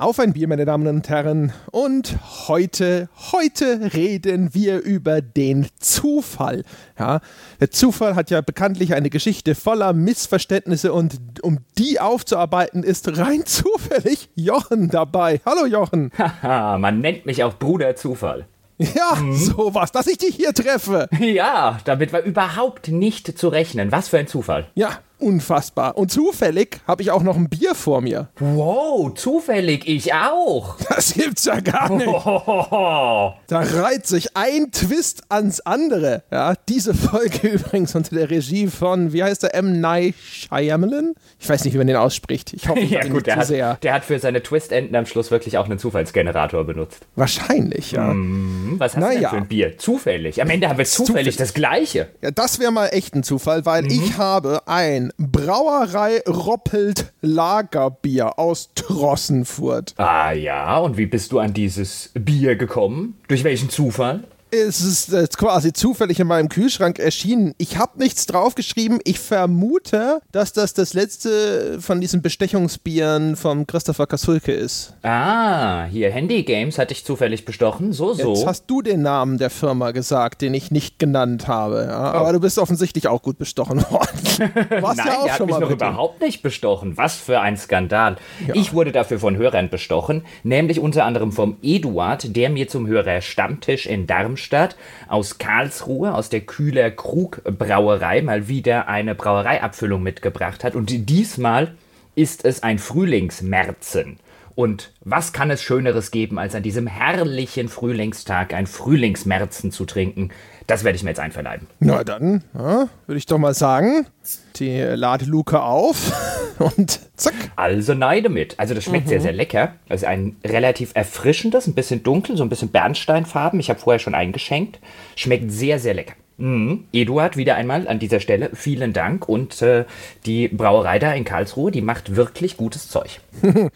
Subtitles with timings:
[0.00, 1.52] Auf ein Bier, meine Damen und Herren.
[1.70, 2.16] Und
[2.48, 6.64] heute, heute reden wir über den Zufall.
[6.98, 7.20] Ja,
[7.60, 13.42] der Zufall hat ja bekanntlich eine Geschichte voller Missverständnisse und um die aufzuarbeiten, ist rein
[13.44, 15.42] zufällig Jochen dabei.
[15.44, 16.10] Hallo Jochen.
[16.16, 18.46] Haha, man nennt mich auch Bruder Zufall.
[18.80, 19.34] Ja, mhm.
[19.34, 21.08] sowas, dass ich dich hier treffe.
[21.20, 23.92] Ja, damit war überhaupt nicht zu rechnen.
[23.92, 24.68] Was für ein Zufall.
[24.74, 25.96] Ja, unfassbar.
[25.96, 28.28] Und zufällig habe ich auch noch ein Bier vor mir.
[28.38, 30.76] Wow, zufällig, ich auch.
[30.90, 32.08] Das gibt's ja gar nicht.
[33.46, 36.22] Da reiht sich ein Twist ans andere.
[36.30, 39.80] Ja, diese Folge übrigens unter der Regie von, wie heißt der, M.
[39.80, 41.14] Night Shyamalan?
[41.38, 42.52] Ich weiß nicht, wie man den ausspricht.
[42.52, 43.78] Ich hoffe, ich ja, gut, der hat, sehr.
[43.82, 47.06] der hat für seine Twist-Enden am Schluss wirklich auch einen Zufallsgenerator benutzt.
[47.16, 48.12] Wahrscheinlich, ja.
[48.12, 49.30] Mm, was hast Na, du denn ja.
[49.30, 49.78] für ein Bier?
[49.78, 50.42] Zufällig.
[50.42, 51.36] Am Ende haben wir zufällig, zufällig.
[51.36, 52.08] das Gleiche.
[52.22, 53.90] Ja, das wäre mal echt ein Zufall, weil mhm.
[53.90, 59.94] ich habe ein Brauerei Roppelt Lagerbier aus Trossenfurt.
[59.96, 63.16] Ah ja, und wie bist du an dieses Bier gekommen?
[63.28, 64.24] Durch welchen Zufall?
[64.52, 67.54] Es ist äh, quasi zufällig in meinem Kühlschrank erschienen.
[67.58, 69.00] Ich habe nichts draufgeschrieben.
[69.04, 74.94] Ich vermute, dass das das letzte von diesen Bestechungsbieren vom Christopher Kasulke ist.
[75.02, 77.92] Ah, hier Handy Games hatte ich zufällig bestochen.
[77.92, 78.34] So, so.
[78.34, 81.86] Jetzt hast du den Namen der Firma gesagt, den ich nicht genannt habe.
[81.88, 82.16] Ja, oh.
[82.16, 84.08] Aber du bist offensichtlich auch gut bestochen worden.
[84.82, 86.96] Warst Nein, ja auch der hat mich noch überhaupt nicht bestochen.
[86.96, 88.16] Was für ein Skandal.
[88.46, 88.54] Ja.
[88.54, 93.20] Ich wurde dafür von Hörern bestochen, nämlich unter anderem vom Eduard, der mir zum Hörer
[93.20, 94.76] Stammtisch in Darmstadt Darmstadt,
[95.08, 100.74] aus Karlsruhe, aus der Kühler Krug Brauerei mal wieder eine Brauereiabfüllung mitgebracht hat.
[100.74, 101.74] Und diesmal
[102.14, 104.18] ist es ein Frühlingsmerzen.
[104.54, 110.30] Und was kann es Schöneres geben, als an diesem herrlichen Frühlingstag ein Frühlingsmerzen zu trinken?
[110.70, 111.66] Das werde ich mir jetzt einverleiben.
[111.80, 114.06] Na dann, ja, würde ich doch mal sagen,
[114.54, 116.12] die Ladeluke auf
[116.60, 117.34] und zack.
[117.56, 118.56] Also neide mit.
[118.56, 119.08] Also das schmeckt mhm.
[119.08, 119.72] sehr, sehr lecker.
[119.88, 123.58] Also ein relativ erfrischendes, ein bisschen dunkel, so ein bisschen Bernsteinfarben.
[123.58, 124.78] Ich habe vorher schon eingeschenkt.
[125.16, 126.14] Schmeckt sehr, sehr lecker.
[126.36, 126.84] Mhm.
[126.92, 129.28] Eduard, wieder einmal an dieser Stelle vielen Dank.
[129.28, 129.86] Und äh,
[130.24, 133.20] die Brauerei da in Karlsruhe, die macht wirklich gutes Zeug.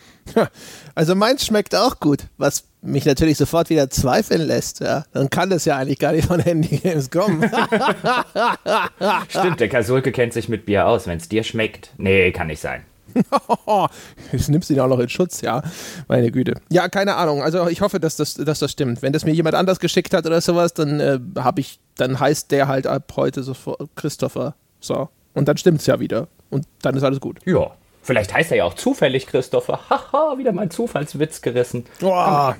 [0.94, 5.50] also meins schmeckt auch gut, was mich natürlich sofort wieder zweifeln lässt, ja, dann kann
[5.50, 7.42] das ja eigentlich gar nicht von Handy Games kommen.
[9.28, 11.06] Stimmt, der Kasulke kennt sich mit Bier aus.
[11.06, 12.84] Wenn es dir schmeckt, nee, kann nicht sein.
[14.32, 15.62] Jetzt nimmst du ihn auch noch in Schutz, ja.
[16.08, 16.54] Meine Güte.
[16.70, 17.42] Ja, keine Ahnung.
[17.42, 19.02] Also ich hoffe, dass das, dass das stimmt.
[19.02, 22.50] Wenn das mir jemand anders geschickt hat oder sowas, dann äh, habe ich, dann heißt
[22.50, 24.54] der halt ab heute sofort Christopher.
[24.80, 25.08] So.
[25.32, 26.28] Und dann stimmt's ja wieder.
[26.50, 27.38] Und dann ist alles gut.
[27.44, 27.70] Ja.
[28.02, 29.80] Vielleicht heißt er ja auch zufällig Christopher.
[29.90, 31.86] Haha, wieder mein Zufallswitz gerissen.
[32.02, 32.52] Oh.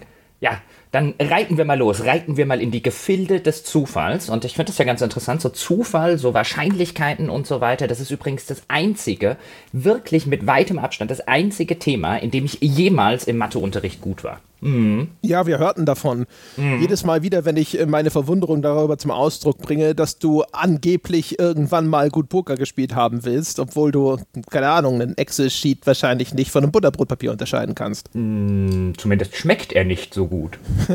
[0.45, 0.61] Ja,
[0.91, 4.29] dann reiten wir mal los, reiten wir mal in die Gefilde des Zufalls.
[4.29, 7.87] Und ich finde das ja ganz interessant, so Zufall, so Wahrscheinlichkeiten und so weiter.
[7.87, 9.39] Das ist übrigens das einzige,
[9.73, 14.43] wirklich mit weitem Abstand, das einzige Thema, in dem ich jemals im Matheunterricht gut war.
[14.65, 15.09] Mhm.
[15.21, 16.27] Ja, wir hörten davon.
[16.57, 16.81] Mhm.
[16.81, 21.39] Jedes Mal wieder, wenn ich äh, meine Verwunderung darüber zum Ausdruck bringe, dass du angeblich
[21.39, 24.17] irgendwann mal gut Poker gespielt haben willst, obwohl du,
[24.51, 28.15] keine Ahnung, einen Excel-Sheet wahrscheinlich nicht von einem Butterbrotpapier unterscheiden kannst.
[28.15, 30.59] Mhm, zumindest schmeckt er nicht so gut.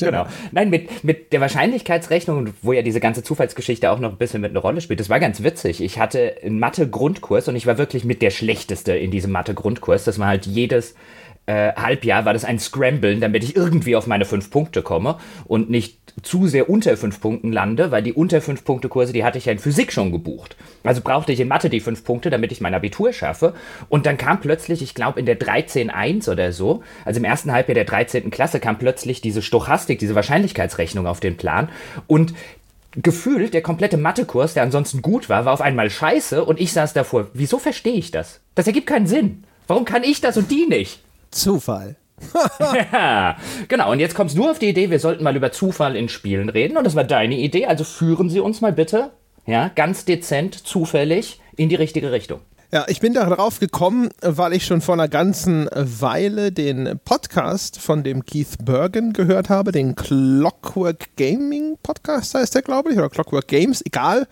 [0.00, 0.26] Genau.
[0.52, 4.50] Nein, mit, mit der Wahrscheinlichkeitsrechnung, wo ja diese ganze Zufallsgeschichte auch noch ein bisschen mit
[4.50, 5.82] einer Rolle spielt, das war ganz witzig.
[5.82, 10.04] Ich hatte einen Mathe-Grundkurs und ich war wirklich mit der Schlechteste in diesem Mathe-Grundkurs.
[10.04, 10.94] Das war halt jedes
[11.50, 15.16] äh, Halbjahr war das ein Scramblen, damit ich irgendwie auf meine fünf Punkte komme
[15.46, 19.24] und nicht zu sehr unter fünf Punkten lande, weil die unter fünf Punkte Kurse, die
[19.24, 20.56] hatte ich ja in Physik schon gebucht.
[20.84, 23.54] Also brauchte ich in Mathe die fünf Punkte, damit ich mein Abitur schaffe.
[23.88, 27.74] Und dann kam plötzlich, ich glaube in der 13.1 oder so, also im ersten Halbjahr
[27.74, 28.30] der 13.
[28.30, 31.68] Klasse, kam plötzlich diese Stochastik, diese Wahrscheinlichkeitsrechnung auf den Plan.
[32.06, 32.34] Und
[32.92, 36.92] gefühlt der komplette Mathekurs, der ansonsten gut war, war auf einmal scheiße und ich saß
[36.92, 37.28] davor.
[37.34, 38.40] Wieso verstehe ich das?
[38.54, 39.44] Das ergibt keinen Sinn.
[39.66, 41.00] Warum kann ich das und die nicht?
[41.30, 41.96] Zufall.
[42.92, 43.36] ja,
[43.68, 43.90] genau.
[43.92, 46.76] Und jetzt kommst du auf die Idee, wir sollten mal über Zufall in Spielen reden.
[46.76, 47.66] Und das war deine Idee.
[47.66, 49.10] Also führen Sie uns mal bitte,
[49.46, 52.40] ja, ganz dezent, zufällig in die richtige Richtung.
[52.72, 58.04] Ja, ich bin darauf gekommen, weil ich schon vor einer ganzen Weile den Podcast von
[58.04, 63.48] dem Keith Bergen gehört habe, den Clockwork Gaming Podcast heißt der, glaube ich, oder Clockwork
[63.48, 64.28] Games, egal.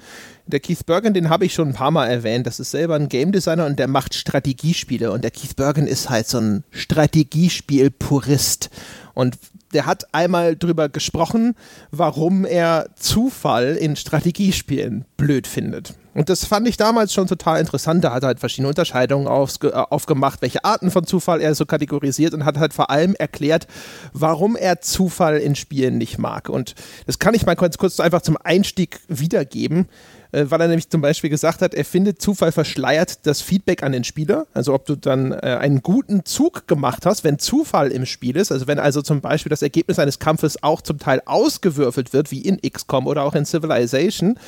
[0.49, 2.47] Der Keith Bergen, den habe ich schon ein paar Mal erwähnt.
[2.47, 5.13] Das ist selber ein Game Designer und der macht Strategiespiele.
[5.13, 8.71] Und der Keith Bergen ist halt so ein Strategiespiel-Purist.
[9.13, 9.37] Und
[9.75, 11.55] der hat einmal drüber gesprochen,
[11.91, 15.93] warum er Zufall in Strategiespielen blöd findet.
[16.15, 18.03] Und das fand ich damals schon total interessant.
[18.03, 22.35] Da hat er halt verschiedene Unterscheidungen äh, aufgemacht, welche Arten von Zufall er so kategorisiert
[22.35, 23.69] und hat halt vor allem erklärt,
[24.15, 26.49] warum er Zufall in Spielen nicht mag.
[26.49, 26.75] Und
[27.07, 29.87] das kann ich mal kurz, kurz einfach zum Einstieg wiedergeben.
[30.33, 33.93] Äh, weil er nämlich zum Beispiel gesagt hat, er findet Zufall verschleiert das Feedback an
[33.93, 34.47] den Spieler.
[34.55, 38.53] Also ob du dann äh, einen guten Zug gemacht hast, wenn Zufall im Spiel ist,
[38.53, 42.43] also wenn also zum Beispiel das Ergebnis eines Kampfes auch zum Teil ausgewürfelt wird, wie
[42.43, 44.39] in XCOM oder auch in Civilization,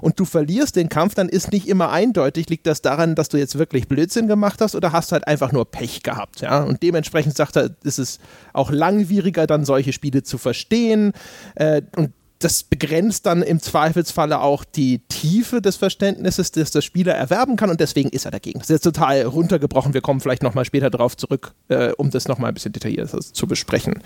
[0.00, 3.36] und du verlierst den Kampf, dann ist nicht immer eindeutig, liegt das daran, dass du
[3.36, 6.62] jetzt wirklich Blödsinn gemacht hast oder hast du halt einfach nur Pech gehabt, ja.
[6.62, 8.18] Und dementsprechend sagt er, ist es
[8.52, 11.12] auch langwieriger, dann solche Spiele zu verstehen.
[11.54, 17.14] Äh, und das begrenzt dann im Zweifelsfalle auch die Tiefe des Verständnisses, das der Spieler
[17.14, 18.60] erwerben kann und deswegen ist er dagegen.
[18.60, 19.92] Das ist jetzt total runtergebrochen.
[19.92, 23.46] Wir kommen vielleicht nochmal später darauf zurück, äh, um das nochmal ein bisschen detaillierter zu
[23.46, 24.02] besprechen.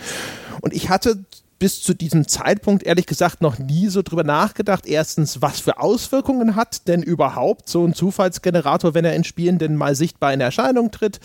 [0.62, 1.24] Und ich hatte
[1.58, 4.84] bis zu diesem Zeitpunkt ehrlich gesagt noch nie so drüber nachgedacht.
[4.84, 9.76] Erstens, was für Auswirkungen hat denn überhaupt so ein Zufallsgenerator, wenn er in Spielen denn
[9.76, 11.20] mal sichtbar in Erscheinung tritt?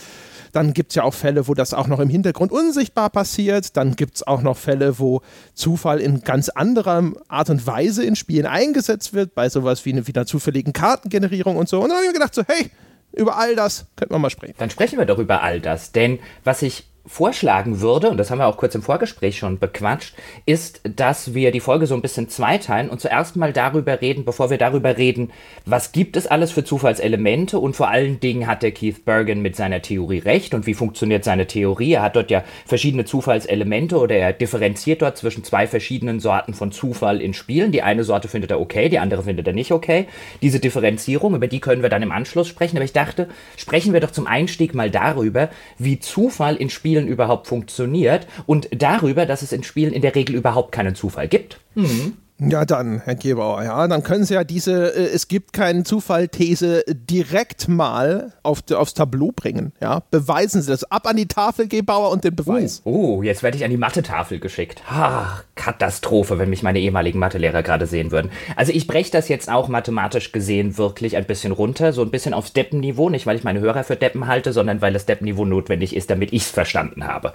[0.58, 3.78] Dann gibt es ja auch Fälle, wo das auch noch im Hintergrund unsichtbar passiert.
[3.78, 5.22] Dann gibt es auch noch Fälle, wo
[5.54, 10.08] Zufall in ganz anderer Art und Weise in Spielen eingesetzt wird, bei sowas wie, eine,
[10.08, 11.80] wie einer zufälligen Kartengenerierung und so.
[11.80, 12.72] Und dann habe ich mir gedacht, so, hey,
[13.14, 14.56] über all das könnten wir mal sprechen.
[14.58, 15.92] Dann sprechen wir doch über all das.
[15.92, 20.14] Denn was ich vorschlagen würde, und das haben wir auch kurz im Vorgespräch schon bequatscht,
[20.46, 24.50] ist, dass wir die Folge so ein bisschen zweiteilen und zuerst mal darüber reden, bevor
[24.50, 25.32] wir darüber reden,
[25.66, 29.56] was gibt es alles für Zufallselemente und vor allen Dingen hat der Keith Bergen mit
[29.56, 31.94] seiner Theorie recht und wie funktioniert seine Theorie.
[31.94, 36.74] Er hat dort ja verschiedene Zufallselemente oder er differenziert dort zwischen zwei verschiedenen Sorten von
[36.74, 37.72] Zufall in Spielen.
[37.72, 40.08] Die eine Sorte findet er okay, die andere findet er nicht okay.
[40.42, 44.02] Diese Differenzierung, über die können wir dann im Anschluss sprechen, aber ich dachte, sprechen wir
[44.02, 49.42] doch zum Einstieg mal darüber, wie Zufall in Spielen Spielen überhaupt funktioniert und darüber, dass
[49.42, 51.60] es in Spielen in der Regel überhaupt keinen Zufall gibt.
[51.76, 52.18] Mhm.
[52.40, 56.84] Ja, dann, Herr Gebauer, ja, dann können Sie ja diese äh, Es gibt keinen Zufall-These
[56.88, 59.74] direkt mal auf, aufs Tableau bringen.
[59.82, 60.84] Ja, beweisen Sie das.
[60.92, 62.82] Ab an die Tafel, Gebauer, und den Beweis.
[62.84, 64.84] Oh, oh jetzt werde ich an die Mathe-Tafel geschickt.
[64.88, 68.30] Ha, Katastrophe, wenn mich meine ehemaligen Mathelehrer gerade sehen würden.
[68.56, 72.36] Also ich breche das jetzt auch mathematisch gesehen wirklich ein bisschen runter, so ein bisschen
[72.36, 75.96] aufs Deppenniveau, nicht weil ich meine Hörer für Deppen halte, sondern weil das Deppenniveau notwendig
[75.96, 77.34] ist, damit ich es verstanden habe.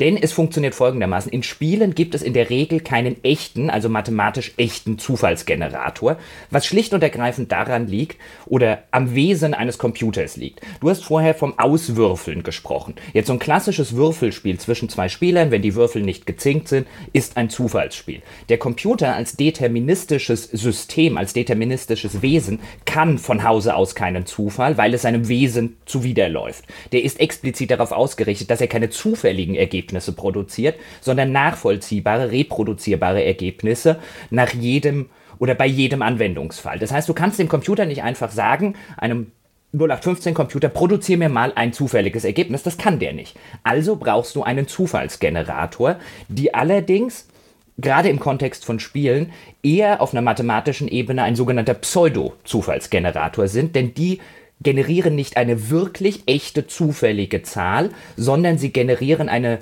[0.00, 1.30] Denn es funktioniert folgendermaßen.
[1.30, 6.16] In Spielen gibt es in der Regel keinen echten, also mathematisch mathematisch echten Zufallsgenerator,
[6.50, 10.60] was schlicht und ergreifend daran liegt oder am Wesen eines Computers liegt.
[10.80, 12.94] Du hast vorher vom Auswürfeln gesprochen.
[13.12, 17.36] Jetzt so ein klassisches Würfelspiel zwischen zwei Spielern, wenn die Würfel nicht gezinkt sind, ist
[17.36, 18.22] ein Zufallsspiel.
[18.48, 24.94] Der Computer als deterministisches System, als deterministisches Wesen kann von Hause aus keinen Zufall, weil
[24.94, 26.64] es seinem Wesen zuwiderläuft.
[26.92, 33.98] Der ist explizit darauf ausgerichtet, dass er keine zufälligen Ergebnisse produziert, sondern nachvollziehbare, reproduzierbare Ergebnisse,
[34.30, 36.78] nach jedem oder bei jedem Anwendungsfall.
[36.78, 39.32] Das heißt, du kannst dem Computer nicht einfach sagen, einem
[39.72, 42.62] 0815 Computer, produziere mir mal ein zufälliges Ergebnis.
[42.62, 43.36] Das kann der nicht.
[43.62, 45.96] Also brauchst du einen Zufallsgenerator,
[46.28, 47.28] die allerdings
[47.76, 49.32] gerade im Kontext von Spielen
[49.62, 54.20] eher auf einer mathematischen Ebene ein sogenannter Pseudo-Zufallsgenerator sind, denn die
[54.60, 59.58] generieren nicht eine wirklich echte zufällige Zahl, sondern sie generieren eine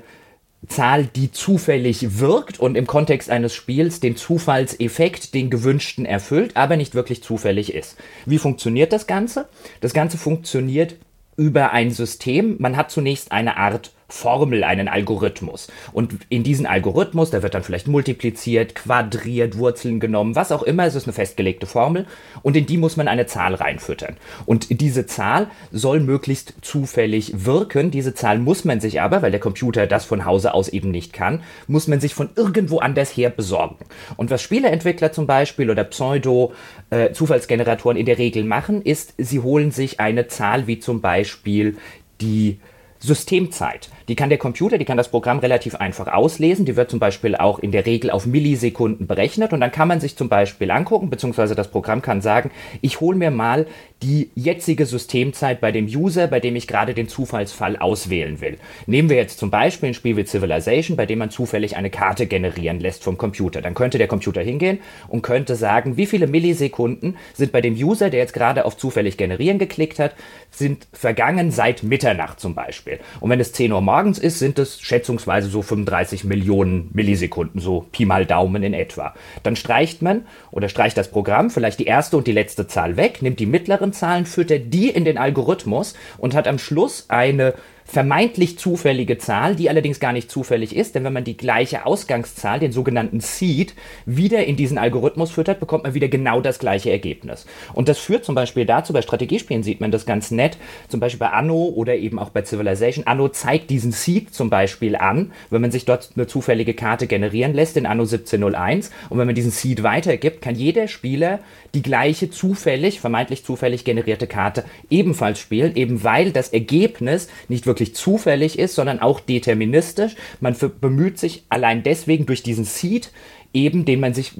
[0.67, 6.77] Zahl, die zufällig wirkt und im Kontext eines Spiels den Zufallseffekt, den gewünschten erfüllt, aber
[6.77, 7.97] nicht wirklich zufällig ist.
[8.25, 9.47] Wie funktioniert das Ganze?
[9.81, 10.95] Das Ganze funktioniert
[11.35, 12.55] über ein System.
[12.59, 15.67] Man hat zunächst eine Art Formel, einen Algorithmus.
[15.91, 20.85] Und in diesen Algorithmus, der wird dann vielleicht multipliziert, quadriert, Wurzeln genommen, was auch immer,
[20.85, 22.05] es ist eine festgelegte Formel
[22.41, 24.15] und in die muss man eine Zahl reinfüttern.
[24.45, 27.91] Und diese Zahl soll möglichst zufällig wirken.
[27.91, 31.11] Diese Zahl muss man sich aber, weil der Computer das von Hause aus eben nicht
[31.11, 33.75] kann, muss man sich von irgendwo anders her besorgen.
[34.15, 39.71] Und was Spieleentwickler zum Beispiel oder Pseudo-Zufallsgeneratoren äh, in der Regel machen, ist, sie holen
[39.71, 41.75] sich eine Zahl wie zum Beispiel
[42.21, 42.61] die
[42.99, 43.89] Systemzeit.
[44.07, 46.65] Die kann der Computer, die kann das Programm relativ einfach auslesen.
[46.65, 49.99] Die wird zum Beispiel auch in der Regel auf Millisekunden berechnet und dann kann man
[49.99, 53.67] sich zum Beispiel angucken, beziehungsweise das Programm kann sagen, ich hole mir mal
[54.03, 58.57] die jetzige Systemzeit bei dem User, bei dem ich gerade den Zufallsfall auswählen will.
[58.85, 62.27] Nehmen wir jetzt zum Beispiel ein Spiel wie Civilization, bei dem man zufällig eine Karte
[62.27, 63.61] generieren lässt vom Computer.
[63.61, 68.11] Dann könnte der Computer hingehen und könnte sagen, wie viele Millisekunden sind bei dem User,
[68.11, 70.13] der jetzt gerade auf zufällig generieren geklickt hat,
[70.51, 72.99] sind vergangen seit Mitternacht zum Beispiel.
[73.19, 77.85] Und wenn es 10 Uhr morgens ist, sind es schätzungsweise so 35 Millionen Millisekunden, so
[77.91, 79.13] Pi mal Daumen in etwa.
[79.43, 83.21] Dann streicht man oder streicht das Programm vielleicht die erste und die letzte Zahl weg,
[83.21, 87.53] nimmt die mittleren Zahlen, füttert die in den Algorithmus und hat am Schluss eine
[87.87, 92.59] vermeintlich zufällige Zahl, die allerdings gar nicht zufällig ist, denn wenn man die gleiche Ausgangszahl,
[92.59, 93.73] den sogenannten Seed,
[94.05, 97.45] wieder in diesen Algorithmus füttert, bekommt man wieder genau das gleiche Ergebnis.
[97.73, 100.57] Und das führt zum Beispiel dazu, bei Strategiespielen sieht man das ganz nett,
[100.89, 103.07] zum Beispiel bei Anno oder eben auch bei Civilization.
[103.07, 107.53] Anno zeigt diesen Seed zum Beispiel an, wenn man sich dort eine zufällige Karte generieren
[107.53, 111.39] lässt in Anno 1701 und wenn man diesen Seed weitergibt, kann jeder Spieler
[111.77, 117.93] die gleiche zufällig, vermeintlich zufällig generierte Karte ebenfalls spielen, eben weil das Ergebnis nicht wirklich
[117.93, 120.15] zufällig ist, sondern auch deterministisch.
[120.39, 123.11] Man bemüht sich allein deswegen durch diesen Seed,
[123.53, 124.31] eben den man sich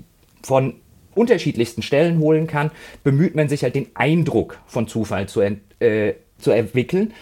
[0.41, 0.73] von
[1.13, 2.71] unterschiedlichsten Stellen holen kann,
[3.03, 7.13] bemüht man sich halt den Eindruck von Zufall zu, äh, zu entwickeln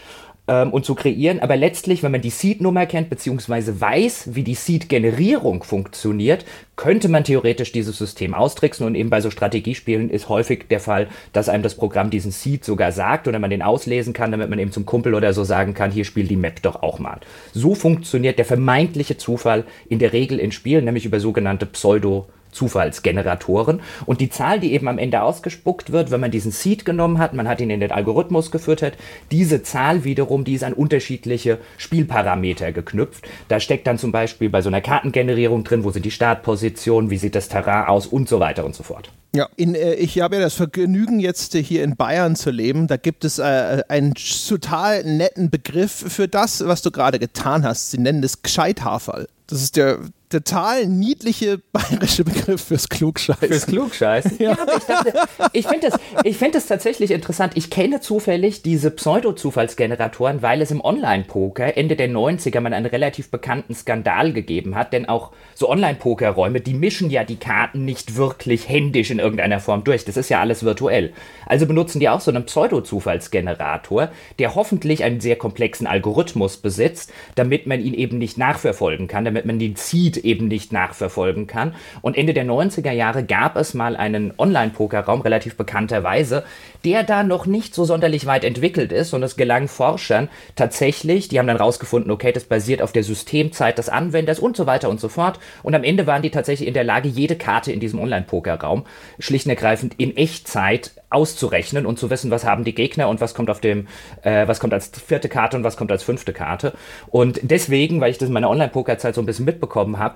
[0.47, 1.39] ähm, und zu kreieren.
[1.39, 7.23] Aber letztlich, wenn man die Seed-Nummer kennt, beziehungsweise weiß, wie die Seed-Generierung funktioniert, könnte man
[7.23, 8.85] theoretisch dieses System austricksen.
[8.85, 12.65] Und eben bei so Strategiespielen ist häufig der Fall, dass einem das Programm diesen Seed
[12.65, 15.73] sogar sagt oder man den auslesen kann, damit man eben zum Kumpel oder so sagen
[15.73, 17.19] kann, hier spiel die Map doch auch mal.
[17.53, 23.81] So funktioniert der vermeintliche Zufall in der Regel in Spielen, nämlich über sogenannte Pseudo- Zufallsgeneratoren.
[24.05, 27.33] Und die Zahl, die eben am Ende ausgespuckt wird, wenn man diesen Seed genommen hat,
[27.33, 28.95] man hat ihn in den Algorithmus gefüttert,
[29.31, 33.27] diese Zahl wiederum, die ist an unterschiedliche Spielparameter geknüpft.
[33.47, 37.17] Da steckt dann zum Beispiel bei so einer Kartengenerierung drin, wo sind die Startpositionen, wie
[37.17, 39.11] sieht das Terrain aus und so weiter und so fort.
[39.35, 42.87] Ja, in, äh, ich habe ja das Vergnügen, jetzt äh, hier in Bayern zu leben.
[42.87, 47.91] Da gibt es äh, einen total netten Begriff für das, was du gerade getan hast.
[47.91, 49.27] Sie nennen es Gescheithaferl.
[49.47, 53.37] Das ist der total niedliche bayerische Begriff fürs Klugscheiß.
[53.39, 54.39] Fürs Klugscheiß?
[54.39, 55.13] Ja, ja ich dachte,
[55.53, 57.53] ich finde das, find das tatsächlich interessant.
[57.55, 63.29] Ich kenne zufällig diese Pseudo-Zufallsgeneratoren, weil es im Online-Poker Ende der 90er mal einen relativ
[63.29, 68.67] bekannten Skandal gegeben hat, denn auch so Online-Poker-Räume, die mischen ja die Karten nicht wirklich
[68.67, 70.05] händisch in irgendeiner Form durch.
[70.05, 71.13] Das ist ja alles virtuell.
[71.45, 77.67] Also benutzen die auch so einen Pseudo-Zufallsgenerator, der hoffentlich einen sehr komplexen Algorithmus besitzt, damit
[77.67, 79.75] man ihn eben nicht nachverfolgen kann, damit man den
[80.15, 81.75] Seed eben nicht nachverfolgen kann.
[82.01, 86.43] Und Ende der 90er Jahre gab es mal einen Online-Pokerraum, relativ bekannterweise,
[86.85, 89.13] der da noch nicht so sonderlich weit entwickelt ist.
[89.13, 93.77] Und es gelang Forschern tatsächlich, die haben dann rausgefunden, okay, das basiert auf der Systemzeit
[93.77, 95.39] des Anwenders und so weiter und so fort.
[95.63, 98.85] Und am Ende waren die tatsächlich in der Lage, jede Karte in diesem Online-Pokerraum
[99.19, 103.33] schlicht und ergreifend in Echtzeit auszurechnen und zu wissen, was haben die Gegner und was
[103.33, 103.87] kommt auf dem,
[104.21, 106.73] äh, was kommt als vierte Karte und was kommt als fünfte Karte.
[107.07, 110.15] Und deswegen, weil ich das in meiner Online-Poker-Zeit so ein bisschen mitbekommen habe,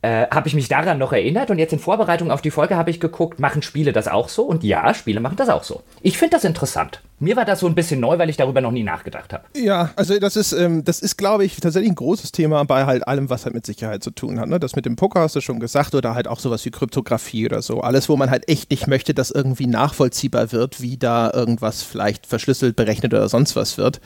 [0.00, 2.90] äh, habe ich mich daran noch erinnert und jetzt in Vorbereitung auf die Folge habe
[2.90, 4.44] ich geguckt, machen Spiele das auch so?
[4.44, 5.82] Und ja, Spiele machen das auch so.
[6.02, 7.02] Ich finde das interessant.
[7.18, 9.42] Mir war das so ein bisschen neu, weil ich darüber noch nie nachgedacht habe.
[9.56, 13.08] Ja, also das ist, ähm, das ist, glaube ich, tatsächlich ein großes Thema bei halt
[13.08, 14.48] allem, was halt mit Sicherheit zu tun hat.
[14.48, 14.60] Ne?
[14.60, 17.60] Das mit dem Poker hast du schon gesagt oder halt auch sowas wie Kryptographie oder
[17.60, 17.80] so.
[17.80, 22.26] Alles, wo man halt echt nicht möchte, dass irgendwie nachvollziehbar wird, wie da irgendwas vielleicht
[22.26, 24.00] verschlüsselt, berechnet oder sonst was wird.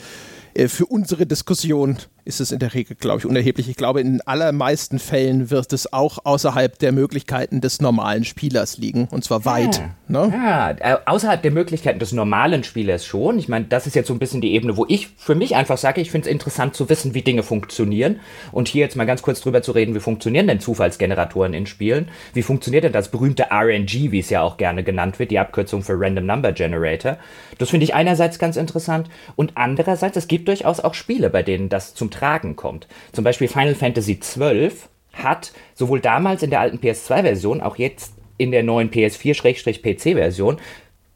[0.54, 3.68] Äh, für unsere Diskussion ist es in der Regel, glaube ich, unerheblich.
[3.68, 9.08] Ich glaube, in allermeisten Fällen wird es auch außerhalb der Möglichkeiten des normalen Spielers liegen.
[9.10, 9.78] Und zwar weit.
[10.08, 10.32] Ja, ne?
[10.32, 13.38] ja äh, außerhalb der Möglichkeiten des normalen Spielers schon.
[13.38, 15.78] Ich meine, das ist jetzt so ein bisschen die Ebene, wo ich für mich einfach
[15.78, 18.20] sage, ich finde es interessant zu wissen, wie Dinge funktionieren.
[18.52, 22.08] Und hier jetzt mal ganz kurz drüber zu reden, wie funktionieren denn Zufallsgeneratoren in Spielen?
[22.34, 25.82] Wie funktioniert denn das berühmte RNG, wie es ja auch gerne genannt wird, die Abkürzung
[25.82, 27.16] für Random Number Generator?
[27.58, 29.08] Das finde ich einerseits ganz interessant.
[29.34, 32.86] Und andererseits, es gibt durchaus auch Spiele, bei denen das zum Tragen kommt.
[33.12, 34.70] Zum Beispiel Final Fantasy XII
[35.12, 40.58] hat sowohl damals in der alten PS2-Version, auch jetzt in der neuen PS4-PC-Version,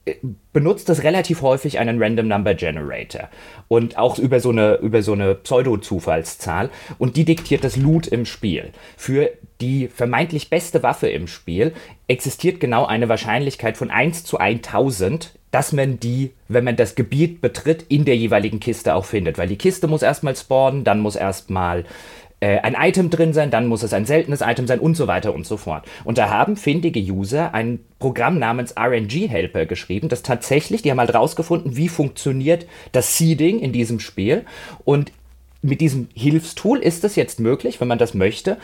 [0.05, 0.15] äh,
[0.53, 3.29] benutzt es relativ häufig einen Random Number Generator
[3.69, 8.25] und auch über so eine, über so eine Pseudo-Zufallszahl und die diktiert das Loot im
[8.25, 8.71] Spiel.
[8.97, 11.73] Für die vermeintlich beste Waffe im Spiel
[12.09, 17.41] existiert genau eine Wahrscheinlichkeit von 1 zu 1000 dass man die, wenn man das Gebiet
[17.41, 19.39] betritt, in der jeweiligen Kiste auch findet.
[19.39, 21.87] Weil die Kiste muss erstmal spawnen, dann muss erstmal
[22.41, 25.35] äh, ein Item drin sein, dann muss es ein seltenes Item sein und so weiter
[25.35, 25.87] und so fort.
[26.05, 31.01] Und da haben findige User ein Programm namens RNG Helper geschrieben, das tatsächlich, die haben
[31.01, 34.45] halt rausgefunden, wie funktioniert das Seeding in diesem Spiel.
[34.85, 35.11] Und
[35.63, 38.59] mit diesem Hilfstool ist es jetzt möglich, wenn man das möchte,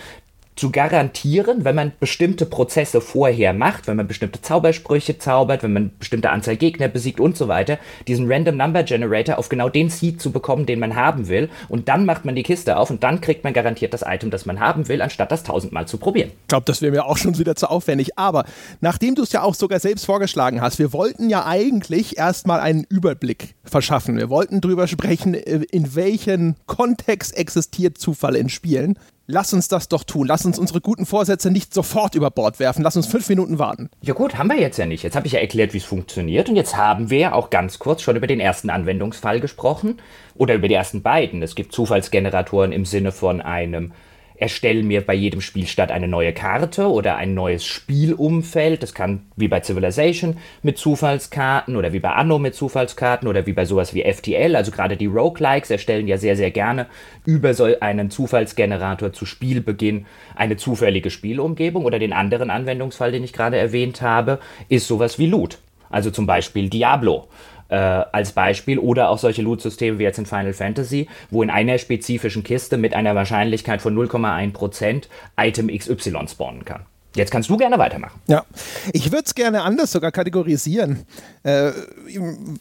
[0.55, 5.91] zu garantieren, wenn man bestimmte Prozesse vorher macht, wenn man bestimmte Zaubersprüche zaubert, wenn man
[5.99, 10.21] bestimmte Anzahl Gegner besiegt und so weiter, diesen Random Number Generator auf genau den Seed
[10.21, 11.49] zu bekommen, den man haben will.
[11.69, 14.45] Und dann macht man die Kiste auf und dann kriegt man garantiert das Item, das
[14.45, 16.31] man haben will, anstatt das tausendmal zu probieren.
[16.43, 18.19] Ich glaube, das wäre mir auch schon wieder zu aufwendig.
[18.19, 18.45] Aber
[18.81, 22.85] nachdem du es ja auch sogar selbst vorgeschlagen hast, wir wollten ja eigentlich erstmal einen
[22.85, 24.19] Überblick verschaffen.
[24.19, 28.99] Wir wollten darüber sprechen, äh, in welchem Kontext existiert Zufall in Spielen.
[29.27, 30.27] Lass uns das doch tun.
[30.27, 32.83] Lass uns unsere guten Vorsätze nicht sofort über Bord werfen.
[32.83, 33.91] Lass uns fünf Minuten warten.
[34.01, 35.03] Ja gut, haben wir jetzt ja nicht.
[35.03, 36.49] Jetzt habe ich ja erklärt, wie es funktioniert.
[36.49, 40.01] Und jetzt haben wir auch ganz kurz schon über den ersten Anwendungsfall gesprochen.
[40.35, 41.43] Oder über die ersten beiden.
[41.43, 43.93] Es gibt Zufallsgeneratoren im Sinne von einem
[44.43, 48.83] erstelle mir bei jedem Spielstart eine neue Karte oder ein neues Spielumfeld.
[48.83, 53.53] Das kann wie bei Civilization mit Zufallskarten oder wie bei Anno mit Zufallskarten oder wie
[53.53, 54.57] bei sowas wie FTL.
[54.57, 56.87] Also gerade die Roguelikes erstellen ja sehr, sehr gerne
[57.25, 61.85] über so einen Zufallsgenerator zu Spielbeginn eine zufällige Spielumgebung.
[61.85, 65.59] Oder den anderen Anwendungsfall, den ich gerade erwähnt habe, ist sowas wie Loot.
[65.89, 67.29] Also zum Beispiel Diablo
[67.73, 71.79] äh, als Beispiel oder auch solche Loot-Systeme wie jetzt in Final Fantasy, wo in einer
[71.79, 75.05] spezifischen Kiste mit einer Wahrscheinlichkeit von 0,1%
[75.39, 76.85] Item XY spawnen kann.
[77.15, 78.21] Jetzt kannst du gerne weitermachen.
[78.27, 78.45] Ja,
[78.93, 81.05] ich würde es gerne anders sogar kategorisieren.
[81.43, 81.73] Äh,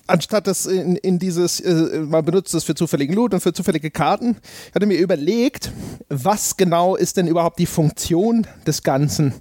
[0.07, 3.91] anstatt das in, in dieses, äh, man benutzt es für zufälligen Loot und für zufällige
[3.91, 5.71] Karten, ich hatte mir überlegt,
[6.09, 9.33] was genau ist denn überhaupt die Funktion des Ganzen?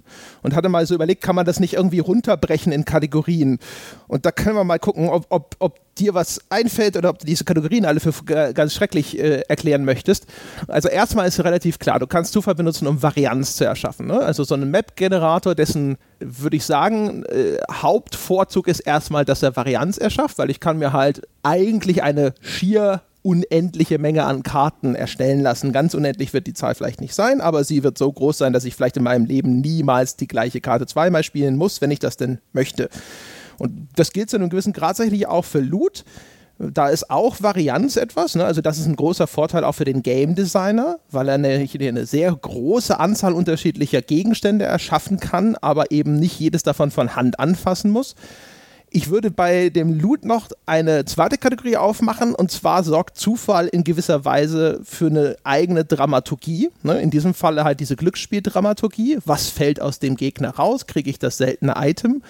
[0.43, 3.59] Und hatte mal so überlegt, kann man das nicht irgendwie runterbrechen in Kategorien?
[4.07, 7.25] Und da können wir mal gucken, ob, ob, ob dir was einfällt oder ob du
[7.25, 10.25] diese Kategorien alle für ganz schrecklich äh, erklären möchtest.
[10.67, 14.07] Also erstmal ist relativ klar, du kannst Zufall benutzen, um Varianz zu erschaffen.
[14.07, 14.19] Ne?
[14.19, 19.97] Also so ein Map-Generator, dessen, würde ich sagen, äh, Hauptvorzug ist erstmal, dass er Varianz
[19.97, 25.71] erschafft, weil ich kann mir halt eigentlich eine schier unendliche Menge an Karten erstellen lassen.
[25.71, 28.65] Ganz unendlich wird die Zahl vielleicht nicht sein, aber sie wird so groß sein, dass
[28.65, 32.17] ich vielleicht in meinem Leben niemals die gleiche Karte zweimal spielen muss, wenn ich das
[32.17, 32.89] denn möchte.
[33.61, 36.03] Und das gilt zu einem gewissen Grad tatsächlich auch für Loot.
[36.59, 38.45] Da ist auch Varianz etwas, ne?
[38.45, 42.05] also das ist ein großer Vorteil auch für den Game Designer, weil er eine, eine,
[42.05, 47.89] sehr große Anzahl unterschiedlicher Gegenstände erschaffen kann, aber eben nicht jedes davon von Hand anfassen
[47.89, 48.15] muss.
[48.91, 53.83] Ich würde bei dem Loot noch eine zweite Kategorie aufmachen und zwar sorgt Zufall in
[53.83, 56.69] gewisser Weise für eine eigene Dramaturgie.
[56.83, 57.01] Ne?
[57.01, 59.19] In diesem Falle halt diese Glücksspieldramaturgie.
[59.25, 60.85] Was fällt aus dem Gegner raus?
[60.85, 62.21] Kriege ich das seltene Item?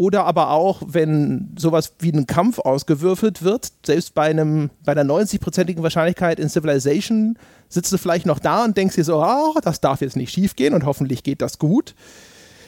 [0.00, 5.04] Oder aber auch, wenn sowas wie ein Kampf ausgewürfelt wird, selbst bei einem, bei einer
[5.04, 7.38] 90-prozentigen Wahrscheinlichkeit in Civilization
[7.68, 10.56] sitzt du vielleicht noch da und denkst dir so, ah, das darf jetzt nicht schief
[10.56, 11.94] gehen und hoffentlich geht das gut.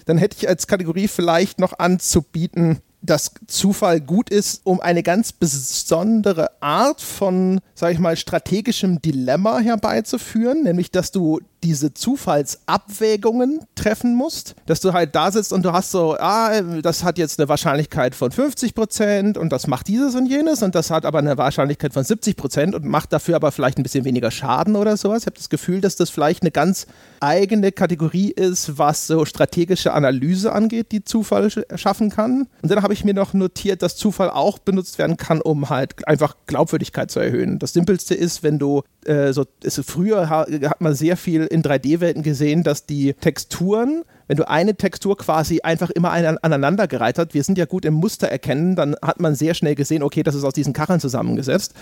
[0.05, 5.33] Dann hätte ich als Kategorie vielleicht noch anzubieten, dass Zufall gut ist, um eine ganz
[5.33, 14.15] besondere Art von, sag ich mal, strategischem Dilemma herbeizuführen, nämlich dass du diese Zufallsabwägungen treffen
[14.15, 17.49] musst, dass du halt da sitzt und du hast so, ah, das hat jetzt eine
[17.49, 21.39] Wahrscheinlichkeit von 50 Prozent und das macht dieses und jenes und das hat aber eine
[21.39, 25.23] Wahrscheinlichkeit von 70 Prozent und macht dafür aber vielleicht ein bisschen weniger Schaden oder sowas.
[25.23, 26.87] Ich habe das Gefühl, dass das vielleicht eine ganz
[27.21, 32.49] eigene Kategorie ist, was so strategische Analyse angeht, die Zufall schaffen kann.
[32.63, 36.07] Und dann habe ich mir noch notiert, dass Zufall auch benutzt werden kann, um halt
[36.09, 37.59] einfach Glaubwürdigkeit zu erhöhen.
[37.59, 42.23] Das Simpelste ist, wenn du äh, so, ist, früher hat man sehr viel in 3D-Welten
[42.23, 47.59] gesehen, dass die Texturen, wenn du eine Textur quasi einfach immer aneinandergereiht hat, wir sind
[47.59, 50.55] ja gut im Muster erkennen, dann hat man sehr schnell gesehen, okay, das ist aus
[50.55, 51.75] diesen Kacheln zusammengesetzt.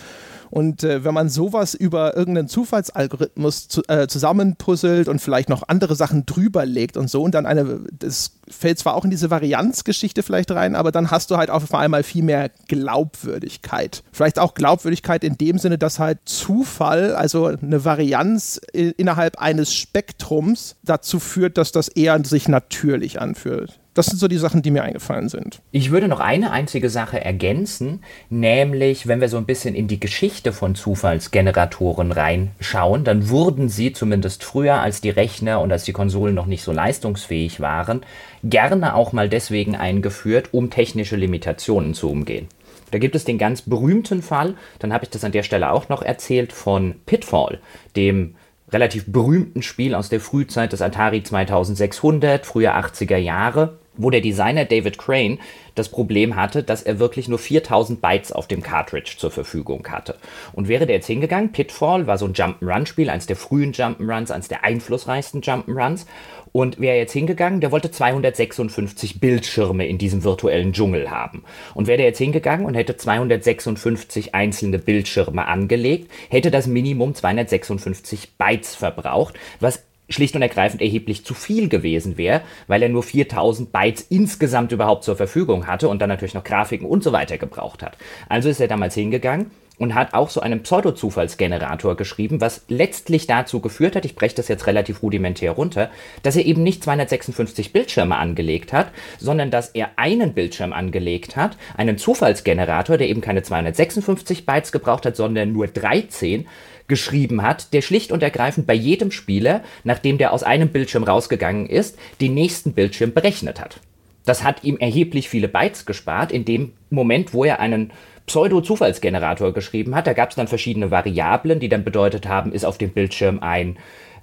[0.51, 5.95] Und äh, wenn man sowas über irgendeinen Zufallsalgorithmus zu, äh, zusammenpuzzelt und vielleicht noch andere
[5.95, 10.25] Sachen drüber legt und so und dann eine, das fällt zwar auch in diese Varianzgeschichte
[10.25, 14.03] vielleicht rein, aber dann hast du halt auf einmal viel mehr Glaubwürdigkeit.
[14.11, 20.75] Vielleicht auch Glaubwürdigkeit in dem Sinne, dass halt Zufall, also eine Varianz innerhalb eines Spektrums
[20.83, 23.79] dazu führt, dass das eher sich natürlich anfühlt.
[23.95, 25.61] Das sind so die Sachen, die mir eingefallen sind.
[25.73, 29.99] Ich würde noch eine einzige Sache ergänzen, nämlich wenn wir so ein bisschen in die
[29.99, 35.93] Geschichte von Zufallsgeneratoren reinschauen, dann wurden sie zumindest früher, als die Rechner und als die
[35.93, 38.03] Konsolen noch nicht so leistungsfähig waren,
[38.45, 42.47] gerne auch mal deswegen eingeführt, um technische Limitationen zu umgehen.
[42.93, 45.89] Da gibt es den ganz berühmten Fall, dann habe ich das an der Stelle auch
[45.89, 47.61] noch erzählt, von Pitfall,
[47.97, 48.35] dem
[48.73, 54.65] relativ berühmten Spiel aus der Frühzeit des Atari 2600, frühe 80er Jahre, wo der Designer
[54.65, 55.39] David Crane
[55.75, 60.17] das Problem hatte, dass er wirklich nur 4000 Bytes auf dem Cartridge zur Verfügung hatte.
[60.53, 64.49] Und wäre der jetzt hingegangen, Pitfall war so ein Jump'n'Run-Spiel, eines der frühen Jump'n'Runs, eines
[64.49, 66.07] der einflussreichsten Jump'n'Runs.
[66.53, 71.45] Und wäre jetzt hingegangen, der wollte 256 Bildschirme in diesem virtuellen Dschungel haben.
[71.75, 78.37] Und wäre der jetzt hingegangen und hätte 256 einzelne Bildschirme angelegt, hätte das Minimum 256
[78.37, 83.73] Bytes verbraucht, was schlicht und ergreifend erheblich zu viel gewesen wäre, weil er nur 4000
[83.73, 87.83] Bytes insgesamt überhaupt zur Verfügung hatte und dann natürlich noch Grafiken und so weiter gebraucht
[87.83, 87.97] hat.
[88.29, 93.61] Also ist er damals hingegangen und hat auch so einen Pseudo-Zufallsgenerator geschrieben, was letztlich dazu
[93.61, 95.91] geführt hat, ich breche das jetzt relativ rudimentär runter,
[96.23, 101.57] dass er eben nicht 256 Bildschirme angelegt hat, sondern dass er einen Bildschirm angelegt hat,
[101.79, 106.47] einen Zufallsgenerator, der eben keine 256 Bytes gebraucht hat, sondern nur 13
[106.87, 111.67] geschrieben hat, der schlicht und ergreifend bei jedem Spieler, nachdem der aus einem Bildschirm rausgegangen
[111.67, 113.81] ist, den nächsten Bildschirm berechnet hat.
[114.27, 117.93] Das hat ihm erheblich viele Bytes gespart, in dem Moment, wo er einen
[118.31, 120.07] Pseudo-Zufallsgenerator geschrieben hat.
[120.07, 123.77] Da gab es dann verschiedene Variablen, die dann bedeutet haben, ist auf dem Bildschirm ein,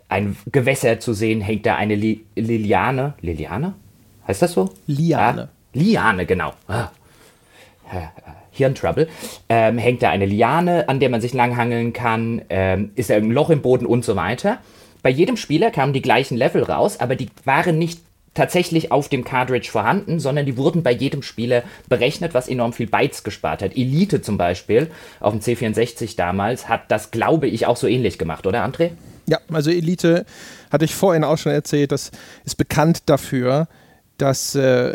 [0.08, 3.16] ein Gewässer zu sehen, hängt da eine Li Liliane.
[3.20, 3.74] Liliane?
[4.26, 4.70] Heißt das so?
[4.88, 5.50] Liane.
[5.50, 6.54] Ah, Liane, genau.
[6.68, 6.90] Ah.
[8.52, 9.08] Hirntrouble,
[9.50, 13.32] ähm, hängt da eine Liane, an der man sich langhangeln kann, ähm, ist da ein
[13.32, 14.60] Loch im Boden und so weiter.
[15.04, 18.02] Bei jedem Spieler kamen die gleichen Level raus, aber die waren nicht
[18.38, 22.88] tatsächlich auf dem Cartridge vorhanden, sondern die wurden bei jedem Spieler berechnet, was enorm viel
[22.88, 23.76] Bytes gespart hat.
[23.76, 28.46] Elite zum Beispiel auf dem C64 damals hat das, glaube ich, auch so ähnlich gemacht,
[28.46, 28.92] oder André?
[29.28, 30.26] Ja, also Elite
[30.72, 32.12] hatte ich vorhin auch schon erzählt, das
[32.46, 33.68] ist bekannt dafür,
[34.18, 34.94] dass äh,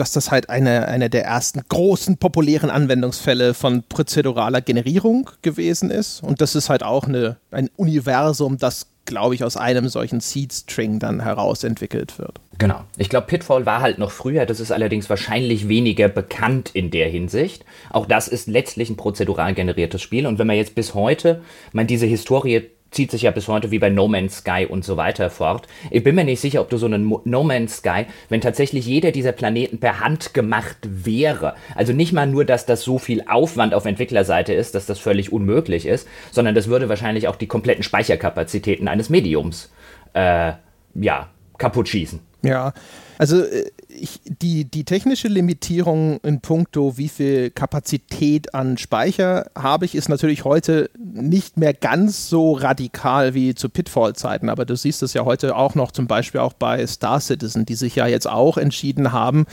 [0.00, 6.22] dass das halt eine, eine der ersten großen populären Anwendungsfälle von prozeduraler Generierung gewesen ist.
[6.22, 10.98] Und das ist halt auch eine, ein Universum, das, glaube ich, aus einem solchen Seed-String
[10.98, 12.40] dann herausentwickelt wird.
[12.58, 12.80] Genau.
[12.96, 14.44] Ich glaube, Pitfall war halt noch früher.
[14.44, 17.64] Das ist allerdings wahrscheinlich weniger bekannt in der Hinsicht.
[17.90, 20.26] Auch das ist letztlich ein prozedural generiertes Spiel.
[20.26, 23.78] Und wenn man jetzt bis heute man diese Historie zieht sich ja bis heute wie
[23.78, 25.66] bei No Man's Sky und so weiter fort.
[25.90, 29.12] Ich bin mir nicht sicher, ob du so einen No Man's Sky, wenn tatsächlich jeder
[29.12, 33.74] dieser Planeten per Hand gemacht wäre, also nicht mal nur, dass das so viel Aufwand
[33.74, 37.82] auf Entwicklerseite ist, dass das völlig unmöglich ist, sondern das würde wahrscheinlich auch die kompletten
[37.82, 39.70] Speicherkapazitäten eines Mediums
[40.14, 40.52] äh,
[40.94, 42.20] ja, kaputt schießen.
[42.42, 42.72] Ja,
[43.18, 49.84] also äh, ich, die, die technische Limitierung in puncto, wie viel Kapazität an Speicher habe
[49.84, 55.02] ich, ist natürlich heute nicht mehr ganz so radikal wie zu Pitfall-Zeiten, aber du siehst
[55.02, 58.28] es ja heute auch noch zum Beispiel auch bei Star Citizen, die sich ja jetzt
[58.28, 59.46] auch entschieden haben,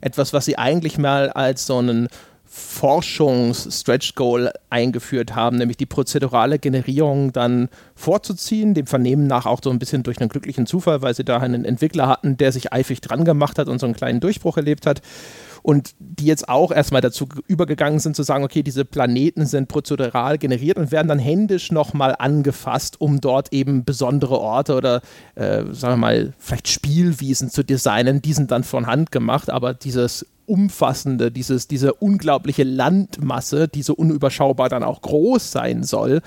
[0.00, 2.08] etwas, was sie eigentlich mal als so einen
[2.52, 9.78] Forschungs-Stretch-Goal eingeführt haben, nämlich die prozedurale Generierung dann vorzuziehen, dem Vernehmen nach auch so ein
[9.78, 13.24] bisschen durch einen glücklichen Zufall, weil sie da einen Entwickler hatten, der sich eifrig dran
[13.24, 15.00] gemacht hat und so einen kleinen Durchbruch erlebt hat.
[15.62, 20.36] Und die jetzt auch erstmal dazu übergegangen sind zu sagen, okay, diese Planeten sind prozedural
[20.38, 25.02] generiert und werden dann händisch nochmal angefasst, um dort eben besondere Orte oder,
[25.36, 28.22] äh, sagen wir mal, vielleicht Spielwiesen zu designen.
[28.22, 33.94] Die sind dann von Hand gemacht, aber dieses umfassende, dieses, diese unglaubliche Landmasse, die so
[33.94, 36.22] unüberschaubar dann auch groß sein soll,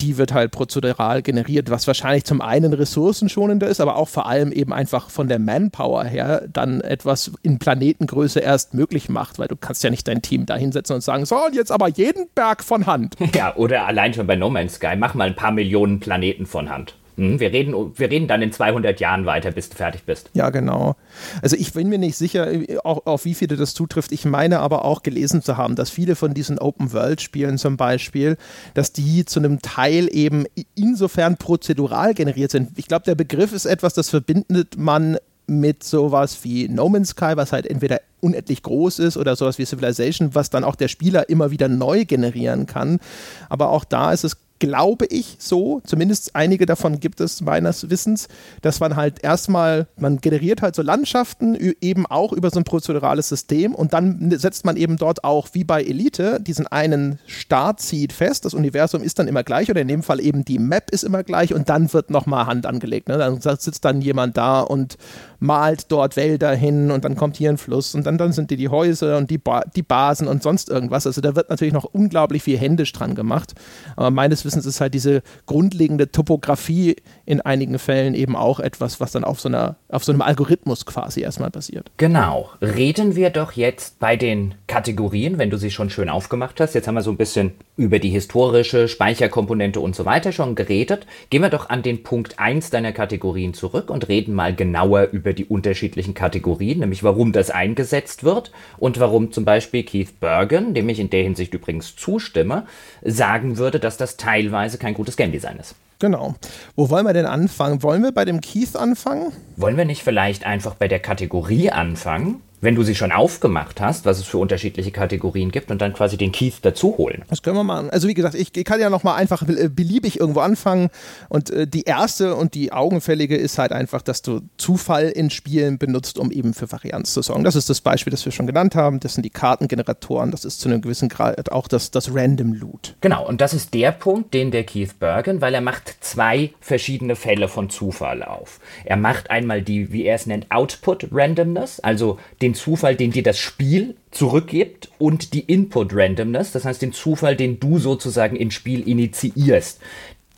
[0.00, 4.50] die wird halt prozedural generiert, was wahrscheinlich zum einen ressourcenschonender ist, aber auch vor allem
[4.50, 9.54] eben einfach von der Manpower her dann etwas in Planetengröße erst möglich macht, weil du
[9.54, 12.64] kannst ja nicht dein Team da hinsetzen und sagen, so, und jetzt aber jeden Berg
[12.64, 13.14] von Hand.
[13.32, 16.68] Ja, oder allein schon bei No Man's Sky, mach mal ein paar Millionen Planeten von
[16.68, 16.96] Hand.
[17.16, 20.30] Hm, wir reden, wir reden dann in 200 Jahren weiter, bis du fertig bist.
[20.32, 20.96] Ja, genau.
[21.42, 22.48] Also ich bin mir nicht sicher,
[22.84, 24.12] auch, auf wie viele das zutrifft.
[24.12, 28.36] Ich meine aber auch gelesen zu haben, dass viele von diesen Open-World-Spielen zum Beispiel,
[28.74, 32.70] dass die zu einem Teil eben insofern prozedural generiert sind.
[32.76, 37.32] Ich glaube, der Begriff ist etwas, das verbindet man mit sowas wie No Man's Sky,
[37.34, 41.28] was halt entweder unendlich groß ist oder sowas wie Civilization, was dann auch der Spieler
[41.28, 43.00] immer wieder neu generieren kann.
[43.48, 48.28] Aber auch da ist es glaube ich, so, zumindest einige davon gibt es meines Wissens,
[48.60, 53.28] dass man halt erstmal, man generiert halt so Landschaften eben auch über so ein prozedurales
[53.28, 58.44] System und dann setzt man eben dort auch, wie bei Elite, diesen einen Startseed fest.
[58.44, 61.24] Das Universum ist dann immer gleich oder in dem Fall eben die Map ist immer
[61.24, 63.08] gleich und dann wird nochmal Hand angelegt.
[63.08, 63.18] Ne?
[63.18, 64.96] Dann sitzt dann jemand da und
[65.40, 68.56] malt dort Wälder hin und dann kommt hier ein Fluss und dann, dann sind die
[68.56, 71.04] die Häuser und die, ba die Basen und sonst irgendwas.
[71.04, 73.54] Also da wird natürlich noch unglaublich viel händisch dran gemacht.
[73.96, 79.00] Aber meines Wissens Wissens ist halt diese grundlegende Topografie in einigen Fällen eben auch etwas,
[79.00, 81.90] was dann auf so, einer, auf so einem Algorithmus quasi erstmal basiert.
[81.96, 82.50] Genau.
[82.60, 86.74] Reden wir doch jetzt bei den Kategorien, wenn du sie schon schön aufgemacht hast.
[86.74, 91.06] Jetzt haben wir so ein bisschen über die historische Speicherkomponente und so weiter schon geredet.
[91.30, 95.32] Gehen wir doch an den Punkt 1 deiner Kategorien zurück und reden mal genauer über
[95.32, 100.88] die unterschiedlichen Kategorien, nämlich warum das eingesetzt wird und warum zum Beispiel Keith Bergen, dem
[100.90, 102.66] ich in der Hinsicht übrigens zustimme,
[103.02, 105.74] sagen würde, dass das teilweise kein gutes Game Design ist.
[105.98, 106.34] Genau.
[106.74, 107.82] Wo wollen wir denn anfangen?
[107.82, 109.32] Wollen wir bei dem Keith anfangen?
[109.56, 112.42] Wollen wir nicht vielleicht einfach bei der Kategorie anfangen?
[112.62, 116.16] Wenn du sie schon aufgemacht hast, was es für unterschiedliche Kategorien gibt und dann quasi
[116.16, 117.24] den Keith dazu holen.
[117.28, 117.90] Das können wir machen.
[117.90, 120.88] Also wie gesagt, ich, kann ja noch mal einfach äh, beliebig irgendwo anfangen
[121.28, 125.76] und äh, die erste und die augenfällige ist halt einfach, dass du Zufall in Spielen
[125.78, 127.42] benutzt, um eben für Varianz zu sorgen.
[127.42, 129.00] Das ist das Beispiel, das wir schon genannt haben.
[129.00, 130.30] Das sind die Kartengeneratoren.
[130.30, 132.94] Das ist zu einem gewissen Grad auch das, das Random Loot.
[133.00, 133.26] Genau.
[133.26, 137.48] Und das ist der Punkt, den der Keith Bergen, weil er macht zwei verschiedene Fälle
[137.48, 138.60] von Zufall auf.
[138.84, 143.10] Er macht einmal die, wie er es nennt, Output Randomness, also den den Zufall, den
[143.12, 148.36] dir das Spiel zurückgibt und die Input Randomness, das heißt den Zufall, den du sozusagen
[148.36, 149.80] ins Spiel initiierst.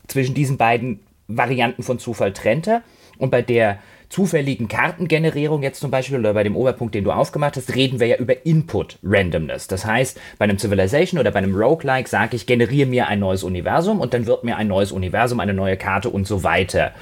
[0.06, 2.82] zwischen diesen beiden Varianten von Zufall trennte.
[3.16, 3.78] Und bei der
[4.10, 8.06] zufälligen Kartengenerierung jetzt zum Beispiel oder bei dem Oberpunkt, den du aufgemacht hast, reden wir
[8.06, 9.66] ja über Input Randomness.
[9.66, 13.42] Das heißt, bei einem Civilization oder bei einem Roguelike sage ich, generiere mir ein neues
[13.42, 16.92] Universum und dann wird mir ein neues Universum, eine neue Karte und so weiter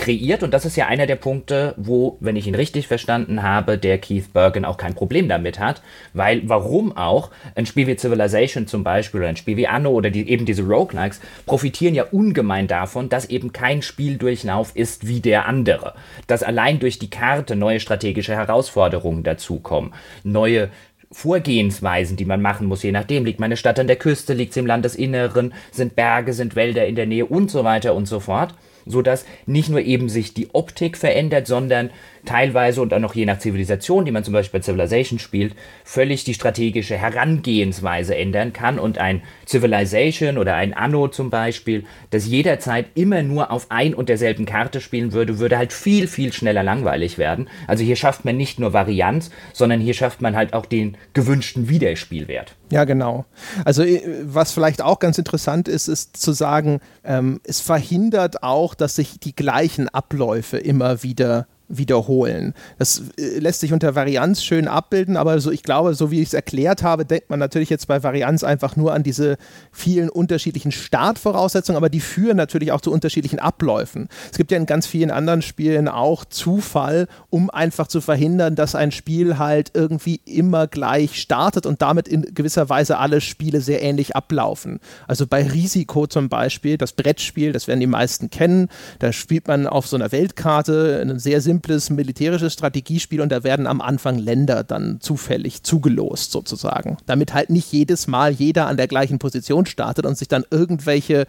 [0.00, 0.42] kreiert.
[0.42, 3.98] Und das ist ja einer der Punkte, wo, wenn ich ihn richtig verstanden habe, der
[3.98, 5.82] Keith Bergen auch kein Problem damit hat,
[6.14, 7.30] weil warum auch?
[7.54, 10.62] Ein Spiel wie Civilization zum Beispiel oder ein Spiel wie Anno oder die, eben diese
[10.62, 15.94] Roguelikes profitieren ja ungemein davon, dass eben kein Spieldurchlauf ist wie der andere,
[16.26, 19.92] dass allein durch die Karte neue strategische Herausforderungen dazukommen,
[20.24, 20.70] neue
[21.12, 24.60] Vorgehensweisen, die man machen muss, je nachdem, liegt meine Stadt an der Küste, liegt sie
[24.60, 28.54] im Landesinneren, sind Berge, sind Wälder in der Nähe und so weiter und so fort
[28.86, 31.90] sodass nicht nur eben sich die Optik verändert, sondern
[32.24, 35.54] teilweise und dann noch je nach Zivilisation, die man zum Beispiel bei Civilization spielt,
[35.84, 42.26] völlig die strategische Herangehensweise ändern kann und ein Civilization oder ein Anno zum Beispiel, das
[42.26, 46.62] jederzeit immer nur auf ein und derselben Karte spielen würde, würde halt viel, viel schneller
[46.62, 47.48] langweilig werden.
[47.66, 51.68] Also hier schafft man nicht nur Varianz, sondern hier schafft man halt auch den gewünschten
[51.68, 52.54] Wiederspielwert.
[52.70, 53.24] Ja, genau.
[53.64, 58.74] Also äh, was vielleicht auch ganz interessant ist, ist zu sagen, ähm, es verhindert auch,
[58.74, 62.52] dass sich die gleichen Abläufe immer wieder wiederholen.
[62.78, 66.28] Das äh, lässt sich unter Varianz schön abbilden, aber so, ich glaube, so wie ich
[66.28, 69.36] es erklärt habe, denkt man natürlich jetzt bei Varianz einfach nur an diese
[69.72, 74.08] vielen unterschiedlichen Startvoraussetzungen, aber die führen natürlich auch zu unterschiedlichen Abläufen.
[74.30, 78.74] Es gibt ja in ganz vielen anderen Spielen auch Zufall, um einfach zu verhindern, dass
[78.74, 83.82] ein Spiel halt irgendwie immer gleich startet und damit in gewisser Weise alle Spiele sehr
[83.82, 84.80] ähnlich ablaufen.
[85.06, 89.66] Also bei Risiko zum Beispiel, das Brettspiel, das werden die meisten kennen, da spielt man
[89.66, 94.18] auf so einer Weltkarte einen sehr simplen simples militärisches Strategiespiel und da werden am Anfang
[94.18, 99.66] Länder dann zufällig zugelost sozusagen, damit halt nicht jedes Mal jeder an der gleichen Position
[99.66, 101.26] startet und sich dann irgendwelche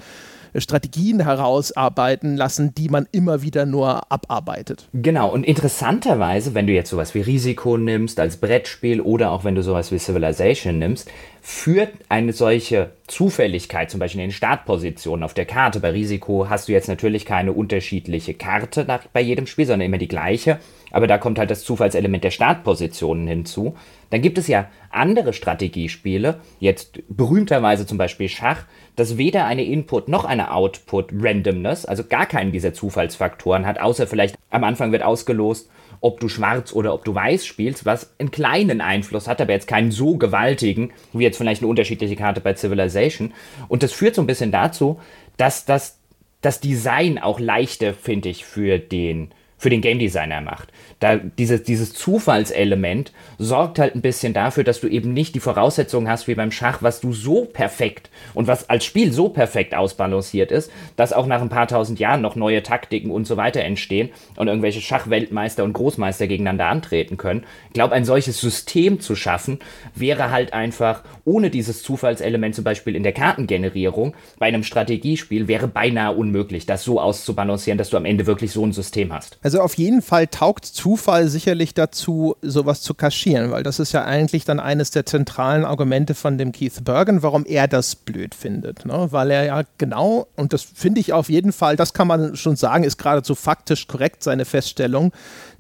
[0.56, 4.88] Strategien herausarbeiten lassen, die man immer wieder nur abarbeitet.
[4.94, 9.56] Genau, und interessanterweise, wenn du jetzt sowas wie Risiko nimmst als Brettspiel oder auch wenn
[9.56, 11.10] du sowas wie Civilization nimmst,
[11.42, 15.80] führt eine solche Zufälligkeit, zum Beispiel in den Startpositionen auf der Karte.
[15.80, 19.98] Bei Risiko hast du jetzt natürlich keine unterschiedliche Karte nach, bei jedem Spiel, sondern immer
[19.98, 20.60] die gleiche.
[20.92, 23.76] Aber da kommt halt das Zufallselement der Startpositionen hinzu.
[24.10, 30.08] Dann gibt es ja andere Strategiespiele, jetzt berühmterweise zum Beispiel Schach, das weder eine Input
[30.08, 35.04] noch eine Output Randomness, also gar keinen dieser Zufallsfaktoren hat, außer vielleicht am Anfang wird
[35.04, 35.70] ausgelost,
[36.02, 39.68] ob du schwarz oder ob du weiß spielst, was einen kleinen Einfluss hat, aber jetzt
[39.68, 43.34] keinen so gewaltigen, wie jetzt vielleicht eine unterschiedliche Karte bei Civilization.
[43.68, 45.00] Und das führt so ein bisschen dazu,
[45.38, 46.00] dass das,
[46.42, 50.70] das Design auch leichter, finde ich, für den für den Game Designer macht.
[51.00, 56.10] Da dieses, dieses Zufallselement sorgt halt ein bisschen dafür, dass du eben nicht die Voraussetzungen
[56.10, 60.52] hast wie beim Schach, was du so perfekt und was als Spiel so perfekt ausbalanciert
[60.52, 64.10] ist, dass auch nach ein paar tausend Jahren noch neue Taktiken und so weiter entstehen
[64.36, 67.44] und irgendwelche Schachweltmeister und Großmeister gegeneinander antreten können.
[67.68, 69.60] Ich glaube, ein solches System zu schaffen,
[69.94, 75.68] wäre halt einfach ohne dieses Zufallselement zum Beispiel in der Kartengenerierung bei einem Strategiespiel wäre
[75.68, 79.38] beinahe unmöglich, das so auszubalancieren, dass du am Ende wirklich so ein System hast.
[79.44, 84.06] Also auf jeden Fall taugt Zufall sicherlich dazu, sowas zu kaschieren, weil das ist ja
[84.06, 88.86] eigentlich dann eines der zentralen Argumente von dem Keith Bergen, warum er das blöd findet.
[88.86, 89.08] Ne?
[89.12, 92.56] Weil er ja genau, und das finde ich auf jeden Fall, das kann man schon
[92.56, 95.12] sagen, ist geradezu faktisch korrekt, seine Feststellung,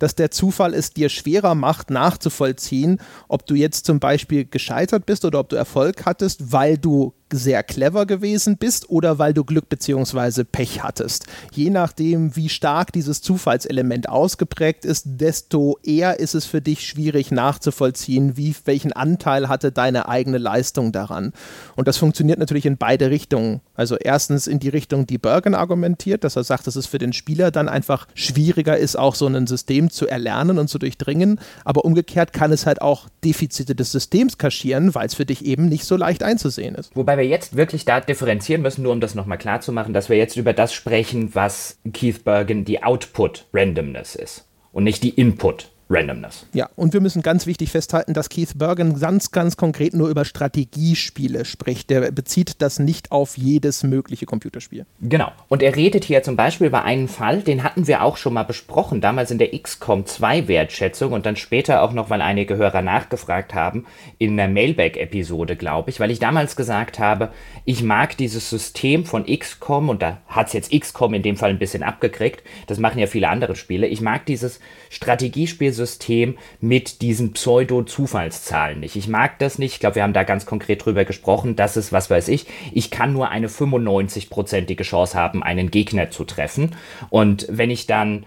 [0.02, 5.26] dass der Zufall es dir schwerer macht, nachzuvollziehen, ob du jetzt zum Beispiel gescheitert bist
[5.26, 9.70] oder ob du Erfolg hattest, weil du sehr clever gewesen bist oder weil du Glück
[9.70, 10.44] bzw.
[10.44, 11.26] Pech hattest.
[11.54, 17.32] Je nachdem, wie stark dieses Zufallselement ausgeprägt ist, desto eher ist es für dich schwierig
[17.32, 21.34] nachzuvollziehen, wie, welchen Anteil hatte deine eigene Leistung daran.
[21.76, 23.62] Und das funktioniert natürlich in beide Richtungen.
[23.76, 27.14] Also erstens in die Richtung, die Bergen argumentiert, dass er sagt, dass es für den
[27.14, 31.40] Spieler dann einfach schwieriger ist, auch so ein System zu erlernen und zu durchdringen.
[31.66, 35.68] Aber umgekehrt kann es halt auch Defizite des Systems kaschieren, weil es für dich eben
[35.68, 36.96] nicht so leicht einzusehen ist.
[36.96, 40.10] Wobei wir jetzt wirklich da differenzieren müssen, nur um das nochmal klar zu machen, dass
[40.10, 45.10] wir jetzt über das sprechen, was Keith Bergen die Output Randomness ist und nicht die
[45.10, 46.46] Input Randomness.
[46.54, 50.26] Ja, und wir müssen ganz wichtig festhalten, dass Keith Bergen ganz, ganz konkret nur über
[50.26, 51.90] Strategiespiele spricht.
[51.90, 54.86] Der bezieht das nicht auf jedes mögliche Computerspiel.
[55.02, 55.32] Genau.
[55.50, 58.44] Und er redet hier zum Beispiel über einen Fall, den hatten wir auch schon mal
[58.44, 62.82] besprochen, damals in der XCOM 2 Wertschätzung und dann später auch noch, weil einige Hörer
[62.82, 63.86] nachgefragt haben,
[64.18, 67.30] in der Mailback-Episode, glaube ich, weil ich damals gesagt habe,
[67.66, 71.50] ich mag dieses System von XCOM und da hat es jetzt XCOM in dem Fall
[71.50, 72.44] ein bisschen abgekriegt.
[72.68, 73.88] Das machen ja viele andere Spiele.
[73.88, 78.96] Ich mag dieses Strategiespiel System mit diesen Pseudo-Zufallszahlen nicht.
[78.96, 79.74] Ich mag das nicht.
[79.74, 81.56] Ich glaube, wir haben da ganz konkret drüber gesprochen.
[81.56, 86.24] Das ist, was weiß ich, ich kann nur eine 95-prozentige Chance haben, einen Gegner zu
[86.24, 86.76] treffen.
[87.10, 88.26] Und wenn ich dann,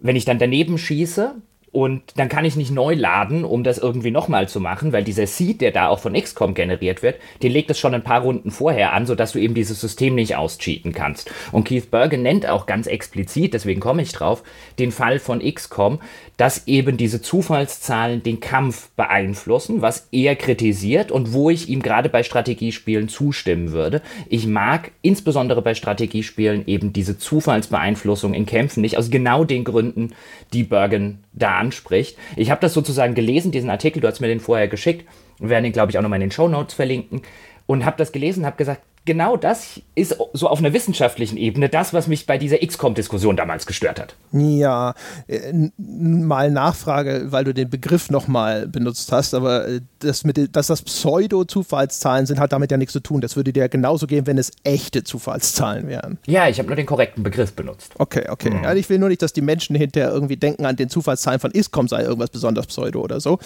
[0.00, 1.34] wenn ich dann daneben schieße,
[1.74, 5.26] und dann kann ich nicht neu laden, um das irgendwie nochmal zu machen, weil dieser
[5.26, 8.52] Seed, der da auch von XCOM generiert wird, den legt es schon ein paar Runden
[8.52, 11.32] vorher an, sodass du eben dieses System nicht auscheaten kannst.
[11.50, 14.44] Und Keith Bergen nennt auch ganz explizit, deswegen komme ich drauf,
[14.78, 15.98] den Fall von XCOM,
[16.36, 22.08] dass eben diese Zufallszahlen den Kampf beeinflussen, was er kritisiert und wo ich ihm gerade
[22.08, 24.02] bei Strategiespielen zustimmen würde.
[24.28, 30.14] Ich mag insbesondere bei Strategiespielen eben diese Zufallsbeeinflussung in Kämpfen nicht, aus genau den Gründen,
[30.52, 32.16] die Bergen da anspricht.
[32.36, 35.08] Ich habe das sozusagen gelesen, diesen Artikel, du hast mir den vorher geschickt.
[35.38, 37.22] Wir werden ihn, glaube ich, auch nochmal in den Show Notes verlinken.
[37.66, 41.92] Und habe das gelesen, habe gesagt, genau das ist so auf einer wissenschaftlichen Ebene das,
[41.92, 44.16] was mich bei dieser XCOM-Diskussion damals gestört hat.
[44.32, 44.94] Ja,
[45.26, 50.68] äh, mal Nachfrage, weil du den Begriff nochmal benutzt hast, aber äh, das mit, dass
[50.68, 53.20] das Pseudo-Zufallszahlen sind, hat damit ja nichts zu tun.
[53.20, 56.18] Das würde dir ja genauso gehen, wenn es echte Zufallszahlen wären.
[56.26, 57.92] Ja, ich habe nur den korrekten Begriff benutzt.
[57.98, 58.50] Okay, okay.
[58.50, 58.64] Mhm.
[58.64, 61.52] Also ich will nur nicht, dass die Menschen hinterher irgendwie denken, an den Zufallszahlen von
[61.52, 63.38] XCOM sei irgendwas besonders Pseudo oder so.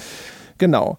[0.59, 0.99] Genau.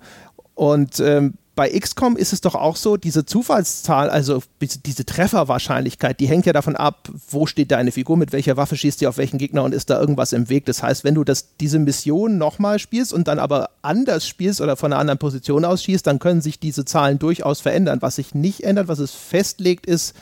[0.56, 6.28] Und ähm, bei XCOM ist es doch auch so, diese Zufallszahl, also diese Trefferwahrscheinlichkeit, die
[6.30, 9.38] hängt ja davon ab, wo steht deine Figur, mit welcher Waffe schießt die auf welchen
[9.38, 10.66] Gegner und ist da irgendwas im Weg.
[10.68, 14.78] Das heißt, wenn du das, diese Mission nochmal spielst und dann aber anders spielst oder
[14.78, 18.02] von einer anderen Position aus schießt, dann können sich diese Zahlen durchaus verändern.
[18.02, 20.16] Was sich nicht ändert, was es festlegt, ist,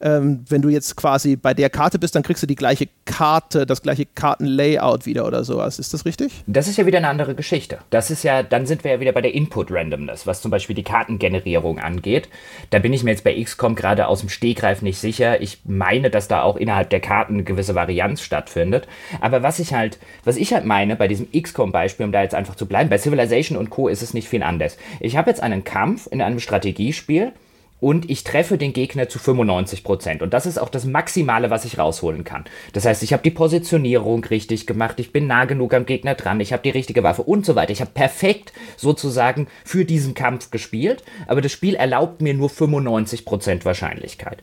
[0.00, 3.66] ähm, wenn du jetzt quasi bei der Karte bist, dann kriegst du die gleiche Karte,
[3.66, 5.78] das gleiche Kartenlayout wieder oder sowas.
[5.78, 6.44] Ist das richtig?
[6.46, 7.78] Das ist ja wieder eine andere Geschichte.
[7.90, 10.82] Das ist ja, dann sind wir ja wieder bei der Input-Randomness, was zum Beispiel die
[10.82, 12.28] Kartengenerierung angeht.
[12.70, 15.40] Da bin ich mir jetzt bei XCOM gerade aus dem Stegreif nicht sicher.
[15.40, 18.86] Ich meine, dass da auch innerhalb der Karten eine gewisse Varianz stattfindet.
[19.20, 22.56] Aber was ich halt, was ich halt meine bei diesem XCOM-Beispiel, um da jetzt einfach
[22.56, 23.88] zu bleiben, bei Civilization und Co.
[23.88, 24.76] ist es nicht viel anders.
[25.00, 27.32] Ich habe jetzt einen Kampf in einem Strategiespiel
[27.80, 30.22] und ich treffe den Gegner zu 95 Prozent.
[30.22, 32.44] Und das ist auch das Maximale, was ich rausholen kann.
[32.72, 36.40] Das heißt, ich habe die Positionierung richtig gemacht, ich bin nah genug am Gegner dran,
[36.40, 37.72] ich habe die richtige Waffe und so weiter.
[37.72, 43.24] Ich habe perfekt sozusagen für diesen Kampf gespielt, aber das Spiel erlaubt mir nur 95
[43.24, 44.38] Prozent Wahrscheinlichkeit.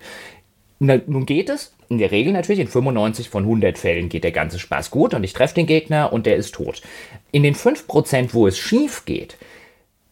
[0.83, 4.31] Na, nun geht es, in der Regel natürlich, in 95 von 100 Fällen geht der
[4.31, 6.81] ganze Spaß gut und ich treffe den Gegner und der ist tot.
[7.31, 9.37] In den 5%, wo es schief geht,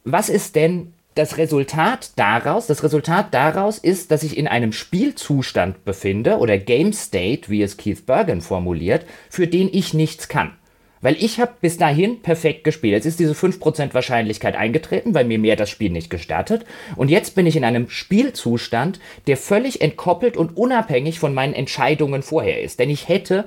[0.04, 5.84] was ist denn das Resultat daraus, das Resultat daraus ist, dass ich in einem Spielzustand
[5.84, 10.54] befinde oder Game State, wie es Keith Bergen formuliert, für den ich nichts kann.
[11.02, 12.94] Weil ich habe bis dahin perfekt gespielt.
[12.94, 16.66] Jetzt ist diese 5% Wahrscheinlichkeit eingetreten, weil mir mehr das Spiel nicht gestattet.
[16.96, 22.22] Und jetzt bin ich in einem Spielzustand, der völlig entkoppelt und unabhängig von meinen Entscheidungen
[22.22, 22.80] vorher ist.
[22.80, 23.46] Denn ich hätte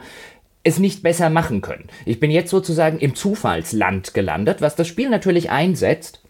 [0.64, 1.88] es nicht besser machen können.
[2.04, 6.21] Ich bin jetzt sozusagen im Zufallsland gelandet, was das Spiel natürlich einsetzt,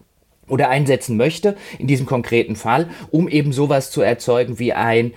[0.48, 5.12] oder einsetzen möchte, in diesem konkreten Fall, um eben sowas zu erzeugen wie ein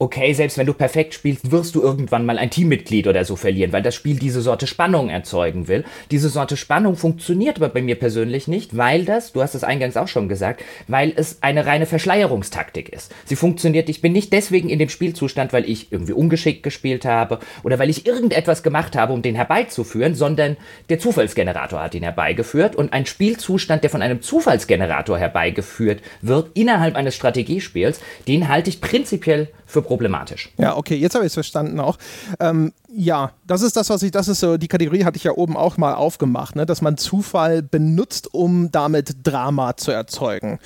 [0.00, 3.72] okay, selbst wenn du perfekt spielst, wirst du irgendwann mal ein Teammitglied oder so verlieren,
[3.72, 5.84] weil das Spiel diese Sorte Spannung erzeugen will.
[6.10, 9.98] Diese Sorte Spannung funktioniert aber bei mir persönlich nicht, weil das, du hast es eingangs
[9.98, 13.14] auch schon gesagt, weil es eine reine Verschleierungstaktik ist.
[13.26, 17.38] Sie funktioniert, ich bin nicht deswegen in dem Spielzustand, weil ich irgendwie ungeschickt gespielt habe
[17.62, 20.56] oder weil ich irgendetwas gemacht habe, um den herbeizuführen, sondern
[20.88, 26.96] der Zufallsgenerator hat ihn herbeigeführt und ein Spielzustand, der von einem Zufallsgenerator herbeigeführt wird innerhalb
[26.96, 30.50] eines Strategiespiels, den halte ich prinzipiell für problematisch.
[30.58, 31.96] Ja, okay, jetzt habe ich es verstanden auch.
[32.38, 35.32] Ähm, ja, das ist das, was ich, das ist so, die Kategorie hatte ich ja
[35.32, 40.58] oben auch mal aufgemacht, ne, dass man Zufall benutzt, um damit Drama zu erzeugen.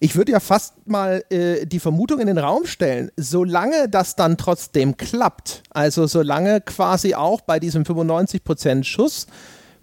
[0.00, 4.36] Ich würde ja fast mal äh, die Vermutung in den Raum stellen, solange das dann
[4.36, 9.26] trotzdem klappt, also solange quasi auch bei diesem 95% Schuss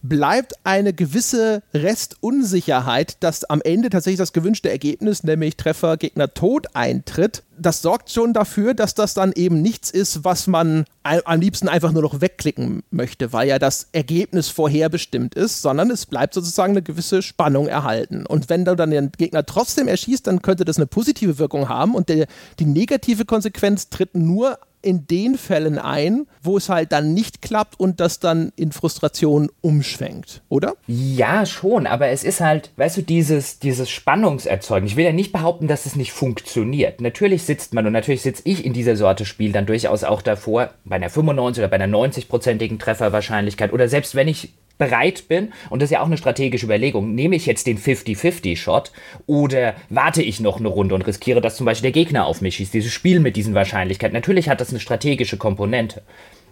[0.07, 6.67] bleibt eine gewisse Restunsicherheit, dass am Ende tatsächlich das gewünschte Ergebnis, nämlich Treffer Gegner tot
[6.73, 7.43] eintritt.
[7.57, 11.91] Das sorgt schon dafür, dass das dann eben nichts ist, was man am liebsten einfach
[11.91, 16.81] nur noch wegklicken möchte, weil ja das Ergebnis vorherbestimmt ist, sondern es bleibt sozusagen eine
[16.81, 18.25] gewisse Spannung erhalten.
[18.25, 21.95] Und wenn du dann den Gegner trotzdem erschießt, dann könnte das eine positive Wirkung haben
[21.95, 22.27] und der,
[22.59, 27.79] die negative Konsequenz tritt nur in den Fällen ein, wo es halt dann nicht klappt
[27.79, 30.75] und das dann in Frustration umschwenkt, oder?
[30.87, 34.87] Ja, schon, aber es ist halt, weißt du, dieses, dieses Spannungserzeugen.
[34.87, 37.01] Ich will ja nicht behaupten, dass es nicht funktioniert.
[37.01, 40.69] Natürlich sitzt man und natürlich sitze ich in dieser Sorte Spiel dann durchaus auch davor,
[40.85, 45.81] bei einer 95 oder bei einer 90-prozentigen Trefferwahrscheinlichkeit oder selbst wenn ich bereit bin, und
[45.81, 48.91] das ist ja auch eine strategische Überlegung, nehme ich jetzt den 50-50-Shot
[49.25, 52.55] oder warte ich noch eine Runde und riskiere, dass zum Beispiel der Gegner auf mich
[52.55, 54.13] schießt, dieses Spiel mit diesen Wahrscheinlichkeiten.
[54.13, 56.01] Natürlich hat das eine strategische Komponente.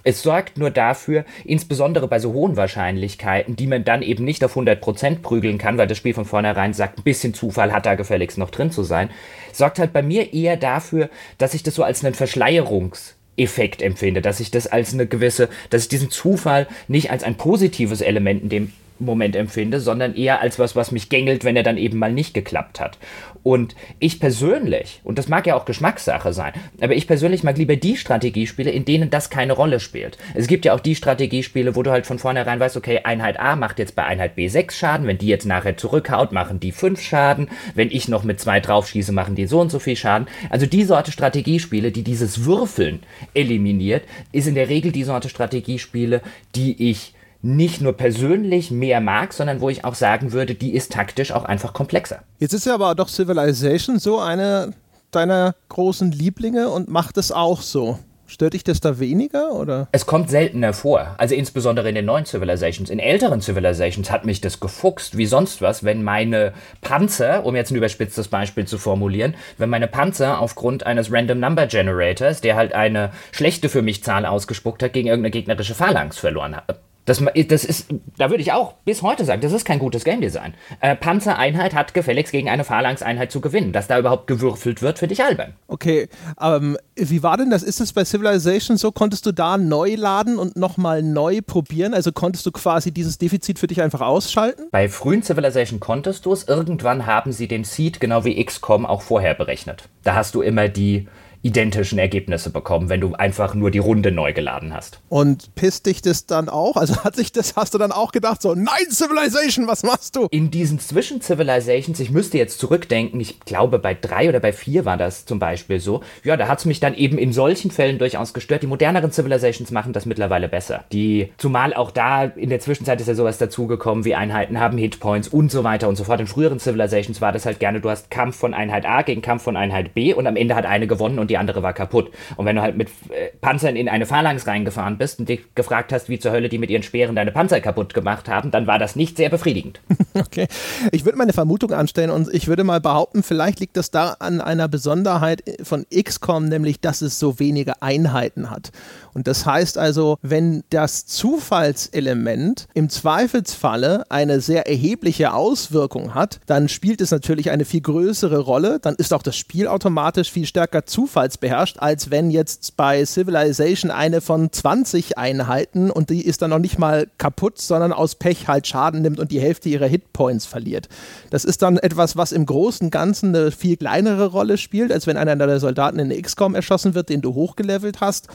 [0.06, 4.58] Es sorgt nur dafür, insbesondere bei so hohen Wahrscheinlichkeiten, die man dann eben nicht auf
[4.58, 8.38] 100% prügeln kann, weil das Spiel von vornherein sagt, ein bisschen Zufall hat da gefälligst
[8.38, 9.10] noch drin zu sein,
[9.54, 14.22] sorgt halt bei mir eher dafür, dass ich das so als einen Verschleierungs- Effekt empfinde,
[14.22, 18.44] dass ich das als eine gewisse, dass ich diesen Zufall nicht als ein positives Element
[18.44, 21.98] in dem Moment empfinde, sondern eher als was, was mich gängelt, wenn er dann eben
[21.98, 22.98] mal nicht geklappt hat.
[23.44, 27.76] Und ich persönlich, und das mag ja auch Geschmackssache sein, aber ich persönlich mag lieber
[27.76, 30.18] die Strategiespiele, in denen das keine Rolle spielt.
[30.34, 33.58] Es gibt ja auch die Strategiespiele, wo du halt von vornherein weißt, okay, Einheit A
[33.58, 37.02] macht jetzt bei Einheit B 6 Schaden, wenn die jetzt nachher zurückhaut, machen die 5
[37.02, 40.28] Schaden, wenn ich noch mit zwei draufschieße, machen die so und so viel Schaden.
[40.50, 43.02] Also die Sorte Strategiespiele, die dieses Würfeln
[43.34, 46.22] eliminiert, ist in der Regel die Sorte Strategiespiele,
[46.56, 47.14] die ich
[47.44, 51.44] nicht nur persönlich mehr mag, sondern wo ich auch sagen würde, die ist taktisch auch
[51.44, 52.24] einfach komplexer.
[52.40, 54.74] Jetzt ist ja aber doch Civilization so eine
[55.12, 58.00] deiner großen Lieblinge und macht es auch so.
[58.26, 59.90] Stört dich das da weniger oder?
[59.92, 61.14] Es kommt seltener vor.
[61.18, 62.90] Also insbesondere in den neuen Civilizations.
[62.90, 67.72] In älteren Civilizations hat mich das gefuchst wie sonst was, wenn meine Panzer, um jetzt
[67.72, 72.74] ein überspitztes Beispiel zu formulieren, wenn meine Panzer aufgrund eines Random Number Generators, der halt
[72.74, 77.66] eine schlechte für mich Zahl ausgespuckt hat, gegen irgendeine gegnerische Phalanx verloren hat das, das
[77.66, 77.88] ist,
[78.18, 80.54] da würde ich auch bis heute sagen, das ist kein gutes Game Design.
[80.80, 83.74] Äh, Panzereinheit hat gefälligst gegen eine Phalanx-Einheit zu gewinnen.
[83.74, 85.54] Dass da überhaupt gewürfelt wird, finde ich albern.
[85.68, 86.08] Okay,
[86.42, 87.64] ähm, wie war denn das?
[87.64, 88.92] Ist es bei Civilization so?
[88.92, 91.94] Konntest du da neu laden und nochmal neu probieren?
[91.94, 94.68] Also konntest du quasi dieses Defizit für dich einfach ausschalten?
[94.72, 96.48] Bei frühen Civilization konntest du es.
[96.48, 99.90] Irgendwann haben sie den Seed genau wie XCOM auch vorher berechnet.
[100.04, 101.08] Da hast du immer die
[101.44, 105.02] identischen Ergebnisse bekommen, wenn du einfach nur die Runde neu geladen hast.
[105.10, 106.78] Und pisst dich das dann auch?
[106.78, 110.28] Also hat sich das, hast du dann auch gedacht, so, nein, Civilization, was machst du?
[110.32, 114.96] In diesen Zwischen-Civilizations, ich müsste jetzt zurückdenken, ich glaube bei drei oder bei vier war
[114.96, 118.34] das zum Beispiel so, ja, da hat es mich dann eben in solchen Fällen durchaus
[118.34, 118.64] gestört.
[118.64, 120.86] Die moderneren Civilizations machen das mittlerweile besser.
[120.94, 125.28] Die, zumal auch da in der Zwischenzeit ist ja sowas dazugekommen, wie Einheiten haben Hitpoints
[125.28, 126.22] und so weiter und so fort.
[126.22, 129.44] In früheren Civilizations war das halt gerne, du hast Kampf von Einheit A gegen Kampf
[129.44, 132.12] von Einheit B und am Ende hat eine gewonnen und die andere war kaputt.
[132.38, 135.92] Und wenn du halt mit äh, Panzern in eine Phalanx reingefahren bist und dich gefragt
[135.92, 138.78] hast, wie zur Hölle die mit ihren Speeren deine Panzer kaputt gemacht haben, dann war
[138.78, 139.82] das nicht sehr befriedigend.
[140.16, 140.48] Okay.
[140.92, 144.42] Ich würde meine Vermutung anstellen und ich würde mal behaupten, vielleicht liegt das da an
[144.42, 148.72] einer Besonderheit von XCOM, nämlich dass es so wenige Einheiten hat.
[149.14, 156.70] Und das heißt also, wenn das Zufallselement im Zweifelsfalle eine sehr erhebliche Auswirkung hat, dann
[156.70, 158.80] spielt es natürlich eine viel größere Rolle.
[158.80, 164.22] Dann ist auch das Spiel automatisch viel stärker zufallsbeherrscht, als wenn jetzt bei Civilization eine
[164.22, 168.68] von 20 Einheiten und die ist dann noch nicht mal kaputt, sondern aus Pech halt
[168.68, 170.90] Schaden nimmt und die Hälfte ihrer Hitpoints verliert.
[171.30, 175.18] Das ist dann etwas, was im Großen Ganzen eine viel kleinere Rolle spielt, als wenn
[175.18, 178.28] einer der Soldaten in XCOM erschossen wird, den du hochgelevelt hast.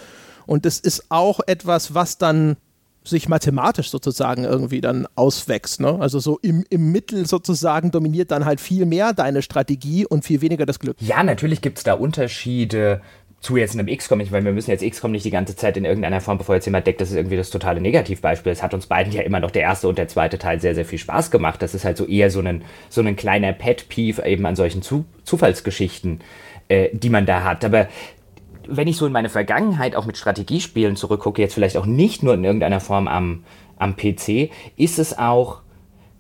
[0.48, 2.56] Und das ist auch etwas, was dann
[3.04, 5.80] sich mathematisch sozusagen irgendwie dann auswächst.
[5.80, 5.98] Ne?
[6.00, 10.40] Also so im, im Mittel sozusagen dominiert dann halt viel mehr deine Strategie und viel
[10.40, 10.96] weniger das Glück.
[11.00, 13.00] Ja, natürlich gibt es da Unterschiede
[13.40, 16.20] zu jetzt einem XCOM, weil wir müssen jetzt XCOM nicht die ganze Zeit in irgendeiner
[16.20, 18.50] Form, bevor jetzt jemand deckt, das ist irgendwie das totale Negativbeispiel.
[18.50, 20.84] Es hat uns beiden ja immer noch der erste und der zweite Teil sehr, sehr
[20.84, 21.62] viel Spaß gemacht.
[21.62, 25.04] Das ist halt so eher so ein, so ein kleiner Pet-Peeve eben an solchen zu
[25.22, 26.20] Zufallsgeschichten,
[26.68, 27.64] äh, die man da hat.
[27.64, 27.86] Aber
[28.68, 32.34] wenn ich so in meine Vergangenheit auch mit Strategiespielen zurückgucke, jetzt vielleicht auch nicht nur
[32.34, 33.44] in irgendeiner Form am,
[33.78, 35.62] am PC, ist es auch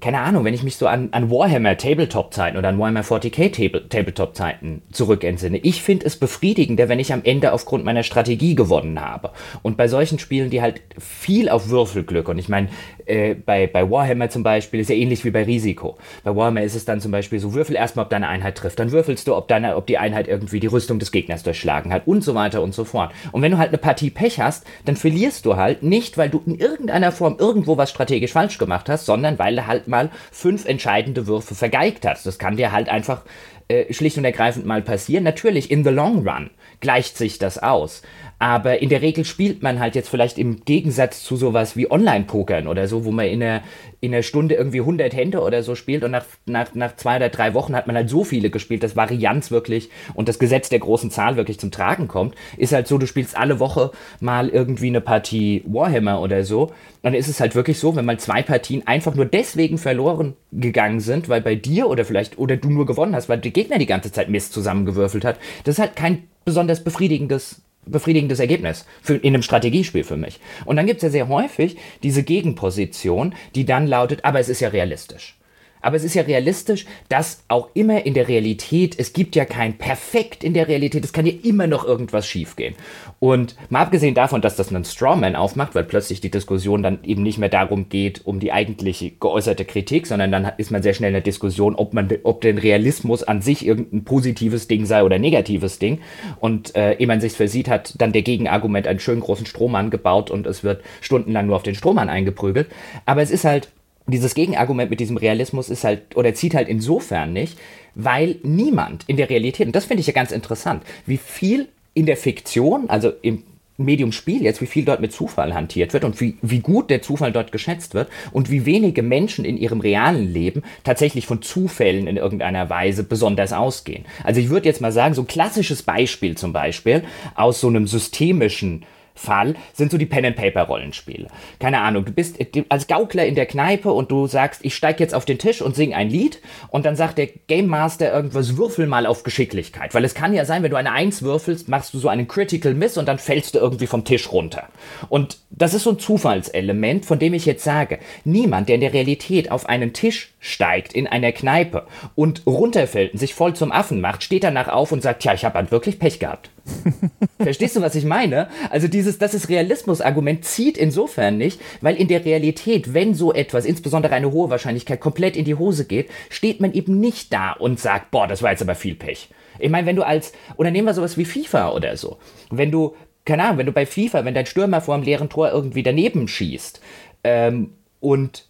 [0.00, 3.88] keine Ahnung, wenn ich mich so an, an Warhammer Tabletop-Zeiten oder an Warhammer 40k Table,
[3.88, 9.30] Tabletop-Zeiten zurückentsinne, ich finde es befriedigender, wenn ich am Ende aufgrund meiner Strategie gewonnen habe.
[9.62, 12.68] Und bei solchen Spielen, die halt viel auf Würfelglück, und ich meine,
[13.06, 15.98] äh, bei, bei Warhammer zum Beispiel ist ja ähnlich wie bei Risiko.
[16.22, 18.92] Bei Warhammer ist es dann zum Beispiel so, würfel erstmal, ob deine Einheit trifft, dann
[18.92, 22.22] würfelst du, ob, deine, ob die Einheit irgendwie die Rüstung des Gegners durchschlagen hat und
[22.22, 23.12] so weiter und so fort.
[23.32, 26.40] Und wenn du halt eine Partie Pech hast, dann verlierst du halt nicht, weil du
[26.46, 30.64] in irgendeiner Form irgendwo was strategisch falsch gemacht hast, sondern weil du halt mal fünf
[30.66, 32.26] entscheidende Würfe vergeigt hast.
[32.26, 33.22] Das kann dir halt einfach
[33.68, 35.24] äh, schlicht und ergreifend mal passieren.
[35.24, 38.02] Natürlich, in the long run gleicht sich das aus.
[38.38, 42.68] Aber in der Regel spielt man halt jetzt vielleicht im Gegensatz zu sowas wie Online-Pokern
[42.68, 43.62] oder so, wo man in einer,
[44.00, 47.30] in einer Stunde irgendwie 100 Hände oder so spielt und nach, nach, nach zwei oder
[47.30, 50.78] drei Wochen hat man halt so viele gespielt, dass Varianz wirklich und das Gesetz der
[50.78, 52.36] großen Zahl wirklich zum Tragen kommt.
[52.56, 56.72] Ist halt so, du spielst alle Woche mal irgendwie eine Partie Warhammer oder so.
[57.02, 61.00] Dann ist es halt wirklich so, wenn mal zwei Partien einfach nur deswegen verloren gegangen
[61.00, 63.86] sind, weil bei dir oder vielleicht, oder du nur gewonnen hast, weil der Gegner die
[63.86, 65.38] ganze Zeit Mist zusammengewürfelt hat.
[65.64, 70.40] Das ist halt kein besonders befriedigendes befriedigendes Ergebnis für, in einem Strategiespiel für mich.
[70.64, 74.60] Und dann gibt es ja sehr häufig diese Gegenposition, die dann lautet, aber es ist
[74.60, 75.37] ja realistisch.
[75.80, 79.78] Aber es ist ja realistisch, dass auch immer in der Realität, es gibt ja kein
[79.78, 82.74] Perfekt in der Realität, es kann ja immer noch irgendwas schiefgehen.
[83.20, 87.22] Und mal abgesehen davon, dass das einen Strawman aufmacht, weil plötzlich die Diskussion dann eben
[87.22, 91.08] nicht mehr darum geht, um die eigentliche geäußerte Kritik, sondern dann ist man sehr schnell
[91.08, 95.18] in der Diskussion, ob man, ob den Realismus an sich irgendein positives Ding sei oder
[95.18, 96.00] negatives Ding.
[96.40, 100.30] Und äh, ehe man sich versieht, hat dann der Gegenargument einen schönen großen Strohmann gebaut
[100.30, 102.68] und es wird stundenlang nur auf den Strohmann eingeprügelt.
[103.06, 103.68] Aber es ist halt
[104.08, 107.58] dieses Gegenargument mit diesem Realismus ist halt, oder zieht halt insofern nicht,
[107.94, 112.06] weil niemand in der Realität, und das finde ich ja ganz interessant, wie viel in
[112.06, 113.42] der Fiktion, also im
[113.78, 117.00] Medium Spiel jetzt, wie viel dort mit Zufall hantiert wird und wie, wie gut der
[117.00, 122.08] Zufall dort geschätzt wird und wie wenige Menschen in ihrem realen Leben tatsächlich von Zufällen
[122.08, 124.04] in irgendeiner Weise besonders ausgehen.
[124.24, 127.04] Also ich würde jetzt mal sagen, so ein klassisches Beispiel zum Beispiel
[127.36, 128.84] aus so einem systemischen
[129.18, 131.28] Fall sind so die Pen-and-Paper-Rollenspiele.
[131.58, 132.38] Keine Ahnung, du bist
[132.68, 135.76] als Gaukler in der Kneipe und du sagst, ich steig jetzt auf den Tisch und
[135.76, 139.94] sing ein Lied und dann sagt der Game Master irgendwas, würfel mal auf Geschicklichkeit.
[139.94, 142.74] Weil es kann ja sein, wenn du eine Eins würfelst, machst du so einen Critical
[142.74, 144.68] Miss und dann fällst du irgendwie vom Tisch runter.
[145.08, 148.92] Und das ist so ein Zufallselement, von dem ich jetzt sage, niemand, der in der
[148.92, 154.00] Realität auf einen Tisch steigt in einer Kneipe und runterfällt und sich voll zum Affen
[154.00, 156.50] macht, steht danach auf und sagt, tja, ich habe halt wirklich Pech gehabt.
[157.38, 158.48] Verstehst du, was ich meine?
[158.70, 163.64] Also dieses, das ist Realismus-Argument zieht insofern nicht, weil in der Realität, wenn so etwas,
[163.64, 167.80] insbesondere eine hohe Wahrscheinlichkeit, komplett in die Hose geht, steht man eben nicht da und
[167.80, 169.28] sagt, boah, das war jetzt aber viel Pech.
[169.58, 172.18] Ich meine, wenn du als, oder nehmen wir sowas wie FIFA oder so,
[172.50, 172.94] wenn du,
[173.24, 176.28] keine Ahnung, wenn du bei FIFA, wenn dein Stürmer vor einem leeren Tor irgendwie daneben
[176.28, 176.80] schießt
[177.24, 178.47] ähm, und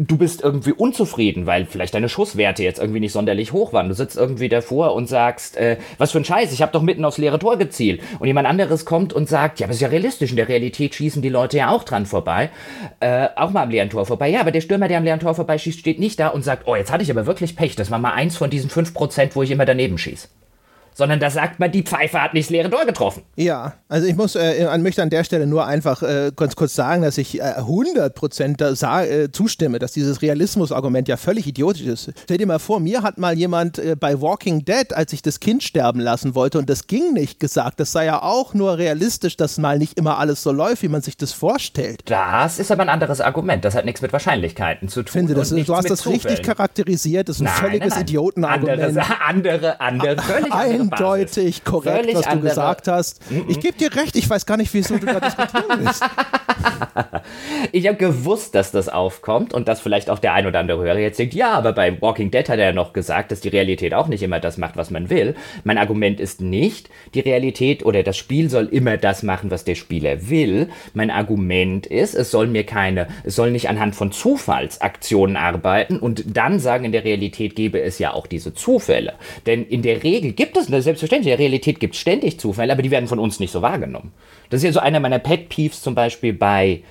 [0.00, 3.88] du bist irgendwie unzufrieden, weil vielleicht deine Schusswerte jetzt irgendwie nicht sonderlich hoch waren.
[3.88, 7.04] Du sitzt irgendwie davor und sagst, äh, was für ein Scheiß, ich habe doch mitten
[7.04, 8.00] aufs leere Tor gezielt.
[8.20, 11.20] Und jemand anderes kommt und sagt, ja, aber ist ja realistisch, in der Realität schießen
[11.20, 12.50] die Leute ja auch dran vorbei.
[13.00, 14.28] Äh, auch mal am leeren Tor vorbei.
[14.28, 16.76] Ja, aber der Stürmer, der am leeren Tor vorbeischießt, steht nicht da und sagt, oh,
[16.76, 19.42] jetzt hatte ich aber wirklich Pech, das war mal eins von diesen fünf Prozent, wo
[19.42, 20.28] ich immer daneben schieße
[20.98, 23.22] sondern da sagt man, die Pfeife hat nicht das leere Tor getroffen.
[23.36, 27.02] Ja, also ich muss, äh, möchte an der Stelle nur einfach äh, ganz kurz sagen,
[27.02, 32.12] dass ich äh, 100% äh, zustimme, dass dieses Realismus-Argument ja völlig idiotisch ist.
[32.24, 35.38] Stell dir mal vor, mir hat mal jemand äh, bei Walking Dead, als ich das
[35.38, 39.36] Kind sterben lassen wollte und das ging nicht, gesagt, das sei ja auch nur realistisch,
[39.36, 42.02] dass mal nicht immer alles so läuft, wie man sich das vorstellt.
[42.06, 43.64] Das ist aber ein anderes Argument.
[43.64, 45.12] Das hat nichts mit Wahrscheinlichkeiten zu tun.
[45.12, 46.22] Finde, das, du hast das Zufällen.
[46.22, 47.28] richtig charakterisiert.
[47.28, 48.80] Das ist ein nein, völliges Idiotenargument.
[48.80, 52.48] Andere, andere, andere, völlig andere eindeutig korrekt, Völlig was du andere.
[52.48, 53.30] gesagt hast.
[53.30, 53.44] Mm -mm.
[53.48, 56.02] Ich gebe dir recht, ich weiß gar nicht, wieso du da diskutieren willst.
[57.72, 60.98] ich habe gewusst, dass das aufkommt und dass vielleicht auch der ein oder andere Hörer
[60.98, 63.94] jetzt denkt, ja, aber bei Walking Dead hat er ja noch gesagt, dass die Realität
[63.94, 65.34] auch nicht immer das macht, was man will.
[65.64, 69.74] Mein Argument ist nicht, die Realität oder das Spiel soll immer das machen, was der
[69.74, 70.68] Spieler will.
[70.94, 76.24] Mein Argument ist, es soll mir keine, es soll nicht anhand von Zufallsaktionen arbeiten und
[76.36, 79.14] dann sagen, in der Realität gäbe es ja auch diese Zufälle.
[79.46, 81.32] Denn in der Regel gibt es eine selbstverständlich.
[81.32, 84.12] In der Realität gibt es ständig Zufälle, aber die werden von uns nicht so wahrgenommen.
[84.50, 86.82] Das ist ja so einer meiner Pet Peeves zum Beispiel bei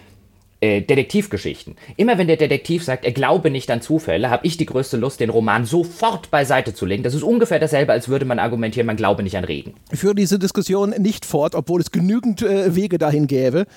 [0.59, 1.75] äh, Detektivgeschichten.
[1.97, 5.19] Immer wenn der Detektiv sagt, er glaube nicht an Zufälle, habe ich die größte Lust,
[5.19, 7.03] den Roman sofort beiseite zu legen.
[7.03, 9.75] Das ist ungefähr dasselbe, als würde man argumentieren, man glaube nicht an Regen.
[9.91, 13.67] Ich führe diese Diskussion nicht fort, obwohl es genügend äh, Wege dahin gäbe.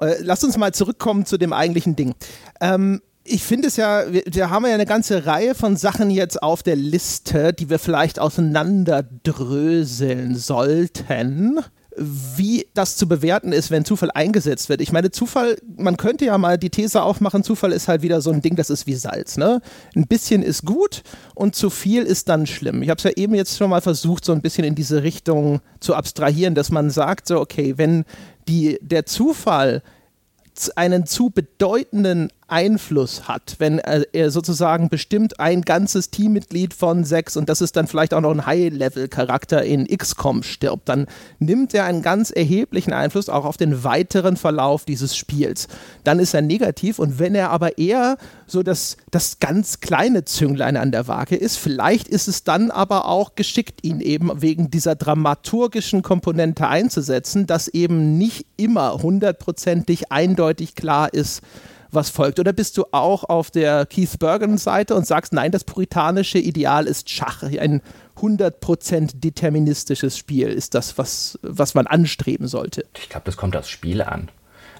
[0.00, 2.14] Äh, lass uns mal zurückkommen zu dem eigentlichen Ding.
[2.62, 6.42] Ähm, ich finde es ja, wir, wir, haben ja eine ganze Reihe von Sachen jetzt
[6.42, 11.60] auf der Liste, die wir vielleicht auseinanderdröseln sollten
[11.96, 14.80] wie das zu bewerten ist, wenn Zufall eingesetzt wird.
[14.80, 18.30] Ich meine, Zufall, man könnte ja mal die These aufmachen, Zufall ist halt wieder so
[18.30, 19.36] ein Ding, das ist wie Salz.
[19.36, 19.60] Ne?
[19.94, 21.02] Ein bisschen ist gut
[21.34, 22.82] und zu viel ist dann schlimm.
[22.82, 25.60] Ich habe es ja eben jetzt schon mal versucht, so ein bisschen in diese Richtung
[25.80, 28.04] zu abstrahieren, dass man sagt, so, okay, wenn
[28.48, 29.82] die, der Zufall
[30.76, 37.48] einen zu bedeutenden Einfluss hat, wenn er sozusagen bestimmt ein ganzes Teammitglied von sechs und
[37.48, 41.06] das ist dann vielleicht auch noch ein High-Level-Charakter in XCOM stirbt, dann
[41.38, 45.66] nimmt er einen ganz erheblichen Einfluss auch auf den weiteren Verlauf dieses Spiels.
[46.04, 50.76] Dann ist er negativ und wenn er aber eher so das, das ganz kleine Zünglein
[50.76, 54.94] an der Waage ist, vielleicht ist es dann aber auch geschickt, ihn eben wegen dieser
[54.94, 61.40] dramaturgischen Komponente einzusetzen, dass eben nicht immer hundertprozentig eindeutig klar ist,
[61.92, 62.40] was folgt?
[62.40, 67.10] Oder bist du auch auf der Keith Bergen-Seite und sagst, nein, das puritanische Ideal ist
[67.10, 67.82] Schach, ein
[68.18, 72.84] 100% deterministisches Spiel ist das, was, was man anstreben sollte?
[72.98, 74.30] Ich glaube, das kommt aufs Spiel an.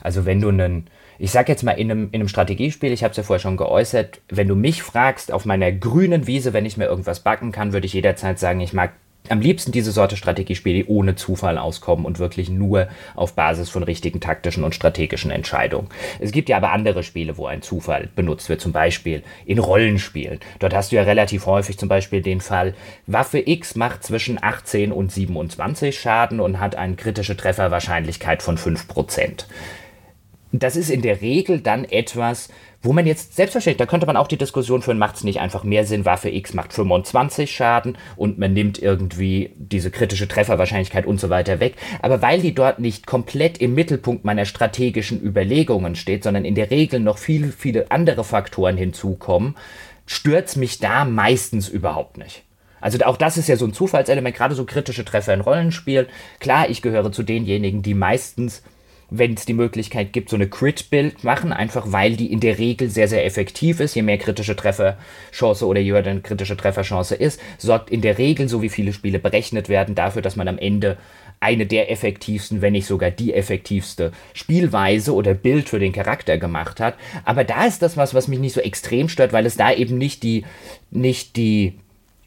[0.00, 0.88] Also wenn du einen,
[1.18, 3.56] ich sag jetzt mal in einem, in einem Strategiespiel, ich habe es ja vorher schon
[3.56, 7.72] geäußert, wenn du mich fragst, auf meiner grünen Wiese, wenn ich mir irgendwas backen kann,
[7.72, 8.92] würde ich jederzeit sagen, ich mag
[9.28, 13.82] am liebsten diese Sorte Strategiespiele, die ohne Zufall auskommen und wirklich nur auf Basis von
[13.82, 15.88] richtigen taktischen und strategischen Entscheidungen.
[16.18, 20.40] Es gibt ja aber andere Spiele, wo ein Zufall benutzt wird, zum Beispiel in Rollenspielen.
[20.58, 22.74] Dort hast du ja relativ häufig zum Beispiel den Fall,
[23.06, 29.44] Waffe X macht zwischen 18 und 27 Schaden und hat eine kritische Trefferwahrscheinlichkeit von 5%.
[30.54, 32.50] Das ist in der Regel dann etwas,
[32.82, 35.62] wo man jetzt, selbstverständlich, da könnte man auch die Diskussion führen, macht es nicht einfach
[35.62, 41.20] mehr Sinn, Waffe X macht 25 Schaden und man nimmt irgendwie diese kritische Trefferwahrscheinlichkeit und
[41.20, 41.76] so weiter weg.
[42.00, 46.70] Aber weil die dort nicht komplett im Mittelpunkt meiner strategischen Überlegungen steht, sondern in der
[46.70, 49.56] Regel noch viele, viele andere Faktoren hinzukommen,
[50.06, 52.42] stört mich da meistens überhaupt nicht.
[52.80, 56.06] Also auch das ist ja so ein Zufallselement, gerade so kritische Treffer in Rollenspielen.
[56.40, 58.64] Klar, ich gehöre zu denjenigen, die meistens
[59.14, 62.88] wenn es die Möglichkeit gibt, so eine Crit-Build machen, einfach weil die in der Regel
[62.88, 63.94] sehr, sehr effektiv ist.
[63.94, 68.48] Je mehr kritische Trefferchance oder je höher eine kritische Trefferchance ist, sorgt in der Regel,
[68.48, 70.96] so wie viele Spiele berechnet werden, dafür, dass man am Ende
[71.40, 76.80] eine der effektivsten, wenn nicht sogar die effektivste Spielweise oder Bild für den Charakter gemacht
[76.80, 76.94] hat.
[77.24, 79.98] Aber da ist das was, was mich nicht so extrem stört, weil es da eben
[79.98, 80.44] nicht die,
[80.90, 81.74] nicht die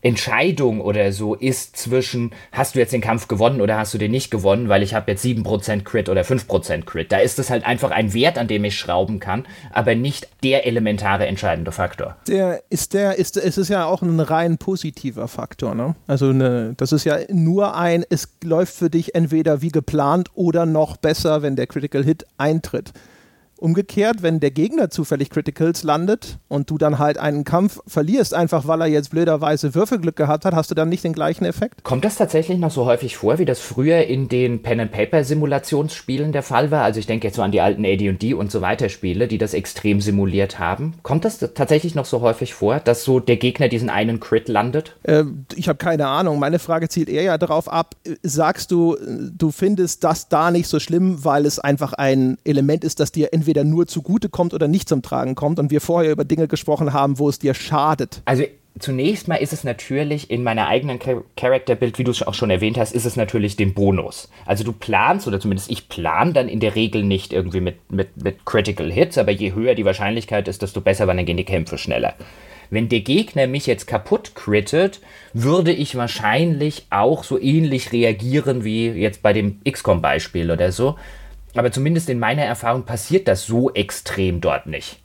[0.06, 4.12] Entscheidung oder so ist zwischen, hast du jetzt den Kampf gewonnen oder hast du den
[4.12, 7.12] nicht gewonnen, weil ich habe jetzt 7% Crit oder 5% Crit.
[7.12, 10.68] Da ist es halt einfach ein Wert, an dem ich schrauben kann, aber nicht der
[10.68, 12.18] elementare entscheidende Faktor.
[12.28, 15.96] Der ist der, ist, es ist ja auch ein rein positiver Faktor, ne?
[16.06, 20.68] Also eine, das ist ja nur ein, es läuft für dich entweder wie geplant oder
[20.68, 22.94] noch besser, wenn der Critical Hit eintritt.
[23.58, 28.68] Umgekehrt, wenn der Gegner zufällig Criticals landet und du dann halt einen Kampf verlierst, einfach
[28.68, 31.84] weil er jetzt blöderweise Würfelglück gehabt hat, hast du dann nicht den gleichen Effekt?
[31.84, 36.70] Kommt das tatsächlich noch so häufig vor, wie das früher in den Pen-and-Paper-Simulationsspielen der Fall
[36.70, 36.84] war?
[36.84, 39.54] Also ich denke jetzt so an die alten AD&D und so weiter Spiele, die das
[39.54, 40.96] extrem simuliert haben.
[41.02, 44.98] Kommt das tatsächlich noch so häufig vor, dass so der Gegner diesen einen Crit landet?
[45.04, 45.24] Äh,
[45.56, 46.40] ich habe keine Ahnung.
[46.40, 48.98] Meine Frage zielt eher ja darauf ab, sagst du,
[49.32, 53.30] du findest das da nicht so schlimm, weil es einfach ein Element ist, das dir
[53.32, 56.48] entweder entweder nur zugute kommt oder nicht zum Tragen kommt und wir vorher über Dinge
[56.48, 58.24] gesprochen haben, wo es dir schadet.
[58.26, 58.44] Also
[58.80, 60.98] zunächst mal ist es natürlich in meiner eigenen
[61.38, 64.32] Charakterbild, wie du es auch schon erwähnt hast, ist es natürlich den Bonus.
[64.48, 68.24] Also du planst, oder zumindest ich plan dann in der Regel nicht irgendwie mit, mit,
[68.24, 71.46] mit Critical Hits, aber je höher die Wahrscheinlichkeit ist, desto besser, weil dann gehen die
[71.46, 72.16] Kämpfe schneller.
[72.72, 75.00] Wenn der Gegner mich jetzt kaputt crittet,
[75.34, 80.96] würde ich wahrscheinlich auch so ähnlich reagieren wie jetzt bei dem XCOM-Beispiel oder so.
[81.56, 85.00] Aber zumindest in meiner Erfahrung passiert das so extrem dort nicht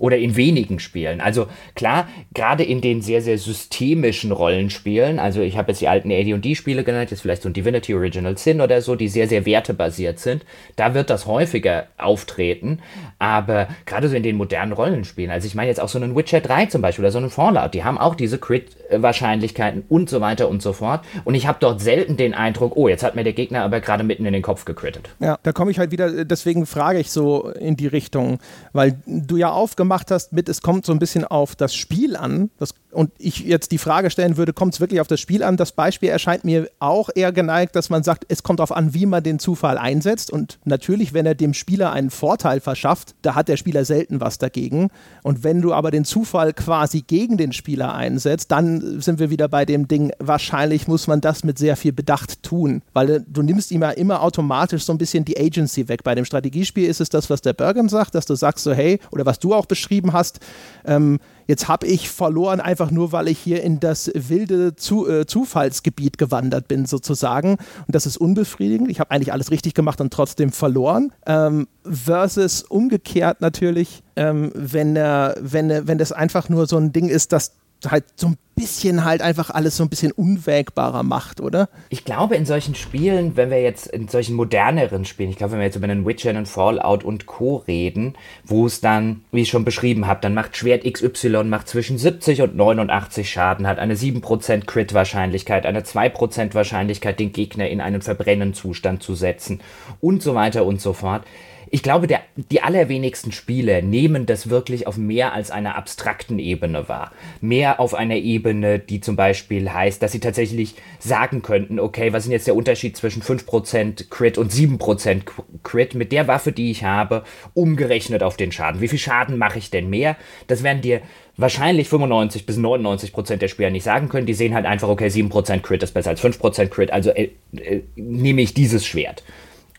[0.00, 1.20] oder in wenigen Spielen.
[1.20, 6.10] Also klar, gerade in den sehr, sehr systemischen Rollenspielen, also ich habe jetzt die alten
[6.10, 10.18] AD&D-Spiele genannt, jetzt vielleicht so ein Divinity Original Sin oder so, die sehr, sehr wertebasiert
[10.18, 10.44] sind,
[10.76, 12.80] da wird das häufiger auftreten,
[13.18, 16.40] aber gerade so in den modernen Rollenspielen, also ich meine jetzt auch so einen Witcher
[16.40, 20.48] 3 zum Beispiel oder so einen Fallout, die haben auch diese Crit-Wahrscheinlichkeiten und so weiter
[20.48, 23.34] und so fort und ich habe dort selten den Eindruck, oh, jetzt hat mir der
[23.34, 25.10] Gegner aber gerade mitten in den Kopf gecrittet.
[25.20, 28.38] Ja, da komme ich halt wieder, deswegen frage ich so in die Richtung,
[28.72, 32.14] weil du ja aufgemacht gemacht hast mit, es kommt so ein bisschen auf das Spiel
[32.14, 32.50] an.
[32.58, 35.56] Das, und ich jetzt die Frage stellen würde, kommt es wirklich auf das Spiel an?
[35.56, 39.06] Das Beispiel erscheint mir auch eher geneigt, dass man sagt, es kommt darauf an, wie
[39.06, 40.30] man den Zufall einsetzt.
[40.30, 44.38] Und natürlich, wenn er dem Spieler einen Vorteil verschafft, da hat der Spieler selten was
[44.38, 44.90] dagegen.
[45.24, 49.48] Und wenn du aber den Zufall quasi gegen den Spieler einsetzt, dann sind wir wieder
[49.48, 52.82] bei dem Ding, wahrscheinlich muss man das mit sehr viel Bedacht tun.
[52.92, 56.04] Weil du nimmst ihm ja immer automatisch so ein bisschen die Agency weg.
[56.04, 59.00] Bei dem Strategiespiel ist es das, was der Bergen sagt, dass du sagst so, hey,
[59.10, 60.40] oder was du auch beschreibst, beschrieben hast.
[60.84, 65.26] Ähm, jetzt habe ich verloren, einfach nur, weil ich hier in das wilde Zu äh,
[65.26, 67.52] Zufallsgebiet gewandert bin, sozusagen.
[67.52, 68.90] Und das ist unbefriedigend.
[68.90, 71.12] Ich habe eigentlich alles richtig gemacht und trotzdem verloren.
[71.26, 77.08] Ähm, versus umgekehrt natürlich, ähm, wenn, äh, wenn, wenn das einfach nur so ein Ding
[77.08, 77.52] ist, dass
[77.88, 81.68] halt so ein bisschen halt einfach alles so ein bisschen unwägbarer macht, oder?
[81.88, 85.60] Ich glaube, in solchen Spielen, wenn wir jetzt in solchen moderneren Spielen, ich glaube, wenn
[85.60, 87.56] wir jetzt über einen Witcher und Fallout und Co.
[87.66, 88.14] reden,
[88.44, 92.42] wo es dann, wie ich schon beschrieben habe, dann macht Schwert XY macht zwischen 70
[92.42, 98.54] und 89 Schaden, hat eine 7% Crit-Wahrscheinlichkeit, eine 2% Wahrscheinlichkeit, den Gegner in einen verbrennenden
[98.54, 99.60] Zustand zu setzen
[100.00, 101.24] und so weiter und so fort
[101.72, 106.88] ich glaube, der, die allerwenigsten Spieler nehmen das wirklich auf mehr als einer abstrakten Ebene
[106.88, 107.12] wahr.
[107.40, 112.24] Mehr auf einer Ebene, die zum Beispiel heißt, dass sie tatsächlich sagen könnten, okay, was
[112.24, 115.22] ist jetzt der Unterschied zwischen 5% Crit und 7%
[115.62, 117.22] Crit mit der Waffe, die ich habe,
[117.54, 118.80] umgerechnet auf den Schaden.
[118.80, 120.16] Wie viel Schaden mache ich denn mehr?
[120.48, 121.00] Das werden dir
[121.36, 124.26] wahrscheinlich 95 bis 99% der Spieler nicht sagen können.
[124.26, 127.82] Die sehen halt einfach, okay, 7% Crit ist besser als 5% Crit, also äh, äh,
[127.94, 129.22] nehme ich dieses Schwert.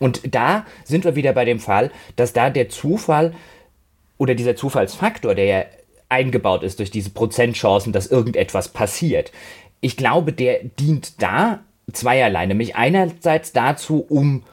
[0.02, 3.34] Und da sind wir wieder bei dem Fall, dass da der Zufall
[4.18, 5.64] oder dieser Zufallsfaktor, der ja
[6.08, 9.32] eingebaut ist durch diese Prozentchancen, dass irgendetwas passiert,
[9.80, 11.60] ich glaube, der dient da
[11.92, 12.46] zweierlei.
[12.46, 14.44] Nämlich einerseits dazu, um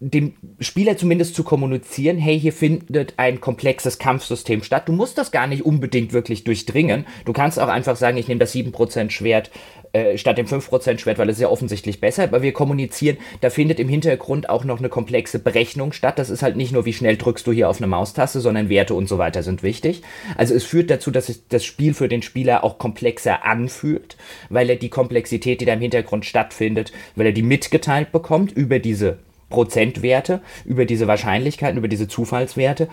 [0.00, 4.88] dem Spieler zumindest zu kommunizieren, hey, hier findet ein komplexes Kampfsystem statt.
[4.88, 7.06] Du musst das gar nicht unbedingt wirklich durchdringen.
[7.24, 9.50] Du kannst auch einfach sagen, ich nehme das 7% Schwert
[9.94, 12.24] äh, statt dem 5% Schwert, weil es ja offensichtlich besser.
[12.24, 16.18] Aber wir kommunizieren, da findet im Hintergrund auch noch eine komplexe Berechnung statt.
[16.18, 18.94] Das ist halt nicht nur, wie schnell drückst du hier auf eine Maustaste, sondern Werte
[18.94, 20.02] und so weiter sind wichtig.
[20.36, 24.16] Also es führt dazu, dass sich das Spiel für den Spieler auch komplexer anfühlt,
[24.50, 28.80] weil er die Komplexität, die da im Hintergrund stattfindet, weil er die mitgeteilt bekommt über
[28.80, 29.18] diese
[29.48, 32.88] Prozentwerte, über diese Wahrscheinlichkeiten, über diese Zufallswerte.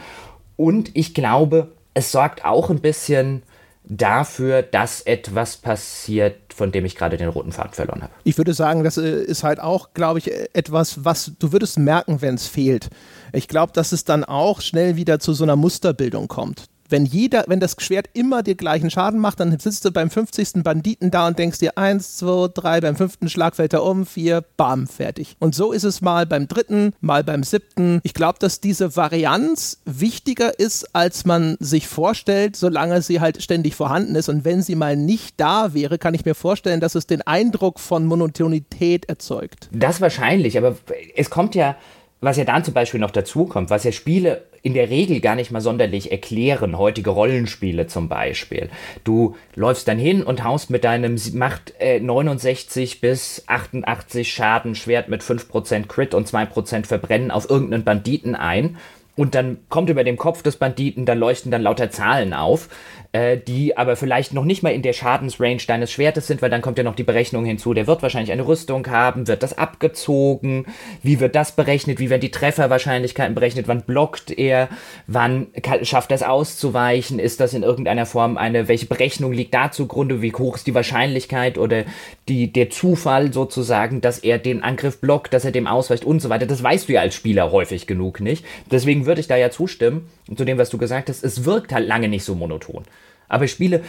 [0.56, 3.42] Und ich glaube, es sorgt auch ein bisschen
[3.84, 8.14] dafür, dass etwas passiert, von dem ich gerade den roten Faden verloren habe.
[8.24, 12.22] Ich würde sagen, das äh, ist halt auch, glaube ich, etwas, was du würdest merken,
[12.22, 12.90] wenn es fehlt.
[13.34, 17.46] Ich glaube, dass es dann auch schnell wieder zu so einer Musterbildung kommt wenn jeder,
[17.48, 20.64] wenn das Schwert immer den gleichen Schaden macht, dann sitzt du beim 50.
[20.64, 24.44] Banditen da und denkst dir eins, zwei, drei, beim fünften Schlag fällt er um, vier,
[24.58, 25.36] bam, fertig.
[25.40, 28.00] Und so ist es mal beim dritten, mal beim siebten.
[28.04, 33.76] Ich glaube, dass diese Varianz wichtiger ist, als man sich vorstellt, solange sie halt ständig
[33.76, 34.30] vorhanden ist.
[34.30, 37.80] Und wenn sie mal nicht da wäre, kann ich mir vorstellen, dass es den Eindruck
[37.80, 39.70] von Monotonität erzeugt.
[39.72, 40.76] Das wahrscheinlich, aber
[41.16, 41.76] es kommt ja
[42.22, 45.36] was ja dann zum Beispiel noch dazu kommt, was ja Spiele in der Regel gar
[45.36, 48.70] nicht mal sonderlich erklären, heutige Rollenspiele zum Beispiel.
[49.04, 55.10] Du läufst dann hin und haust mit deinem Macht äh, 69 bis 88 Schaden Schwert
[55.10, 58.78] mit 5% Crit und 2% Verbrennen auf irgendeinen Banditen ein
[59.16, 62.70] und dann kommt über dem Kopf des Banditen, da leuchten dann lauter Zahlen auf
[63.14, 66.62] äh, die aber vielleicht noch nicht mal in der Schadensrange deines Schwertes sind, weil dann
[66.62, 67.74] kommt ja noch die Berechnung hinzu.
[67.74, 70.66] Der wird wahrscheinlich eine Rüstung haben, wird das abgezogen,
[71.04, 74.70] wie wird das berechnet, wie werden die Trefferwahrscheinlichkeiten berechnet, wann blockt er,
[75.08, 75.48] wann
[75.84, 80.22] schafft er es auszuweichen, ist das in irgendeiner Form eine, welche Berechnung liegt da zugrunde,
[80.22, 81.84] wie hoch ist die Wahrscheinlichkeit oder
[82.30, 86.30] die, der Zufall sozusagen, dass er den Angriff blockt, dass er dem ausweicht und so
[86.30, 86.46] weiter.
[86.46, 88.46] Das weißt du ja als Spieler häufig genug nicht.
[88.72, 91.88] Deswegen würde ich da ja zustimmen, zu dem, was du gesagt hast, es wirkt halt
[91.88, 92.84] lange nicht so monoton.
[93.32, 93.82] Aber Spiele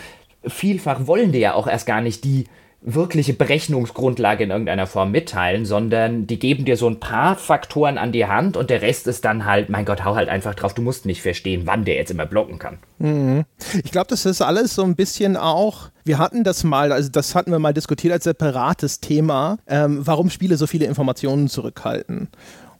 [0.46, 2.46] vielfach wollen dir ja auch erst gar nicht die
[2.84, 8.10] wirkliche Berechnungsgrundlage in irgendeiner Form mitteilen, sondern die geben dir so ein paar Faktoren an
[8.10, 10.82] die Hand und der Rest ist dann halt, mein Gott, hau halt einfach drauf, du
[10.82, 12.78] musst nicht verstehen, wann der jetzt immer blocken kann.
[12.98, 13.44] Mhm.
[13.84, 17.36] Ich glaube, das ist alles so ein bisschen auch, wir hatten das mal, also das
[17.36, 22.28] hatten wir mal diskutiert als separates Thema, ähm, warum Spiele so viele Informationen zurückhalten.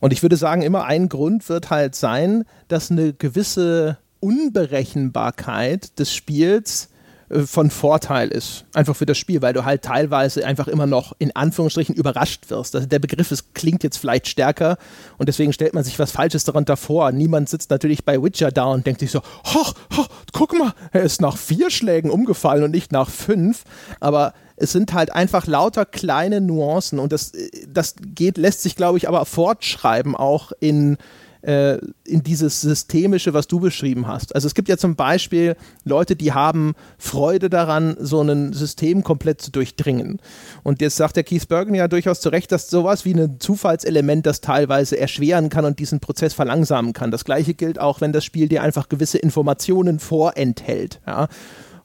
[0.00, 6.14] Und ich würde sagen, immer ein Grund wird halt sein, dass eine gewisse Unberechenbarkeit des
[6.14, 6.88] Spiels
[7.28, 11.14] äh, von Vorteil ist, einfach für das Spiel, weil du halt teilweise einfach immer noch
[11.18, 12.74] in Anführungsstrichen überrascht wirst.
[12.74, 14.78] Also der Begriff ist, klingt jetzt vielleicht stärker
[15.18, 17.10] und deswegen stellt man sich was Falsches darunter vor.
[17.10, 21.02] Niemand sitzt natürlich bei Witcher da und denkt sich so, hoch, hoch, guck mal, er
[21.02, 23.64] ist nach vier Schlägen umgefallen und nicht nach fünf.
[24.00, 28.76] Aber es sind halt einfach lauter kleine Nuancen und das, äh, das geht, lässt sich,
[28.76, 30.98] glaube ich, aber fortschreiben auch in
[31.43, 34.34] äh, in dieses Systemische, was du beschrieben hast.
[34.34, 39.43] Also es gibt ja zum Beispiel Leute, die haben Freude daran, so ein System komplett
[39.43, 40.20] zu durchdringen.
[40.62, 44.26] Und jetzt sagt der Keith Bergen ja durchaus zu Recht, dass sowas wie ein Zufallselement
[44.26, 47.11] das teilweise erschweren kann und diesen Prozess verlangsamen kann.
[47.11, 51.01] Das gleiche gilt auch, wenn das Spiel dir einfach gewisse Informationen vorenthält.
[51.07, 51.28] Ja?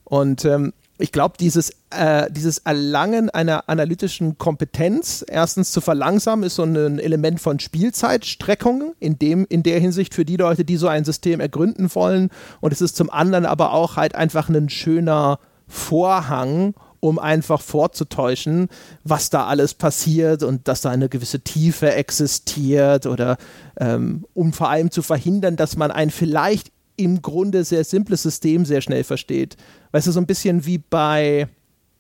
[0.04, 6.56] Und ähm, ich glaube, dieses, äh, dieses Erlangen einer analytischen Kompetenz, erstens zu verlangsamen, ist
[6.56, 10.88] so ein Element von Spielzeitstreckung, in, dem, in der Hinsicht für die Leute, die so
[10.88, 12.30] ein System ergründen wollen.
[12.62, 18.70] Und es ist zum anderen aber auch halt einfach ein schöner Vorhang, um einfach vorzutäuschen,
[19.04, 23.38] was da alles passiert und dass da eine gewisse Tiefe existiert oder
[23.80, 28.66] ähm, um vor allem zu verhindern, dass man ein vielleicht im Grunde sehr simples System
[28.66, 29.56] sehr schnell versteht.
[29.92, 31.48] Weißt du, so ein bisschen wie bei